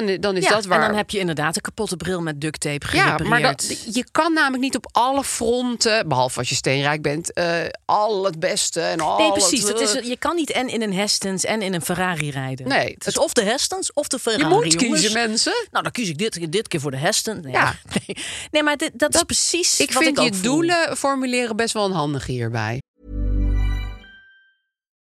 [0.00, 0.80] dan, dan is ja, dat waar...
[0.80, 3.28] En dan heb je inderdaad een kapotte bril met duct tape ja, gerepareerd.
[3.28, 6.08] maar dat, je kan namelijk niet op alle fronten...
[6.08, 7.32] behalve als je steenrijk bent...
[7.32, 7.52] eh,
[7.84, 9.62] al het beste en al Nee, precies.
[9.62, 12.68] het, Dat is, je kan niet en in een Hestens en in een Ferrari rijden.
[12.68, 14.42] Nee, Het is of de Hestens of de Ferrari.
[14.42, 15.00] je moet jongens.
[15.00, 15.52] kiezen, mensen.
[15.70, 17.40] Nou, dan kies ik dit, dit keer voor de Heston.
[17.40, 17.74] Nee, Ja.
[18.06, 18.16] nee.
[18.50, 20.42] nee maar dit, dat, is precies Ik wat vind ik je voel.
[20.42, 22.82] doelen formuleren best wel een handige hierbij.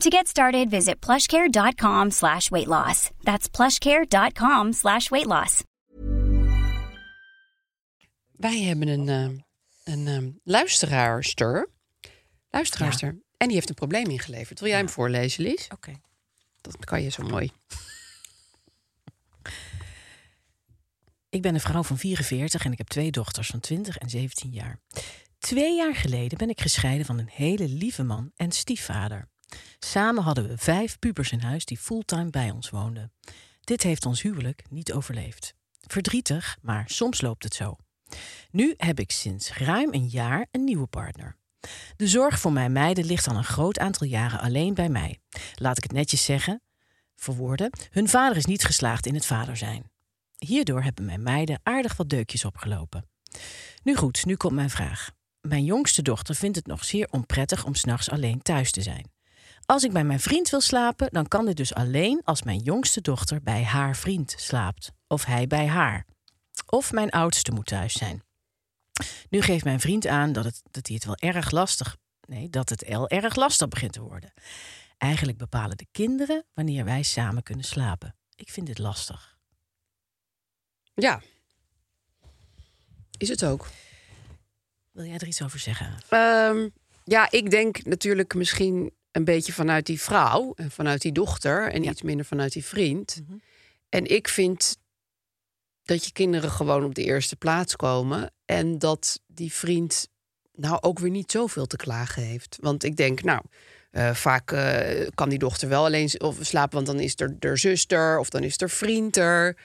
[0.00, 3.10] To get started, visit plushcare.com slash weight loss.
[3.22, 5.62] That's plushcare.com slash weight loss.
[8.32, 9.28] Wij hebben een, eh,
[9.94, 11.70] een eh, luisteraarster.
[12.50, 13.08] Luisteraarster.
[13.36, 14.60] En die heeft een probleem ingeleverd.
[14.60, 15.68] Wil jij hem voorlezen, Lies?
[15.72, 15.92] Oké.
[16.60, 17.50] Dat kan je zo mooi.
[21.28, 24.50] Ik ben een vrouw van 44 en ik heb twee dochters van 20 en 17
[24.50, 24.80] jaar.
[25.38, 29.28] Twee jaar geleden ben ik gescheiden van een hele lieve man en stiefvader.
[29.78, 33.12] Samen hadden we vijf pubers in huis die fulltime bij ons woonden.
[33.60, 35.54] Dit heeft ons huwelijk niet overleefd.
[35.80, 37.76] Verdrietig, maar soms loopt het zo.
[38.50, 41.36] Nu heb ik sinds ruim een jaar een nieuwe partner.
[41.96, 45.18] De zorg voor mijn meiden ligt al een groot aantal jaren alleen bij mij.
[45.54, 46.62] Laat ik het netjes zeggen,
[47.16, 49.90] verwoorden, hun vader is niet geslaagd in het vader zijn.
[50.38, 53.08] Hierdoor hebben mijn meiden aardig wat deukjes opgelopen.
[53.82, 55.10] Nu goed, nu komt mijn vraag.
[55.40, 59.10] Mijn jongste dochter vindt het nog zeer onprettig om s'nachts alleen thuis te zijn.
[59.70, 63.00] Als ik bij mijn vriend wil slapen, dan kan dit dus alleen als mijn jongste
[63.00, 64.92] dochter bij haar vriend slaapt.
[65.06, 66.06] Of hij bij haar.
[66.66, 68.22] Of mijn oudste moet thuis zijn.
[69.28, 71.96] Nu geeft mijn vriend aan dat, het, dat hij het wel erg lastig...
[72.26, 74.32] Nee, dat het wel erg lastig begint te worden.
[74.98, 78.16] Eigenlijk bepalen de kinderen wanneer wij samen kunnen slapen.
[78.34, 79.38] Ik vind dit lastig.
[80.94, 81.22] Ja.
[83.18, 83.68] Is het ook.
[84.90, 85.94] Wil jij er iets over zeggen?
[86.08, 86.68] Ehm,
[87.04, 91.88] ja, ik denk natuurlijk misschien een beetje vanuit die vrouw en vanuit die dochter en
[91.88, 93.20] iets minder vanuit die vriend.
[93.88, 94.76] En ik vind
[95.82, 100.08] dat je kinderen gewoon op de eerste plaats komen en dat die vriend
[100.54, 102.58] nou ook weer niet zoveel te klagen heeft.
[102.60, 103.42] Want ik denk, nou,
[103.90, 107.56] eh, vaak eh, kan die dochter wel alleen of slapen, want dan is er de
[107.56, 109.56] zuster of dan is er vriend er.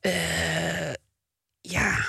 [0.00, 0.92] Eh,
[1.60, 2.04] ja.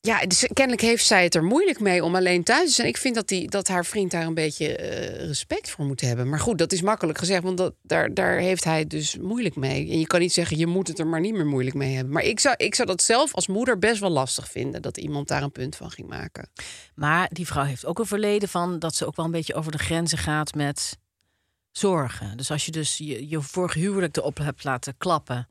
[0.00, 2.88] Ja, dus kennelijk heeft zij het er moeilijk mee om alleen thuis te zijn.
[2.88, 6.28] Ik vind dat, die, dat haar vriend daar een beetje eh, respect voor moet hebben.
[6.28, 9.56] Maar goed, dat is makkelijk gezegd, want dat, daar, daar heeft hij het dus moeilijk
[9.56, 9.90] mee.
[9.90, 12.12] En je kan niet zeggen, je moet het er maar niet meer moeilijk mee hebben.
[12.12, 14.82] Maar ik zou, ik zou dat zelf als moeder best wel lastig vinden...
[14.82, 16.50] dat iemand daar een punt van ging maken.
[16.94, 19.72] Maar die vrouw heeft ook een verleden van dat ze ook wel een beetje over
[19.72, 20.98] de grenzen gaat met
[21.70, 22.36] zorgen.
[22.36, 25.48] Dus als je dus je, je vorige huwelijk erop hebt laten klappen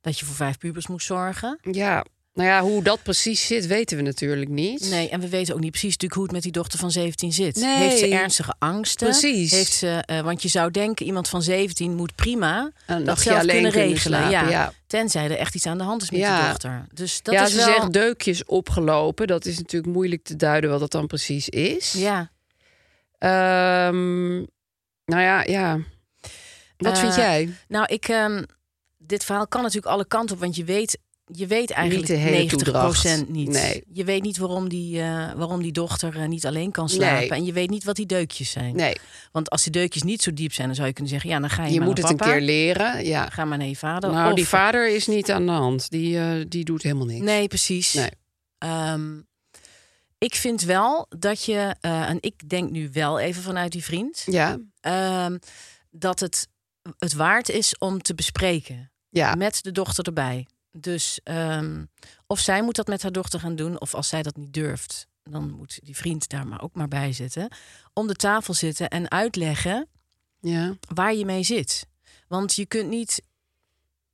[0.00, 1.58] Dat je voor vijf pubers moet zorgen.
[1.70, 2.04] Ja,
[2.34, 4.90] nou ja, hoe dat precies zit, weten we natuurlijk niet.
[4.90, 7.32] Nee, en we weten ook niet precies natuurlijk hoe het met die dochter van 17
[7.32, 7.56] zit.
[7.56, 7.76] Nee.
[7.76, 9.06] Heeft ze ernstige angsten?
[9.08, 9.50] Precies.
[9.50, 13.38] Heeft ze, eh, want je zou denken, iemand van 17 moet prima Een dat zelf
[13.40, 14.18] alleen kunnen kunnen regelen.
[14.18, 14.50] slapen, ja.
[14.50, 14.72] ja.
[14.86, 16.38] Tenzij er echt iets aan de hand is met Ja.
[16.40, 16.86] die dochter.
[16.94, 17.66] Dus dat ja, is ze wel...
[17.66, 19.26] zegt deukjes opgelopen.
[19.26, 21.92] Dat is natuurlijk moeilijk te duiden wat dat dan precies is.
[21.92, 22.30] Ja.
[23.18, 24.34] Ehm,
[25.04, 25.78] nou ja, ja.
[26.76, 27.54] Wat Eh, vind jij?
[27.68, 28.42] Nou, ik, ehm,
[28.98, 32.44] dit verhaal kan natuurlijk alle kanten op, want je weet, je weet eigenlijk de hele
[32.44, 33.28] 90% toedracht.
[33.28, 33.48] niet.
[33.48, 33.84] Nee.
[33.92, 37.18] Je weet niet waarom die, eh, waarom die dochter eh, niet alleen kan slapen.
[37.18, 37.28] Nee.
[37.30, 38.76] En je weet niet wat die deukjes zijn.
[38.76, 38.96] Nee,
[39.32, 41.50] Want als die deukjes niet zo diep zijn, dan zou je kunnen zeggen: ja, dan
[41.50, 43.04] ga je, je moet het een keer leren.
[43.04, 43.28] Ja.
[43.28, 44.10] Ga maar naar je vader.
[44.10, 45.90] Nou, Of- die vader is niet aan de hand.
[45.90, 47.24] Die, eh, die doet helemaal niks.
[47.24, 47.92] Nee, precies.
[47.94, 48.10] Nee.
[48.58, 49.20] Ehm,
[50.18, 54.58] ik vind wel dat je, en ik denk nu wel even vanuit die vriend, Ja,
[54.80, 55.38] ehm,
[55.90, 56.48] dat het
[56.98, 58.90] het waard is om te bespreken.
[59.08, 59.34] ja.
[59.34, 60.46] Met de dochter erbij.
[60.72, 61.84] Dus ehm,
[62.26, 65.06] of zij moet dat met haar dochter gaan doen, of als zij dat niet durft,
[65.22, 67.48] dan moet die vriend daar maar ook maar bij zitten.
[67.92, 69.88] Om de tafel zitten en uitleggen
[70.40, 70.76] ja.
[70.94, 71.86] waar je mee zit.
[72.28, 73.22] Want je kunt niet.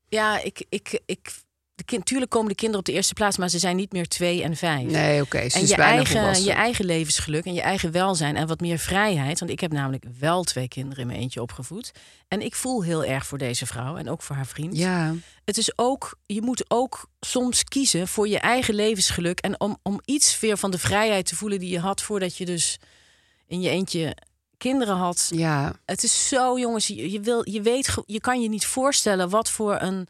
[0.09, 0.67] Ja, ik.
[0.69, 1.47] ik, ik
[1.79, 4.09] de kind, tuurlijk komen de kinderen op de eerste plaats, maar ze zijn niet meer
[4.09, 4.91] twee en vijf.
[4.91, 5.49] Nee, oké.
[5.49, 8.61] ze en is je bijna eigen, je eigen levensgeluk en je eigen welzijn en wat
[8.61, 9.39] meer vrijheid.
[9.39, 11.93] Want ik heb namelijk wel twee kinderen in mijn eentje opgevoed.
[12.29, 14.77] En ik voel heel erg voor deze vrouw en ook voor haar vriend.
[14.77, 15.15] Ja,
[15.45, 19.41] Het is ook, je moet ook soms kiezen voor je eigen levensgeluk.
[19.41, 22.45] En om, om iets weer van de vrijheid te voelen die je had voordat je
[22.45, 22.79] dus
[23.47, 24.17] in je eentje
[24.57, 25.31] kinderen had.
[25.35, 25.73] ja.
[25.85, 29.51] Het is zo, jongens, je, je, wil, je weet, je kan je niet voorstellen wat
[29.51, 30.09] voor een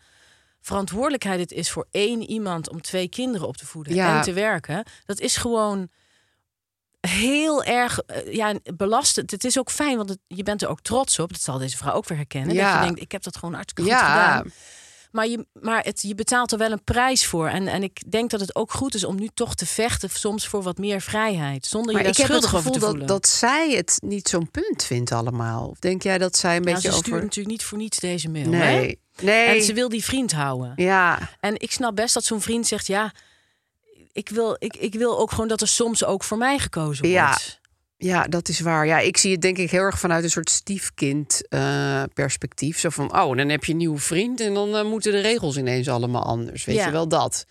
[0.69, 4.17] verantwoordelijkheid het is voor één iemand om twee kinderen op te voeden Ja.
[4.17, 4.85] en te werken.
[5.07, 5.89] Dat is gewoon
[7.01, 9.31] heel erg eh, ja, belastend.
[9.31, 11.33] Het is ook fijn, want het- je bent er ook trots op.
[11.33, 12.57] Dat zal deze vrouw ook weer herkennen.
[12.57, 14.07] Dat je denkt, ik heb dat gewoon hartstikke goed Ja.
[14.37, 14.53] gedaan.
[15.13, 17.49] Maar, je, maar het, je betaalt er wel een prijs voor.
[17.49, 20.47] En, en ik denk dat het ook goed is om nu toch te vechten soms
[20.47, 21.67] voor wat meer vrijheid.
[21.67, 23.07] Zonder Maar je ik daar heb het schuldig over gevoel te dat, voelen.
[23.07, 25.69] dat zij het niet zo'n punt vindt allemaal.
[25.69, 27.25] Of denk jij dat zij een Ja, beetje ze stuurt over...
[27.25, 28.53] natuurlijk niet voor niets deze mail.
[28.53, 28.93] hè?
[29.23, 29.47] Nee.
[29.57, 30.73] En ze wil die vriend houden.
[30.77, 33.13] Ja, En ik snap best dat zo'n vriend zegt: ja,
[34.13, 37.27] ik wil, ik, ik wil ook gewoon dat er soms ook voor mij gekozen Ja.
[37.27, 37.61] wordt.
[37.97, 38.87] ja, dat is waar.
[38.87, 42.79] Ja, ik zie het denk ik heel erg vanuit een soort stiefkind eh, perspectief.
[42.79, 44.41] Zo van, oh, dan heb je een nieuwe vriend...
[44.41, 46.65] en dan eh, moeten de regels ineens allemaal anders.
[46.65, 46.87] Weet Ja.
[46.87, 47.45] je wel, dat.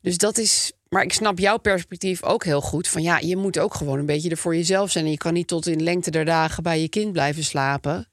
[0.00, 0.72] Dus dat is...
[0.88, 2.88] Maar ik snap jouw perspectief ook heel goed.
[2.88, 5.04] Van ja, je moet ook gewoon een beetje er voor jezelf zijn.
[5.04, 8.08] En je kan niet tot in lengte der dagen bij je kind blijven slapen.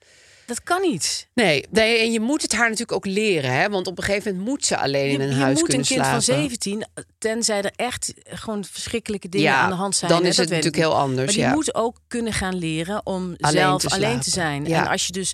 [0.50, 1.28] Dat kan niet.
[1.34, 3.54] Nee, nee, en je moet het haar natuurlijk ook leren.
[3.54, 3.70] Hè?
[3.70, 5.88] Want op een gegeven moment moet ze alleen in Je, een je huis moet kunnen
[5.88, 6.24] een kind slapen.
[6.24, 6.86] van 17,
[7.18, 10.12] tenzij er echt gewoon verschrikkelijke dingen Ja, aan de hand zijn.
[10.12, 11.54] dan hè, is het natuurlijk heel anders, Maar die ja.
[11.54, 14.22] moet ook kunnen gaan leren om Alleen zelf te alleen slapen.
[14.24, 14.66] te zijn.
[14.66, 14.82] Ja.
[14.84, 15.34] En als je dus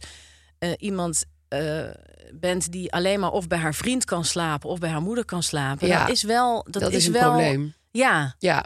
[0.60, 1.84] eh, iemand eh,
[2.34, 5.44] bent die alleen maar of bij haar vriend kan slapen of bij haar moeder kan
[5.44, 7.74] slapen, Ja, dat is wel dat, dat is een wel, probleem.
[7.92, 8.66] Ja, Ja.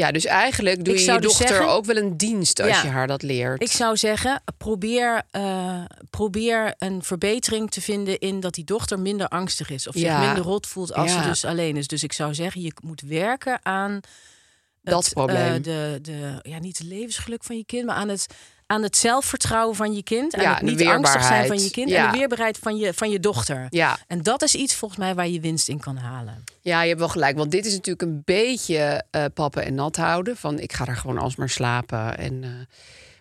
[0.00, 2.68] Ja, dus eigenlijk doe Ik je je dus dochter zeggen- ook wel een dienst als
[2.70, 2.82] Ja.
[2.82, 3.62] je haar dat leert.
[3.62, 9.28] Ik zou zeggen, probeer, eh, probeer een verbetering te vinden in dat die dochter minder
[9.28, 9.88] angstig is.
[9.88, 11.22] Of zich minder rot voelt als Ja.
[11.22, 11.86] ze dus alleen is.
[11.86, 14.00] Dus ik zou zeggen, je moet werken aan
[14.82, 15.54] Dat probleem.
[15.54, 18.26] eh, de, de, ja, niet het levensgeluk van je kind, maar aan het,
[18.70, 20.34] aan het zelfvertrouwen van je kind.
[20.34, 21.90] En Ja, het niet angstig zijn van je kind.
[21.90, 22.04] Ja.
[22.06, 23.66] En de weerbaarheid van je, van je dochter.
[23.70, 23.98] Ja.
[24.06, 26.44] En dat is iets volgens mij waar je winst in kan halen.
[26.60, 27.36] ja, je hebt wel gelijk.
[27.36, 30.36] Want dit is natuurlijk een beetje eh pappen en nat houden.
[30.36, 32.18] Van ik ga er gewoon alsmaar slapen.
[32.18, 32.50] En, eh,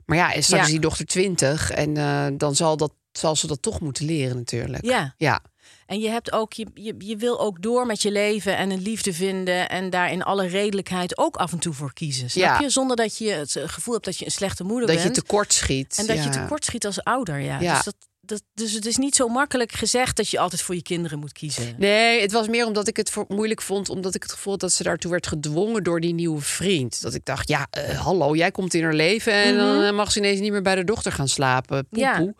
[0.05, 1.71] maar ja, en straks is die dochter twintig.
[1.71, 4.85] En eh, dan zal, dat, zal ze dat toch moeten leren natuurlijk.
[4.85, 5.13] Ja.
[5.17, 5.41] Ja,
[5.89, 8.81] En je, hebt ook, je, je, je wil ook door met je leven en een
[8.81, 9.69] liefde vinden.
[9.69, 12.29] En daar in alle redelijkheid ook af en toe voor kiezen.
[12.29, 12.59] Snap Ja.
[12.59, 12.69] je?
[12.69, 15.15] Zonder dat je het gevoel hebt dat je een slechte moeder dat je bent.
[15.15, 15.95] tekort schiet.
[15.97, 16.23] en dat ja.
[16.23, 17.39] je tekort schiet als ouder.
[17.39, 17.59] Ja.
[17.59, 17.73] Ja.
[17.75, 20.81] Dus, dat, dat, dus het is niet zo makkelijk gezegd dat je altijd voor je
[20.81, 21.75] kinderen moet kiezen.
[21.77, 23.89] Nee, het was meer omdat ik het voor moeilijk vond.
[23.89, 27.01] Omdat ik het gevoel had dat ze daartoe werd gedwongen door die nieuwe vriend.
[27.01, 29.33] Dat ik dacht, ja, eh, hallo, jij komt in haar leven.
[29.33, 31.87] En dan eh, mag ze ineens niet meer bij de dochter gaan slapen.
[31.89, 32.11] Poepoe.
[32.13, 32.23] Mhm.
[32.23, 32.33] Ja.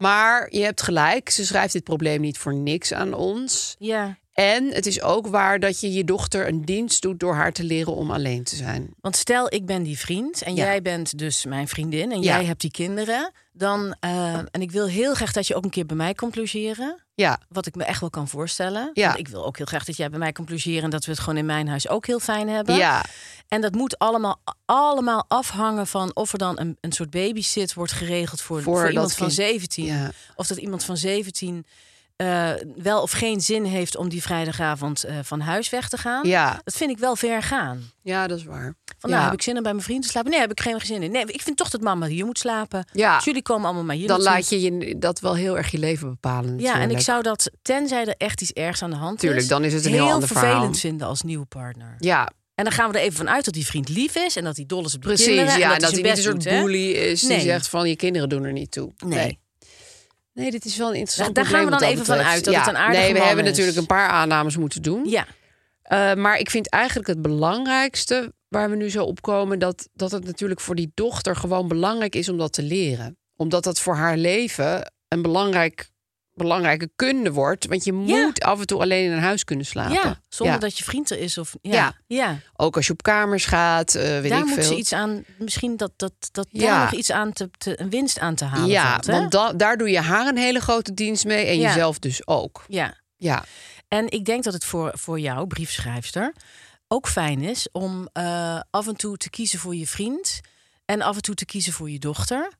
[0.00, 3.76] Maar je hebt gelijk, ze schrijft dit probleem niet voor niks aan ons.
[3.78, 4.18] Ja.
[4.32, 7.64] En het is ook waar dat je je dochter een dienst doet door haar te
[7.64, 8.94] leren om alleen te zijn.
[9.00, 10.64] Want stel, ik ben die vriend en Ja.
[10.64, 12.36] jij bent dus mijn vriendin en Ja.
[12.36, 13.32] jij hebt die kinderen.
[13.52, 16.36] Dan, eh, en ik wil heel graag dat je ook een keer bij mij komt
[16.36, 17.02] logeren.
[17.20, 18.90] Ja, Wat ik me echt wel kan voorstellen.
[18.94, 19.06] Ja.
[19.06, 20.82] Want ik wil ook heel graag dat jij bij mij logeren.
[20.82, 22.76] En dat we het gewoon in mijn huis ook heel fijn hebben.
[22.76, 23.04] ja,
[23.48, 27.92] En dat moet allemaal, allemaal afhangen van of er dan een, een soort babysit wordt
[27.92, 29.38] geregeld voor, Voor voor, dat iemand van kind.
[29.38, 29.84] 17.
[29.84, 30.10] ja.
[30.36, 31.66] Of dat iemand van 17
[32.20, 36.26] eh, wel of geen zin heeft om die vrijdagavond eh, van huis weg te gaan.
[36.28, 37.82] ja, Dat vind ik wel ver gaan.
[38.02, 38.74] ja, dat is waar.
[38.98, 39.28] Van, nou, Ja.
[39.28, 40.30] heb ik zin om bij mijn vrienden te slapen?
[40.30, 41.10] Nee, heb ik geen zin in.
[41.10, 42.84] Nee, ik vind toch dat mama hier moet slapen.
[42.92, 43.16] Ja.
[43.16, 45.78] Dus jullie komen allemaal maar hier Dan laat je je dat wel heel erg je
[45.78, 46.58] leven bepalen.
[46.58, 47.00] Ja, en ik natuurlijk.
[47.02, 49.48] zou dat, tenzij er echt iets ergs aan de hand Tuurlijk, is...
[49.48, 50.74] dan is het een heel ander vervelend verhaal.
[50.74, 51.94] vinden als nieuwe partner.
[51.98, 54.36] Ja, En dan gaan we er even vanuit dat die vriend lief is...
[54.36, 55.26] en dat hij dol is op de precies.
[55.26, 55.58] kinderen.
[55.58, 57.36] ja, en en dat hij niet een soort bully is Nee.
[57.38, 58.92] die zegt van je kinderen doen er niet toe.
[59.04, 59.18] Nee.
[59.18, 59.38] Nee,
[60.32, 62.34] dit is wel een interessant Daar gaan we dan even van betreft.
[62.34, 63.50] uit dat het een aardige Nee, we hebben is.
[63.50, 65.04] natuurlijk een paar aannames moeten doen.
[65.08, 65.26] Ja,
[65.82, 69.58] Eh, maar ik vind eigenlijk het belangrijkste waar we nu zo op komen...
[69.58, 73.18] Dat, dat het natuurlijk voor die dochter gewoon belangrijk is om dat te leren.
[73.36, 75.89] Omdat dat voor haar leven een belangrijk,
[76.42, 77.66] belangrijke kunde wordt.
[77.66, 77.98] Want je Ja.
[78.24, 79.92] moet af en toe alleen in een huis kunnen slapen.
[79.92, 80.60] ja zonder Ja.
[80.60, 81.38] dat je vriend er is.
[81.38, 81.72] Of, ja.
[81.74, 81.94] Ja.
[82.06, 82.38] ja.
[82.56, 84.62] Ook als je op kamers gaat, eh, weet daar ik moet veel.
[84.62, 86.66] ze iets aan, misschien dat, dat, dat Ja.
[86.66, 89.52] daar nog iets aan te, te, een winst aan te halen ja, valt, want da-
[89.52, 92.64] daar doe je haar een hele grote dienst mee en jezelf dus ook.
[92.68, 93.44] Ja, Ja,
[93.88, 96.32] en ik denk dat het voor, voor jou, briefschrijfster,
[96.88, 100.40] ook fijn is om eh, af en toe te kiezen voor je vriend
[100.84, 102.52] en af en toe te kiezen voor je dochter.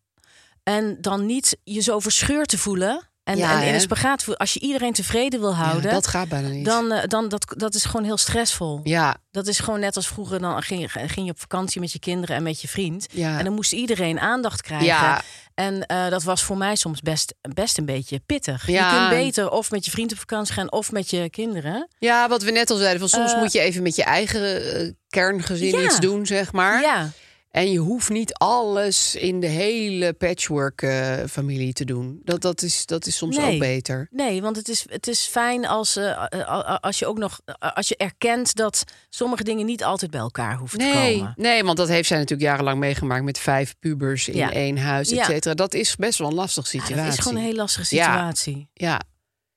[0.62, 4.38] En dan niet je zo verscheurd te voelen en, Ja, en in een spagaat.
[4.38, 6.64] Als je iedereen tevreden wil houden, Ja, dat gaat bijna niet.
[6.64, 8.80] dan, eh, dan dat, dat is gewoon heel stressvol.
[8.82, 10.38] ja, Dat is gewoon net als vroeger.
[10.40, 13.06] Dan ging je, ging je op vakantie met je kinderen en met je vriend.
[13.12, 13.38] Ja.
[13.38, 14.86] En dan moest iedereen aandacht krijgen.
[14.86, 15.22] Ja.
[15.54, 18.66] En eh, dat was voor mij soms best, best een beetje pittig.
[18.66, 18.90] Ja.
[18.92, 21.88] Je kunt beter of met je vriend op vakantie gaan of met je kinderen.
[21.98, 24.96] ja, wat we net al zeiden, van soms Eh, moet je even met je eigen
[25.08, 26.80] kerngezin iets doen, zeg maar.
[26.80, 27.10] Ja,
[27.50, 32.20] En je hoeft niet alles in de hele patchwork-familie te doen.
[32.24, 33.52] Dat, dat, is, dat is soms Nee.
[33.52, 34.08] ook beter.
[34.10, 37.40] nee, want het is, het is fijn als, eh, eh, eh, als je ook nog
[37.58, 41.32] als je erkent dat sommige dingen niet altijd bij elkaar hoeven te komen.
[41.36, 44.52] nee, want dat heeft zij natuurlijk jarenlang meegemaakt met vijf pubers in Ja.
[44.52, 45.24] één huis, et Ja.
[45.24, 45.54] cetera.
[45.54, 46.96] Dat is best wel een lastige situatie.
[47.04, 48.04] dat is gewoon een heel lastige Ja.
[48.04, 48.68] situatie.
[48.74, 49.00] Ja,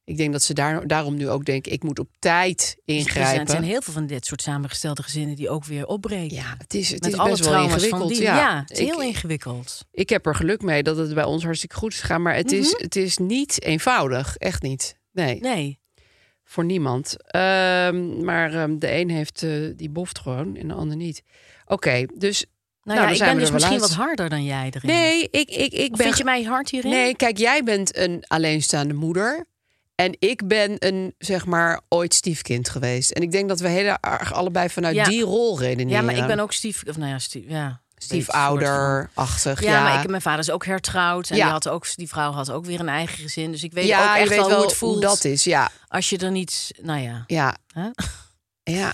[0.06, 3.42] ik denk dat ze daar, daarom nu ook denken, ik moet op tijd zijn, ingrijpen.
[3.42, 6.36] er zijn heel veel van dit soort samengestelde gezinnen die ook weer opbreken.
[6.36, 8.10] Ja, het is, het Met is alle best wel ingewikkeld.
[8.10, 8.22] die.
[8.22, 9.86] ja, Ja, het is ik, heel ingewikkeld.
[9.92, 12.22] ik heb er geluk mee dat het bij ons hartstikke goed is gegaan.
[12.22, 14.38] Maar het, is, het is niet eenvoudig.
[14.38, 15.00] Echt niet.
[15.12, 15.44] Nee, Mhm.
[15.44, 15.80] Nee.
[16.44, 17.16] voor niemand.
[17.28, 21.24] Ehm, maar ehm, de een heeft eh, die boft gewoon en de ander niet.
[21.66, 22.46] Oké, dus...
[22.84, 23.82] Nou, dan ja, ik ben dus misschien uit.
[23.82, 24.90] wat harder dan jij erin.
[24.90, 26.06] Nee, ik, ik, ik Of ben...
[26.06, 26.92] vind je mij hard hierin?
[26.92, 29.46] Nee, kijk, jij bent een alleenstaande moeder.
[29.96, 33.12] En ik ben een, zeg maar, ooit stiefkind geweest.
[33.12, 35.04] En ik denk dat we heel erg allebei vanuit Ja.
[35.04, 36.00] die rol redeneren.
[36.06, 36.84] Ja, maar ik ben ook stief...
[36.88, 39.62] Of nou ja, stief, ja stiefouder-achtig.
[39.62, 41.30] Ja, Ja, maar ik, mijn vader is ook hertrouwd.
[41.30, 41.44] En Ja.
[41.44, 43.52] die, had ook, die vrouw had ook weer een eigen gezin.
[43.52, 45.02] Dus ik weet ja ook echt wel wel hoe het voelt.
[45.02, 45.44] dat is.
[45.44, 46.72] Ja, Als je er niet...
[46.82, 47.24] Nou ja.
[47.28, 47.56] ja,
[48.64, 48.94] ja.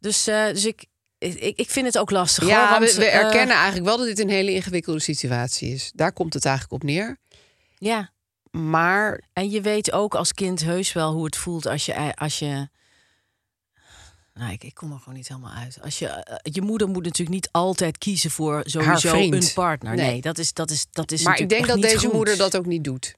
[0.00, 0.84] Dus, eh, dus ik,
[1.18, 2.46] ik, ik vind het ook lastig.
[2.46, 5.72] ja hoor, want, we, we eh, erkennen eigenlijk wel dat dit een hele ingewikkelde situatie
[5.74, 5.90] is.
[5.94, 7.18] Daar komt het eigenlijk op neer.
[7.78, 8.10] ja.
[8.50, 12.16] Maar En je weet ook als kind heus wel hoe het voelt als je...
[12.16, 12.68] Als je
[14.34, 15.78] nou, ik, ik kom er gewoon niet helemaal uit.
[15.82, 19.94] Als je, eh, je moeder moet natuurlijk niet altijd kiezen voor sowieso een partner.
[19.94, 20.20] Nee, Nee.
[20.20, 22.12] dat is, dat is, dat is maar ik denk dat deze goed.
[22.12, 23.14] moeder dat ook niet doet.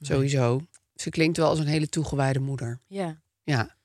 [0.00, 0.60] Sowieso.
[0.94, 2.80] Ze klinkt wel als een hele toegewijde moeder.
[2.86, 3.20] Ja.
[3.42, 3.76] Ja.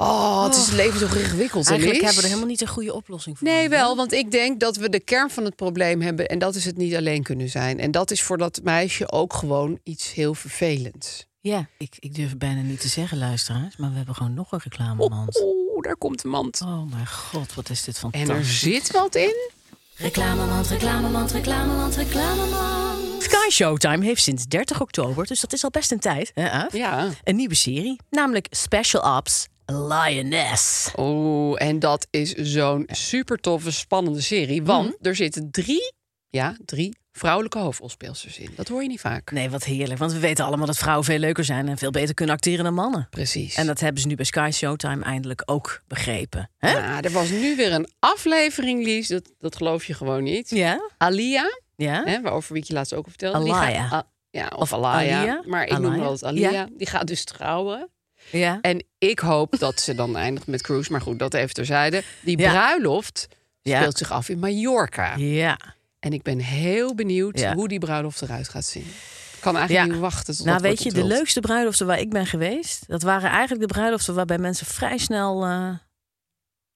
[0.00, 2.94] Oh, het is het leven toch ingewikkeld, Eigenlijk hebben we er helemaal niet een goede
[2.94, 3.48] oplossing voor.
[3.48, 6.54] Nee, wel, want ik denk dat we de kern van het probleem hebben en dat
[6.54, 7.80] is het niet alleen kunnen zijn.
[7.80, 11.26] En dat is voor dat meisje ook gewoon iets heel vervelends.
[11.40, 13.76] Ja, ik, ik durf het bijna niet te zeggen, luisteraars.
[13.76, 15.40] Maar we hebben gewoon nog een reclamemand.
[15.42, 16.60] Oeh, daar komt de mand.
[16.60, 18.58] Oh mijn god, wat is dit En er fantastisch.
[18.60, 19.50] zit wat in.
[19.94, 23.22] Reclamemand, reclamemand, reclamemand, reclamemand.
[23.22, 26.72] Sky Showtime heeft sinds 30 oktober, dus dat is al best een tijd, hè, Aaf?
[26.72, 27.08] Ja.
[27.24, 28.00] een nieuwe serie.
[28.10, 30.90] Namelijk Special Ops Lioness.
[30.96, 34.62] Oeh, en dat is zo'n super toffe, spannende serie.
[34.62, 35.92] Want er zitten drie,
[36.28, 38.50] ja, drie vrouwelijke hoofdrolspeelsters in.
[38.56, 39.30] Dat hoor je niet vaak.
[39.30, 39.98] Nee, wat heerlijk.
[39.98, 42.74] Want we weten allemaal dat vrouwen veel leuker zijn en veel beter kunnen acteren dan
[42.74, 43.06] mannen.
[43.10, 43.54] Precies.
[43.54, 46.50] En dat hebben ze nu bij Sky Showtime eindelijk ook begrepen.
[46.58, 46.70] Hè?
[46.70, 49.08] Ja, er was nu weer een aflevering, Lies.
[49.08, 50.50] Dat, dat geloof je gewoon niet.
[50.50, 50.90] Ja?
[50.98, 52.02] Alia, Ja?
[52.04, 53.44] hè, waarover wie ik je laatst ook vertelde.
[53.44, 53.86] die Alaya.
[53.86, 55.18] gaat- ah, ja, of, Of Alaya.
[55.20, 55.42] Alia.
[55.46, 56.50] Maar ik noem altijd Alia.
[56.50, 56.68] Ja.
[56.76, 57.88] Die gaat dus trouwen.
[58.30, 58.58] Ja?
[58.60, 60.92] En ik hoop dat ze dan eindigt met Cruise.
[60.92, 62.02] Maar goed, dat even terzijde.
[62.20, 62.50] Die Ja.
[62.50, 63.28] bruiloft
[63.62, 65.16] speelt zich af in Mallorca.
[65.16, 65.58] Ja.
[65.98, 68.86] En ik ben heel benieuwd hoe die bruiloft eruit gaat zien.
[69.34, 69.92] Ik kan eigenlijk Ja.
[69.92, 73.30] niet wachten tot Nou, weet je, de leukste bruiloften waar ik ben geweest, dat waren
[73.30, 75.70] eigenlijk de bruiloften waarbij mensen vrij snel eh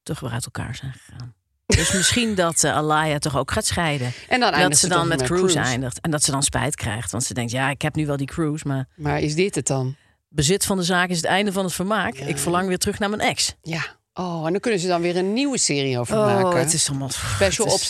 [0.03, 1.33] toch weer uit elkaar zijn gegaan.
[1.65, 4.11] Dus misschien dat eh, Alaya toch ook gaat scheiden.
[4.29, 6.01] En dan dat ze dan met cruise, eindigt.
[6.01, 7.11] En dat ze dan spijt krijgt.
[7.11, 9.67] Want ze denkt, ja, ik heb nu wel die cruise, maar Maar is dit het
[9.67, 9.95] dan?
[10.33, 12.15] Bezit van de zaak is het einde van het vermaak.
[12.15, 13.55] Ik verlang weer terug naar mijn ex.
[13.61, 14.01] Ja.
[14.13, 16.59] Oh, en dan kunnen ze dan weer een nieuwe serie over Oh, maken.
[16.59, 17.09] het is allemaal...
[17.09, 17.87] Special het Ops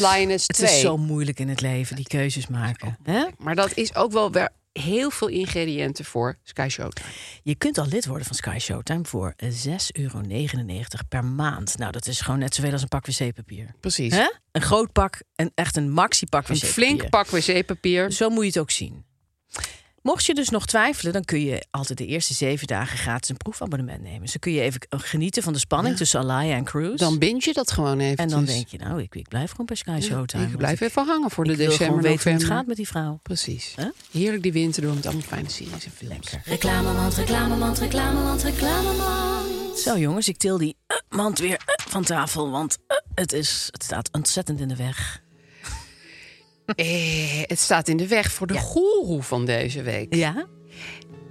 [0.47, 0.69] Het 2.
[0.69, 2.97] is zo moeilijk in het leven, die keuzes maken.
[3.03, 3.25] Hè?
[3.37, 7.07] Maar dat is ook wel weer heel veel ingrediënten voor Sky Showtime.
[7.43, 9.49] Je kunt al lid worden van Sky Showtime voor 6,99
[9.91, 10.21] euro
[11.09, 11.77] per maand.
[11.77, 13.75] Nou, dat is gewoon net zoveel als een pak wc-papier.
[13.79, 14.13] Precies.
[14.13, 14.31] Hè?
[14.51, 16.73] Een groot pak, een, echt een maxi-pak Een wc-papier.
[16.73, 18.11] flink pak wc-papier.
[18.11, 19.05] Zo moet je het ook zien.
[20.03, 23.37] Mocht je dus nog twijfelen, dan kun je altijd de eerste zeven dagen gratis een
[23.37, 24.27] proefabonnement nemen.
[24.29, 26.95] Zo kun je even genieten van de spanning tussen Alaya en Cruise.
[26.95, 28.17] Dan bind je dat gewoon even.
[28.17, 30.45] en dan denk je, nou, ik, ik blijf gewoon bij Sky Showtime.
[30.45, 32.75] Ik blijf even hangen voor de ik wil december, gewoon weten hoe het gaat met
[32.75, 33.19] die vrouw.
[33.21, 33.73] Precies.
[33.75, 33.85] Huh?
[34.11, 36.29] Heerlijk die winter door met allemaal fijne series en films.
[36.45, 39.79] Reclamemand, reclamemand, reclamemand, reclamemand.
[39.79, 43.67] Zo jongens, ik til die eh, mand weer eh, van tafel, want eh, het, is,
[43.71, 45.21] het staat ontzettend in de weg.
[46.66, 48.59] Eh, het staat in de weg voor de Ja.
[48.59, 50.16] goeroe van deze week.
[50.16, 50.47] Ja?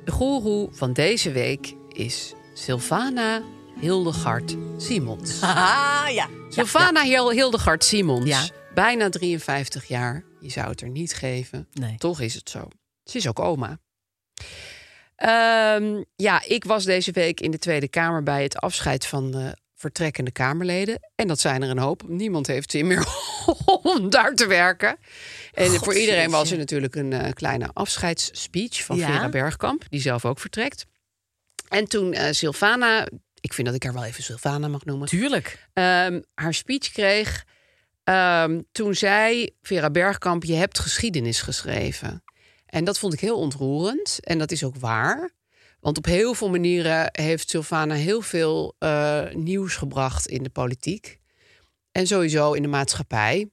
[0.04, 3.42] De goeroe van deze week is Sylvana
[3.80, 5.40] Hildegard Simons.
[5.42, 6.28] Ah, ja.
[6.48, 8.26] Sylvana Hil- Hildegard Simons.
[8.28, 8.48] Ja.
[8.74, 10.24] Bijna 53 jaar.
[10.40, 11.68] Je zou het er niet geven.
[11.72, 11.94] Nee.
[11.96, 12.68] Toch is het zo.
[13.04, 13.78] Ze is ook oma.
[15.16, 19.56] Ehm, ja, ik was deze week in de Tweede Kamer bij het afscheid van de
[19.82, 21.10] vertrekkende Kamerleden.
[21.14, 22.02] En dat zijn er een hoop.
[22.08, 23.06] Niemand heeft zin meer
[23.82, 24.96] om daar te werken.
[25.52, 29.06] En God, voor iedereen was er natuurlijk een eh, kleine afscheidsspeech van Ja.
[29.06, 30.86] Vera Bergkamp, die zelf ook vertrekt.
[31.68, 33.06] En toen eh Sylvana,
[33.40, 35.68] ik vind dat ik haar wel even Sylvana mag noemen, Tuurlijk.
[35.72, 37.44] ehm, haar speech kreeg.
[38.04, 42.24] ehm, toen zei Vera Bergkamp: Je hebt geschiedenis geschreven.
[42.66, 44.18] En dat vond ik heel ontroerend.
[44.20, 45.30] En dat is ook waar.
[45.82, 51.18] Want op heel veel manieren heeft Sylvana heel veel eh, nieuws gebracht in de politiek.
[51.92, 53.50] En sowieso in de maatschappij.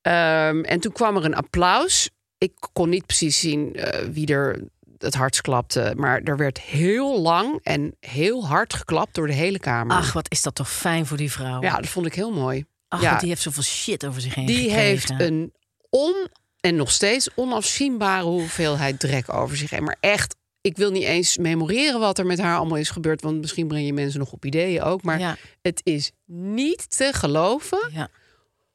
[0.00, 2.10] Ehm, en toen kwam er een applaus.
[2.38, 4.62] Ik kon niet precies zien eh, wie er
[4.98, 5.92] het hardst klapte.
[5.96, 9.96] Maar er werd heel lang en heel hard geklapt door de hele Kamer.
[9.96, 11.62] Ach, wat is dat toch fijn voor die vrouw.
[11.62, 12.64] Ja, dat vond ik heel mooi.
[12.88, 14.80] Ach, ja, want die heeft zoveel shit over zich heen die gekregen.
[14.80, 15.52] heeft een
[15.90, 16.28] on
[16.60, 19.84] en nog steeds onafzienbare hoeveelheid drek over zich heen.
[19.84, 23.22] Maar echt, ik wil niet eens memoreren wat er met haar allemaal is gebeurd.
[23.22, 25.02] Want misschien breng je mensen nog op ideeën ook.
[25.02, 25.36] Maar Ja.
[25.62, 28.08] het is niet te geloven Ja.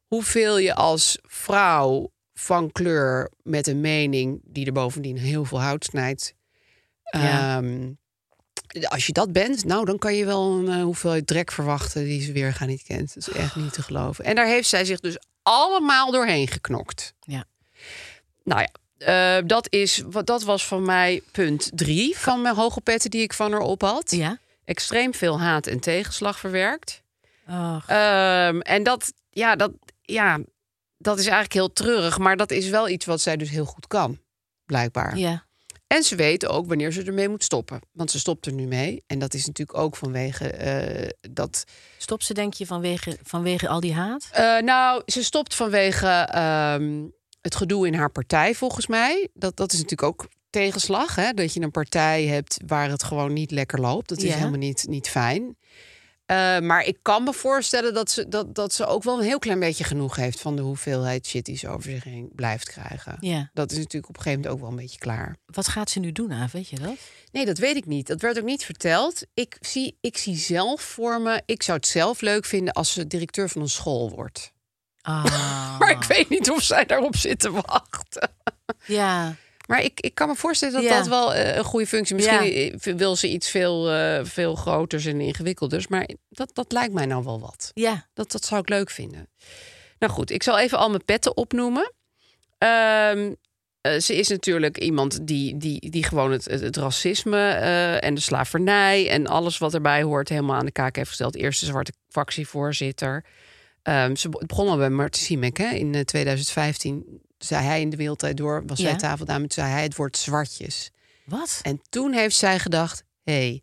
[0.06, 5.84] hoeveel je als vrouw van kleur met een mening die er bovendien heel veel hout
[5.86, 6.34] snijdt.
[7.04, 7.58] Ja.
[7.58, 7.92] ehm,
[8.88, 12.22] als je dat bent, nou dan kan je wel een eh, hoeveelheid drek verwachten die
[12.22, 13.14] ze weer gaan niet kent.
[13.14, 14.26] Dat is echt niet te geloven.
[14.26, 17.14] En daar heeft zij zich dus allemaal doorheen geknokt.
[17.20, 17.46] Ja.
[18.44, 22.82] Nou ja, eh, dat, is, wat, dat was van mij punt drie van mijn hoge
[22.82, 24.12] petten die ik van haar op had.
[24.12, 24.38] Ja?
[24.66, 27.02] Extreem veel haat en tegenslag verwerkt.
[27.45, 29.72] Ach, Ehm, en dat, ja, dat,
[30.02, 30.39] ja,
[30.98, 32.18] dat is eigenlijk heel treurig.
[32.18, 34.20] Maar dat is wel iets wat zij dus heel goed kan,
[34.66, 35.18] blijkbaar.
[35.18, 35.45] ja.
[35.88, 37.80] En ze weet ook wanneer ze ermee moet stoppen.
[37.91, 39.04] Want ze stopt er nu mee.
[39.08, 41.64] En dat is natuurlijk ook vanwege eh, dat...
[41.98, 44.30] Stop ze, denk je, vanwege, vanwege al die haat?
[44.32, 47.06] Eh, nou, ze stopt vanwege ehm,
[47.48, 49.28] het gedoe in haar partij, volgens mij.
[49.34, 51.16] Dat, dat is natuurlijk ook tegenslag.
[51.16, 51.34] Hè?
[51.34, 54.10] Dat je een partij hebt waar het gewoon niet lekker loopt.
[54.10, 54.36] Dat is Ja.
[54.38, 55.58] helemaal niet, niet fijn.
[56.26, 59.39] Eh, maar ik kan me voorstellen dat ze, dat, dat ze ook wel een heel
[59.39, 60.39] klein beetje genoeg heeft...
[60.39, 63.18] van de hoeveelheid shit die ze over zich heen blijft krijgen.
[63.20, 63.50] Ja.
[63.54, 65.36] Dat is natuurlijk op een gegeven moment ook wel een beetje klaar.
[65.45, 66.52] Wat gaat ze nu doen, Aaf?
[66.52, 66.95] Weet je dat?
[67.32, 68.08] Nee, dat weet ik niet.
[68.08, 69.22] Dat werd ook niet verteld.
[69.34, 71.41] Ik zie, ik zie zelf voor me...
[71.45, 74.52] Ik zou het zelf leuk vinden als ze directeur van een school wordt.
[75.08, 75.80] Ah.
[75.80, 78.30] Maar ik weet niet of zij daarop zit te wachten.
[78.86, 79.36] Ja.
[79.68, 80.97] Maar ik, ik kan me voorstellen dat Ja.
[80.97, 82.95] dat wel eh, een goede functie Misschien Ja.
[82.95, 85.88] wil ze iets veel, eh, veel groters en ingewikkelders.
[85.88, 87.72] Maar dat, dat lijkt mij nou wel wat.
[87.74, 88.08] Ja.
[88.14, 89.30] Dat, dat zou ik leuk vinden.
[89.99, 91.93] Nou goed, ik zal even al mijn petten opnoemen.
[92.58, 93.34] Ehm,
[93.82, 97.49] eh, ze is natuurlijk iemand die, die, die gewoon het, het, het racisme
[98.01, 101.36] en de slavernij en alles wat erbij hoort helemaal aan de kaak heeft gesteld.
[101.36, 103.26] Eerste zwarte fractievoorzitter.
[103.88, 105.70] Ehm, ze be- begon al bij Martin Siemek hè?
[105.70, 107.22] in eh, 2015.
[107.38, 108.90] Zei hij in de wereldtijd door, was Ja.
[108.90, 110.92] zij tafeldame, toen zei hij het woord zwartjes.
[111.26, 111.60] Wat?
[111.62, 113.62] En toen heeft zij gedacht: hé, hey,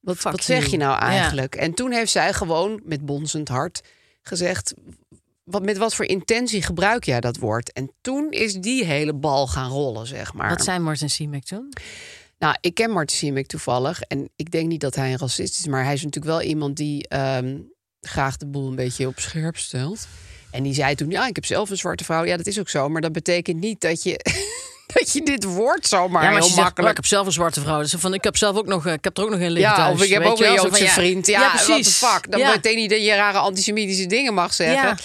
[0.00, 0.70] wat, wat zeg you.
[0.70, 1.00] je nou Ja.
[1.00, 1.54] eigenlijk?
[1.54, 3.80] En toen heeft zij gewoon met bonzend hart
[4.22, 4.74] gezegd:
[5.44, 7.72] wat, met wat voor intentie gebruik jij dat woord?
[7.72, 10.48] En toen is die hele bal gaan rollen, zeg maar.
[10.48, 11.72] Wat zijn Martin Siemek toen?
[12.38, 14.00] Nou, ik ken Martin Siemek toevallig.
[14.00, 15.66] En ik denk niet dat hij een racist is.
[15.66, 17.58] Maar hij is natuurlijk wel iemand die ehm,
[18.00, 20.06] graag de boel een beetje op scherp stelt.
[20.50, 22.24] En die zei toen, ja, ik heb zelf een zwarte vrouw.
[22.24, 22.88] Ja, dat is ook zo.
[22.88, 24.20] Maar dat betekent niet dat je,
[24.94, 26.84] dat je dit woord zomaar ja, maar heel zegt, makkelijk...
[26.84, 27.80] "Oh, ik heb zelf een zwarte vrouw.
[27.80, 29.70] Dus van, ik heb zelf ook nog, eh, ik heb er ook nog een liggen
[29.72, 29.94] Ja, thuis.
[29.94, 31.26] of ik heb ook een Joodse ja, vriend.
[31.26, 31.96] Ja, ja, what the precies.
[31.96, 32.30] fuck.
[32.30, 32.52] Dan Ja.
[32.52, 34.98] betekent niet dat je rare antisemitische dingen mag zeggen.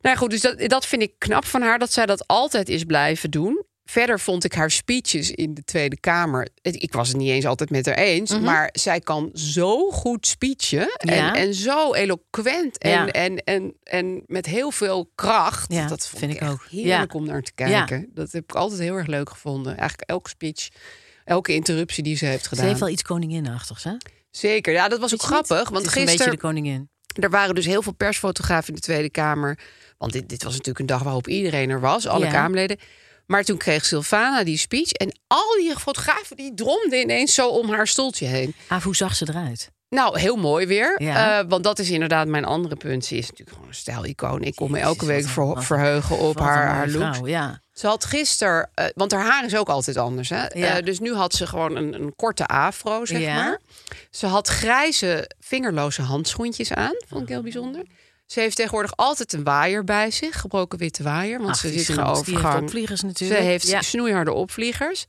[0.00, 2.84] Nou goed, dus dat, dat vind ik knap van haar, dat zij dat altijd is
[2.84, 3.64] blijven doen.
[3.88, 6.48] Verder vond ik haar speeches in de Tweede Kamer.
[6.62, 8.38] Ik was het niet eens altijd met haar eens.
[8.40, 10.88] Maar zij kan zo goed speechen.
[10.96, 11.16] En, Mhm.
[11.16, 11.34] Ja.
[11.34, 12.78] en zo eloquent.
[12.78, 13.06] En, Ja.
[13.06, 15.72] en, en, en met heel veel kracht.
[15.72, 16.66] Ja, dat vond vind ik ook.
[16.70, 18.10] heerlijk om naar te kijken.
[18.14, 19.76] Dat heb ik altijd heel erg leuk gevonden.
[19.76, 20.68] Eigenlijk elke speech.
[21.24, 22.66] Elke interruptie die ze heeft Ze gedaan.
[22.66, 23.92] heeft wel iets koninginachtigs, hè?
[24.30, 25.68] Zeker, ja, dat was ook grappig.
[25.68, 26.88] Want het is een beetje gisteren, de koningin.
[27.20, 29.58] er waren dus heel veel persfotografen in de Tweede Kamer.
[29.98, 32.30] Want dit, dit was natuurlijk een dag waarop iedereen er was, alle Ja.
[32.30, 32.76] Kamerleden.
[33.26, 34.90] Maar toen kreeg Sylvana die speech.
[34.92, 38.54] En al die fotografen die dromden ineens zo om haar stoeltje heen.
[38.68, 39.70] Ah, hoe zag ze eruit?
[39.88, 41.02] Nou, heel mooi weer.
[41.02, 41.38] Ja.
[41.40, 43.04] Eh, want dat is inderdaad mijn andere punt.
[43.04, 44.42] Ze is natuurlijk gewoon een stijlicoon.
[44.42, 47.28] Ik kon me elke week ver- verheugen op haar, look.
[47.28, 47.60] Ja.
[47.72, 50.28] Ze had gisteren, eh, want haar haar is ook altijd anders.
[50.28, 50.42] Hè?
[50.42, 50.76] Ja.
[50.76, 53.34] Eh, dus nu had ze gewoon een, een korte afro, zeg Ja.
[53.34, 53.60] maar.
[54.10, 56.94] Ze had grijze, vingerloze handschoentjes aan.
[57.08, 57.82] Vond ik heel bijzonder.
[58.26, 61.38] Ze heeft tegenwoordig altijd een waaier bij zich, gebroken witte waaier.
[61.38, 62.62] Want Ach, ze zit in heeft overgang.
[62.62, 63.40] opvliegers Ze natuurlijk.
[63.40, 63.82] heeft Ja.
[63.82, 65.06] snoeiharde opvliegers.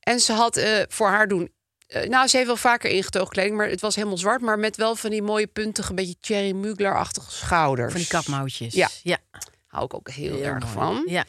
[0.00, 1.50] En ze had eh, voor haar doen.
[1.86, 4.40] eh, nou, ze heeft wel vaker ingetogen kleding, maar het was helemaal zwart.
[4.40, 7.92] Maar met wel van die mooie puntige, beetje Thierry Mugler-achtige schouders.
[7.92, 8.74] Van die kapmouwtjes.
[8.74, 8.88] Ja.
[9.02, 9.18] ja.
[9.66, 10.72] Hou ik ook heel, Heel erg mooi.
[10.74, 11.02] van.
[11.06, 11.24] Ja.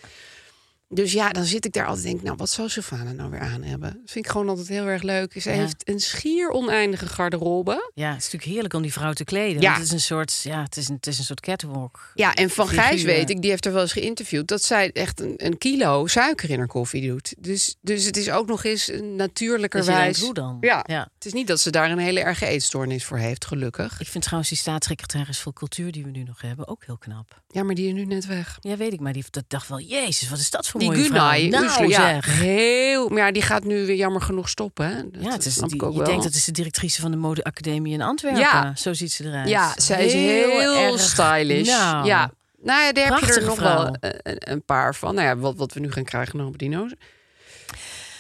[0.90, 3.40] Dus ja, dan zit ik daar altijd en denk, nou, wat zou Sylvana nou weer
[3.40, 3.90] aan hebben?
[4.02, 5.42] Dat vind ik gewoon altijd heel erg leuk.
[5.42, 5.56] Ze Ja.
[5.56, 7.92] heeft een schier oneindige garderobe.
[7.94, 9.62] ja, het is natuurlijk heerlijk om die vrouw te kleden.
[9.62, 9.74] Ja.
[9.74, 12.12] Het is een soort, ja, het is een, het is een soort catwalk.
[12.16, 12.84] Ja, en Van Figuur.
[12.84, 14.48] Gijs weet ik, die heeft er wel eens geïnterviewd...
[14.48, 17.34] dat zij echt een, een kilo suiker in haar koffie doet.
[17.40, 20.04] Dus, dus het is ook nog eens een Dus je natuurlijkerwijs...
[20.04, 20.58] denkt, hoe dan?
[20.62, 20.84] Ja.
[20.88, 21.10] ja.
[21.16, 24.00] Het is niet dat ze daar een hele erge eetstoornis voor heeft, gelukkig.
[24.00, 27.42] Ik vind trouwens die staatssecretaris voor cultuur die we nu nog hebben ook heel knap.
[27.48, 28.58] Ja, maar die is nu net weg.
[28.62, 31.04] Ja, weet ik, maar die dat dacht wel, jezus, wat is dat voor Die mooie
[31.04, 31.40] vrouw.
[31.50, 32.40] Nou, ja, zeg.
[32.40, 33.10] heel...
[33.10, 34.96] Maar ja, die gaat nu weer jammer genoeg stoppen, hè?
[35.12, 36.04] Dat Ja, het is, die, je wel.
[36.04, 38.40] denkt dat is de directrice van de modeacademie in Antwerpen.
[38.42, 38.76] Ja.
[38.76, 39.50] Zo ziet ze eruit.
[39.50, 41.68] Ja, zij is heel, erg- stylish.
[41.68, 42.32] Nou, Ja.
[42.62, 43.76] Nou ja, daar heb je er nog vrouw.
[43.76, 45.16] wel een, paar van.
[45.16, 46.94] Nou ja, wat, wat we nu gaan krijgen nog op dino's.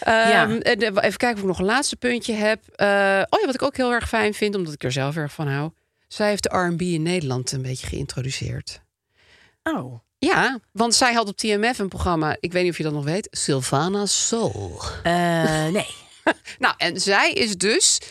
[0.05, 0.43] Ja.
[0.43, 2.59] Ehm, en, eh, even kijken of ik nog een laatste puntje heb.
[2.75, 2.87] Eh,
[3.29, 5.47] oh ja, wat ik ook heel erg fijn vind, omdat ik er zelf erg van
[5.47, 5.71] hou.
[6.07, 8.81] Zij heeft de R&B in Nederland een beetje geïntroduceerd.
[9.63, 12.93] Oh, Ja, want zij had op TMF een programma, ik weet niet of je dat
[12.93, 14.81] nog weet, Sylvana Soul.
[15.03, 15.87] Eh, nee.
[16.59, 18.01] Nou, en zij is dus.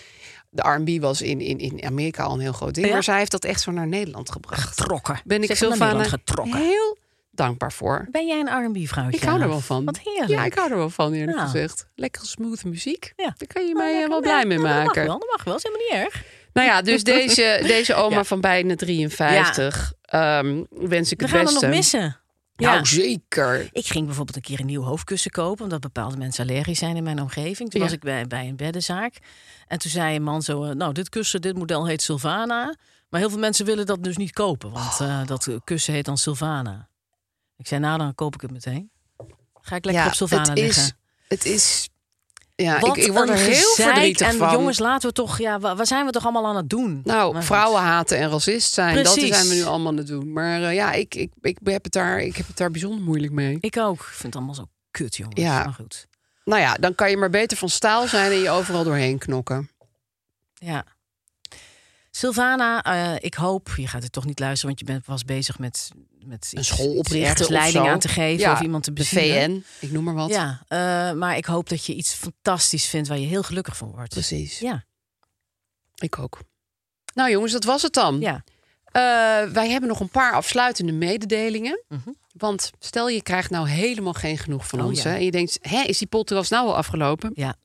[0.50, 2.92] De R&B was in, in, in Amerika al een heel groot ding, Ja.
[2.92, 4.62] maar zij heeft dat echt zo naar Nederland gebracht.
[4.78, 5.20] Getrokken.
[5.24, 6.60] Ben ik Sylvana getrokken.
[6.60, 6.96] heel
[7.30, 8.06] dankbaar voor.
[8.10, 9.16] Ben jij een R&B-vrouwtje?
[9.20, 9.84] Ik hou er wel van.
[9.84, 10.28] Wat heerlijk.
[10.30, 11.50] Ja, ik hou er wel van, eerlijk Nou.
[11.50, 11.86] gezegd.
[11.94, 13.12] Lekker smooth muziek.
[13.16, 13.34] Ja.
[13.36, 14.08] Daar kan je Nou, mij eh, lekker.
[14.10, 15.04] wel blij mee Ja, Dat mag maken.
[15.06, 15.54] wel, dat mag wel.
[15.54, 16.24] Dat is helemaal niet erg.
[16.52, 18.24] Nou ja, dus deze, deze oma Ja.
[18.24, 21.66] van bijna 53 ehm, wens ik We het gaan er beste.
[21.66, 22.16] nog missen.
[22.56, 22.84] Nou, Ja.
[22.84, 23.68] zeker.
[23.72, 25.64] Ik ging bijvoorbeeld een keer een nieuw hoofdkussen kopen...
[25.64, 27.70] omdat bepaalde mensen allergisch zijn in mijn omgeving.
[27.70, 27.86] Toen Ja.
[27.86, 29.14] was ik bij, bij een beddenzaak.
[29.66, 30.64] En toen zei een man zo...
[30.64, 32.74] eh, nou, dit kussen, dit model heet Sylvana.
[33.08, 34.70] Maar heel veel mensen willen dat dus niet kopen.
[34.70, 36.88] Want eh, dat kussen heet dan Sylvana.
[37.56, 38.90] Ik zei, nou, dan koop ik het meteen.
[39.60, 40.82] Ga ik lekker ja, op Sylvana het liggen.
[40.82, 40.92] is,
[41.28, 41.88] het is...
[42.56, 44.52] Ja, Wat ik, ik word er heel verdrietig en van.
[44.52, 45.38] jongens, laten we toch...
[45.38, 47.00] Ja, wa- waar zijn we toch allemaal aan het doen?
[47.04, 49.34] nou, vrouwen haten en racist zijn, dat Precies.
[49.36, 50.32] zijn we nu allemaal aan het doen.
[50.32, 53.32] Maar eh, ja, ik, ik, ik, heb het daar, ik heb het daar bijzonder moeilijk
[53.32, 53.56] mee.
[53.60, 53.98] Ik ook.
[54.00, 55.40] Ik vind het allemaal zo kut, jongens.
[55.40, 55.64] Ja.
[55.64, 56.06] Maar goed.
[56.44, 59.70] Nou ja, dan kan je maar beter van staal zijn en je overal doorheen knokken.
[60.54, 60.84] Ja.
[62.10, 65.58] Sylvana, eh, ik hoop, je gaat het toch niet luisteren, want je bent was bezig
[65.58, 65.90] met,
[66.26, 67.90] met Een school oprichten leiding zo.
[67.90, 69.64] aan te geven Ja, of iemand te De bezielen.
[69.80, 70.30] VN, ik noem maar wat.
[70.30, 70.78] Ja, eh,
[71.12, 74.08] maar ik hoop dat je iets fantastisch vindt waar je heel gelukkig van wordt.
[74.12, 74.58] Precies.
[74.58, 74.84] Ja,
[75.96, 76.38] Ik ook.
[77.14, 78.20] Nou jongens, dat was het dan.
[78.20, 78.44] ja.
[78.84, 79.02] Eh,
[79.52, 81.82] wij hebben nog een paar afsluitende mededelingen.
[81.88, 82.10] Mhm.
[82.32, 85.02] Want stel je krijgt nou helemaal geen genoeg van Oh, ons.
[85.02, 85.10] ja.
[85.10, 87.30] Hè, en je denkt, hè, is die podcast nou al afgelopen?
[87.34, 87.56] ja.